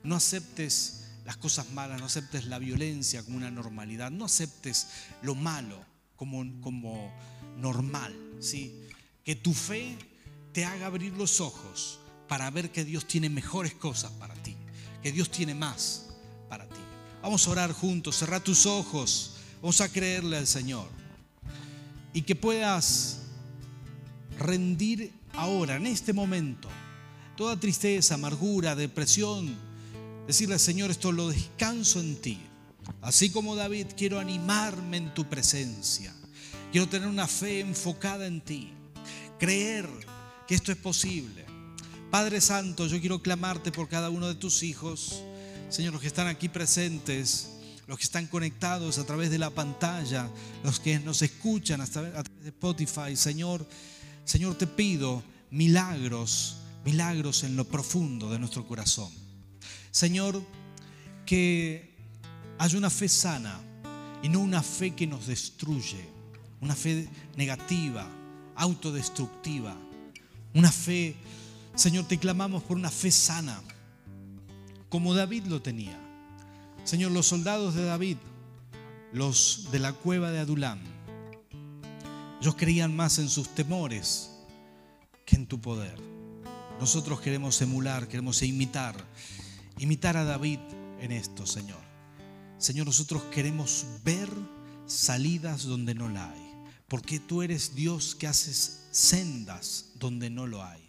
no 0.03 0.15
aceptes 0.15 1.05
las 1.25 1.37
cosas 1.37 1.71
malas, 1.71 1.99
no 1.99 2.05
aceptes 2.05 2.45
la 2.45 2.59
violencia 2.59 3.23
como 3.23 3.37
una 3.37 3.51
normalidad, 3.51 4.11
no 4.11 4.25
aceptes 4.25 4.87
lo 5.21 5.35
malo 5.35 5.83
como, 6.15 6.61
como 6.61 7.11
normal, 7.57 8.15
¿sí? 8.39 8.87
Que 9.23 9.35
tu 9.35 9.53
fe 9.53 9.97
te 10.53 10.65
haga 10.65 10.85
abrir 10.85 11.13
los 11.13 11.41
ojos 11.41 11.99
para 12.27 12.49
ver 12.49 12.71
que 12.71 12.85
Dios 12.85 13.05
tiene 13.07 13.29
mejores 13.29 13.73
cosas 13.73 14.11
para 14.11 14.33
ti 14.35 14.55
que 15.05 15.11
Dios 15.11 15.29
tiene 15.29 15.53
más 15.53 16.07
para 16.49 16.65
ti. 16.65 16.79
Vamos 17.21 17.45
a 17.45 17.51
orar 17.51 17.71
juntos, 17.71 18.15
cerrar 18.15 18.41
tus 18.41 18.65
ojos, 18.65 19.33
vamos 19.61 19.79
a 19.79 19.87
creerle 19.87 20.35
al 20.35 20.47
Señor. 20.47 20.87
Y 22.11 22.23
que 22.23 22.33
puedas 22.33 23.19
rendir 24.39 25.13
ahora, 25.33 25.75
en 25.75 25.85
este 25.85 26.11
momento, 26.11 26.69
toda 27.37 27.59
tristeza, 27.59 28.15
amargura, 28.15 28.75
depresión, 28.75 29.55
decirle 30.25 30.57
Señor, 30.57 30.89
esto 30.89 31.11
lo 31.11 31.29
descanso 31.29 31.99
en 31.99 32.15
ti. 32.19 32.39
Así 33.03 33.29
como 33.29 33.55
David, 33.55 33.89
quiero 33.95 34.19
animarme 34.19 34.97
en 34.97 35.13
tu 35.13 35.29
presencia. 35.29 36.15
Quiero 36.71 36.89
tener 36.89 37.07
una 37.07 37.27
fe 37.27 37.59
enfocada 37.59 38.25
en 38.25 38.41
ti. 38.41 38.73
Creer 39.37 39.87
que 40.47 40.55
esto 40.55 40.71
es 40.71 40.79
posible. 40.79 41.44
Padre 42.11 42.39
Santo, 42.39 42.87
yo 42.87 42.99
quiero 42.99 43.21
clamarte 43.21 43.71
por 43.71 43.89
cada 43.89 44.09
uno 44.09 44.27
de 44.27 44.35
tus 44.35 44.63
hijos. 44.63 45.23
Señor, 45.69 45.93
los 45.93 46.01
que 46.01 46.07
están 46.07 46.27
aquí 46.27 46.47
presentes, 46.47 47.49
los 47.87 47.97
que 47.97 48.05
están 48.05 48.27
conectados 48.27 48.97
a 48.97 49.05
través 49.05 49.29
de 49.29 49.37
la 49.37 49.49
pantalla, 49.49 50.29
los 50.63 50.79
que 50.79 50.99
nos 50.99 51.21
escuchan 51.21 51.81
a 51.81 51.87
través 51.87 52.13
de 52.13 52.49
Spotify. 52.49 53.15
Señor, 53.15 53.67
Señor, 54.23 54.55
te 54.55 54.67
pido 54.67 55.23
milagros, 55.51 56.57
milagros 56.85 57.43
en 57.43 57.55
lo 57.55 57.65
profundo 57.65 58.29
de 58.29 58.39
nuestro 58.39 58.65
corazón. 58.65 59.11
Señor, 59.91 60.41
que 61.25 61.95
haya 62.57 62.77
una 62.77 62.89
fe 62.89 63.09
sana 63.09 63.59
y 64.23 64.29
no 64.29 64.39
una 64.39 64.63
fe 64.63 64.95
que 64.95 65.07
nos 65.07 65.27
destruye, 65.27 66.05
una 66.61 66.75
fe 66.75 67.09
negativa, 67.35 68.09
autodestructiva, 68.55 69.75
una 70.53 70.71
fe 70.71 71.15
Señor, 71.75 72.07
te 72.07 72.17
clamamos 72.17 72.63
por 72.63 72.77
una 72.77 72.89
fe 72.89 73.11
sana, 73.11 73.61
como 74.87 75.13
David 75.13 75.45
lo 75.47 75.61
tenía. 75.61 75.99
Señor, 76.85 77.11
los 77.11 77.25
soldados 77.25 77.75
de 77.75 77.83
David, 77.83 78.17
los 79.11 79.67
de 79.71 79.79
la 79.79 79.91
cueva 79.91 80.31
de 80.31 80.39
Adulam, 80.39 80.79
ellos 82.39 82.55
creían 82.55 82.95
más 82.95 83.19
en 83.19 83.27
sus 83.27 83.49
temores 83.49 84.31
que 85.25 85.35
en 85.35 85.47
tu 85.47 85.59
poder. 85.59 85.99
Nosotros 86.79 87.19
queremos 87.19 87.61
emular, 87.61 88.07
queremos 88.07 88.41
imitar, 88.41 88.95
imitar 89.77 90.15
a 90.15 90.23
David 90.23 90.59
en 91.01 91.11
esto, 91.11 91.45
Señor. 91.45 91.81
Señor, 92.57 92.85
nosotros 92.85 93.23
queremos 93.31 93.85
ver 94.05 94.29
salidas 94.85 95.63
donde 95.63 95.93
no 95.93 96.07
la 96.07 96.31
hay, 96.31 96.53
porque 96.87 97.19
tú 97.19 97.41
eres 97.41 97.75
Dios 97.75 98.15
que 98.15 98.27
haces 98.27 98.87
sendas 98.91 99.91
donde 99.95 100.29
no 100.29 100.47
lo 100.47 100.63
hay. 100.63 100.84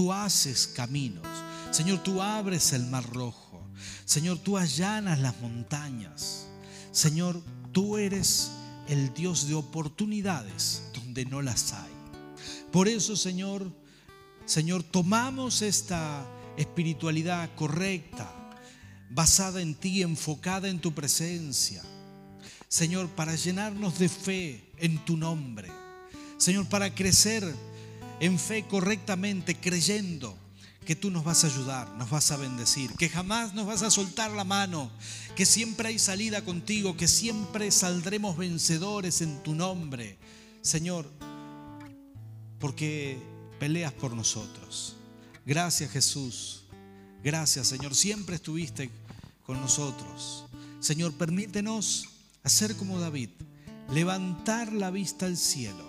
Tú 0.00 0.14
haces 0.14 0.66
caminos. 0.66 1.26
Señor, 1.72 2.02
tú 2.02 2.22
abres 2.22 2.72
el 2.72 2.86
mar 2.86 3.04
rojo. 3.12 3.62
Señor, 4.06 4.38
tú 4.38 4.56
allanas 4.56 5.18
las 5.18 5.38
montañas. 5.42 6.46
Señor, 6.90 7.38
tú 7.70 7.98
eres 7.98 8.50
el 8.88 9.12
Dios 9.12 9.46
de 9.46 9.56
oportunidades 9.56 10.84
donde 10.94 11.26
no 11.26 11.42
las 11.42 11.74
hay. 11.74 11.92
Por 12.72 12.88
eso, 12.88 13.14
Señor, 13.14 13.70
Señor, 14.46 14.84
tomamos 14.84 15.60
esta 15.60 16.24
espiritualidad 16.56 17.50
correcta, 17.54 18.56
basada 19.10 19.60
en 19.60 19.74
ti, 19.74 20.00
enfocada 20.00 20.70
en 20.70 20.80
tu 20.80 20.94
presencia. 20.94 21.82
Señor, 22.68 23.06
para 23.10 23.34
llenarnos 23.34 23.98
de 23.98 24.08
fe 24.08 24.72
en 24.78 25.04
tu 25.04 25.18
nombre. 25.18 25.68
Señor, 26.38 26.66
para 26.70 26.94
crecer 26.94 27.44
en 28.20 28.38
fe 28.38 28.66
correctamente, 28.66 29.56
creyendo 29.56 30.36
que 30.84 30.96
tú 30.96 31.10
nos 31.10 31.24
vas 31.24 31.44
a 31.44 31.46
ayudar, 31.48 31.88
nos 31.96 32.10
vas 32.10 32.30
a 32.30 32.36
bendecir, 32.36 32.92
que 32.92 33.08
jamás 33.08 33.54
nos 33.54 33.66
vas 33.66 33.82
a 33.82 33.90
soltar 33.90 34.30
la 34.30 34.44
mano, 34.44 34.90
que 35.36 35.46
siempre 35.46 35.88
hay 35.88 35.98
salida 35.98 36.44
contigo, 36.44 36.96
que 36.96 37.08
siempre 37.08 37.70
saldremos 37.70 38.36
vencedores 38.36 39.20
en 39.20 39.42
tu 39.42 39.54
nombre. 39.54 40.18
Señor, 40.62 41.08
porque 42.58 43.18
peleas 43.58 43.92
por 43.92 44.14
nosotros. 44.14 44.96
Gracias 45.46 45.90
Jesús. 45.90 46.64
Gracias 47.22 47.68
Señor. 47.68 47.94
Siempre 47.94 48.36
estuviste 48.36 48.90
con 49.44 49.60
nosotros. 49.60 50.44
Señor, 50.80 51.12
permítenos 51.14 52.08
hacer 52.42 52.76
como 52.76 52.98
David, 52.98 53.30
levantar 53.92 54.72
la 54.72 54.90
vista 54.90 55.26
al 55.26 55.36
cielo, 55.36 55.84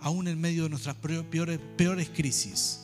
aún 0.00 0.28
en 0.28 0.40
medio 0.40 0.64
de 0.64 0.70
nuestras 0.70 0.96
peores, 0.96 2.10
crisis. 2.14 2.80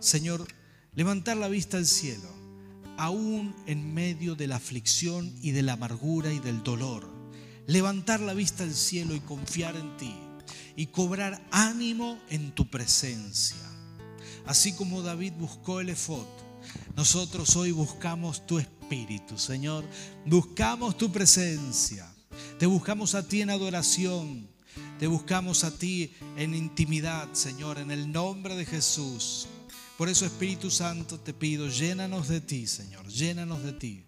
Señor, 0.00 0.46
levantar 0.94 1.36
la 1.36 1.48
vista 1.48 1.76
al 1.76 1.86
cielo, 1.86 2.28
aún 2.96 3.54
en 3.66 3.94
medio 3.94 4.34
de 4.34 4.46
la 4.46 4.56
aflicción 4.56 5.32
y 5.42 5.52
de 5.52 5.62
la 5.62 5.74
amargura 5.74 6.32
y 6.32 6.38
del 6.38 6.62
dolor. 6.62 7.08
Levantar 7.66 8.20
la 8.20 8.34
vista 8.34 8.64
al 8.64 8.74
cielo 8.74 9.14
y 9.14 9.20
confiar 9.20 9.76
en 9.76 9.96
ti 9.96 10.14
y 10.74 10.86
cobrar 10.86 11.44
ánimo 11.50 12.18
en 12.30 12.52
tu 12.52 12.68
presencia. 12.70 13.56
Así 14.46 14.72
como 14.72 15.02
David 15.02 15.34
buscó 15.38 15.80
el 15.80 15.90
efod, 15.90 16.26
nosotros 16.96 17.54
hoy 17.56 17.72
buscamos 17.72 18.46
tu 18.46 18.58
espíritu, 18.58 19.38
Señor. 19.38 19.84
Buscamos 20.24 20.96
tu 20.96 21.12
presencia. 21.12 22.10
Te 22.58 22.66
buscamos 22.66 23.14
a 23.14 23.26
ti 23.26 23.42
en 23.42 23.50
adoración. 23.50 24.48
Te 24.98 25.06
buscamos 25.06 25.62
a 25.62 25.70
ti 25.70 26.10
en 26.36 26.54
intimidad, 26.54 27.28
Señor, 27.32 27.78
en 27.78 27.92
el 27.92 28.10
nombre 28.10 28.56
de 28.56 28.66
Jesús. 28.66 29.46
Por 29.96 30.08
eso, 30.08 30.26
Espíritu 30.26 30.70
Santo, 30.70 31.20
te 31.20 31.32
pido, 31.32 31.68
llénanos 31.68 32.26
de 32.26 32.40
ti, 32.40 32.66
Señor, 32.66 33.06
llénanos 33.06 33.62
de 33.62 33.72
ti. 33.72 34.04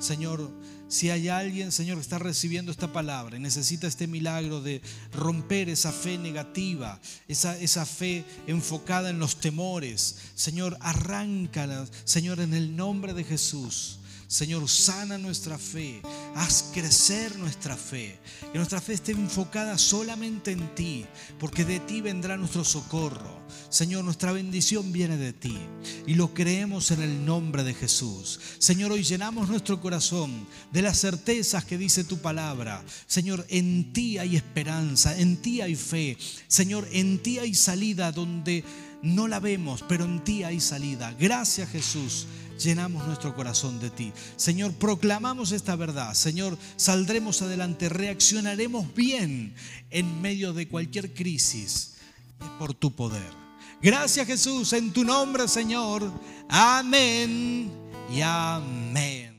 Señor, 0.00 0.50
si 0.88 1.10
hay 1.10 1.28
alguien, 1.28 1.70
Señor, 1.70 1.96
que 1.96 2.02
está 2.02 2.18
recibiendo 2.18 2.72
esta 2.72 2.92
palabra 2.92 3.36
y 3.36 3.40
necesita 3.40 3.86
este 3.86 4.08
milagro 4.08 4.60
de 4.60 4.82
romper 5.12 5.68
esa 5.68 5.92
fe 5.92 6.18
negativa, 6.18 7.00
esa, 7.28 7.56
esa 7.58 7.86
fe 7.86 8.24
enfocada 8.48 9.10
en 9.10 9.20
los 9.20 9.36
temores, 9.36 10.18
Señor, 10.34 10.76
arráncala, 10.80 11.86
Señor, 12.04 12.40
en 12.40 12.52
el 12.52 12.74
nombre 12.74 13.14
de 13.14 13.22
Jesús. 13.22 14.00
Señor, 14.32 14.66
sana 14.66 15.18
nuestra 15.18 15.58
fe, 15.58 16.00
haz 16.34 16.70
crecer 16.72 17.36
nuestra 17.36 17.76
fe, 17.76 18.18
que 18.50 18.56
nuestra 18.56 18.80
fe 18.80 18.94
esté 18.94 19.12
enfocada 19.12 19.76
solamente 19.76 20.52
en 20.52 20.74
ti, 20.74 21.04
porque 21.38 21.66
de 21.66 21.80
ti 21.80 22.00
vendrá 22.00 22.38
nuestro 22.38 22.64
socorro. 22.64 23.42
Señor, 23.68 24.04
nuestra 24.04 24.32
bendición 24.32 24.90
viene 24.90 25.18
de 25.18 25.34
ti 25.34 25.58
y 26.06 26.14
lo 26.14 26.32
creemos 26.32 26.90
en 26.92 27.02
el 27.02 27.26
nombre 27.26 27.62
de 27.62 27.74
Jesús. 27.74 28.40
Señor, 28.58 28.92
hoy 28.92 29.02
llenamos 29.02 29.50
nuestro 29.50 29.82
corazón 29.82 30.48
de 30.72 30.80
las 30.80 30.98
certezas 30.98 31.66
que 31.66 31.76
dice 31.76 32.02
tu 32.02 32.16
palabra. 32.16 32.82
Señor, 33.06 33.44
en 33.50 33.92
ti 33.92 34.16
hay 34.16 34.36
esperanza, 34.36 35.14
en 35.14 35.36
ti 35.36 35.60
hay 35.60 35.76
fe. 35.76 36.16
Señor, 36.48 36.88
en 36.92 37.22
ti 37.22 37.38
hay 37.38 37.54
salida 37.54 38.12
donde 38.12 38.64
no 39.02 39.28
la 39.28 39.40
vemos, 39.40 39.84
pero 39.86 40.06
en 40.06 40.24
ti 40.24 40.42
hay 40.42 40.58
salida. 40.58 41.14
Gracias 41.18 41.68
Jesús 41.68 42.26
llenamos 42.64 43.06
nuestro 43.06 43.34
corazón 43.34 43.80
de 43.80 43.90
ti. 43.90 44.12
Señor, 44.36 44.72
proclamamos 44.74 45.52
esta 45.52 45.76
verdad. 45.76 46.14
Señor, 46.14 46.56
saldremos 46.76 47.42
adelante, 47.42 47.88
reaccionaremos 47.88 48.94
bien 48.94 49.54
en 49.90 50.20
medio 50.20 50.52
de 50.52 50.68
cualquier 50.68 51.12
crisis 51.14 51.94
por 52.58 52.74
tu 52.74 52.94
poder. 52.94 53.42
Gracias 53.80 54.26
Jesús, 54.26 54.72
en 54.72 54.92
tu 54.92 55.04
nombre 55.04 55.48
Señor. 55.48 56.10
Amén 56.48 57.70
y 58.14 58.20
amén. 58.20 59.31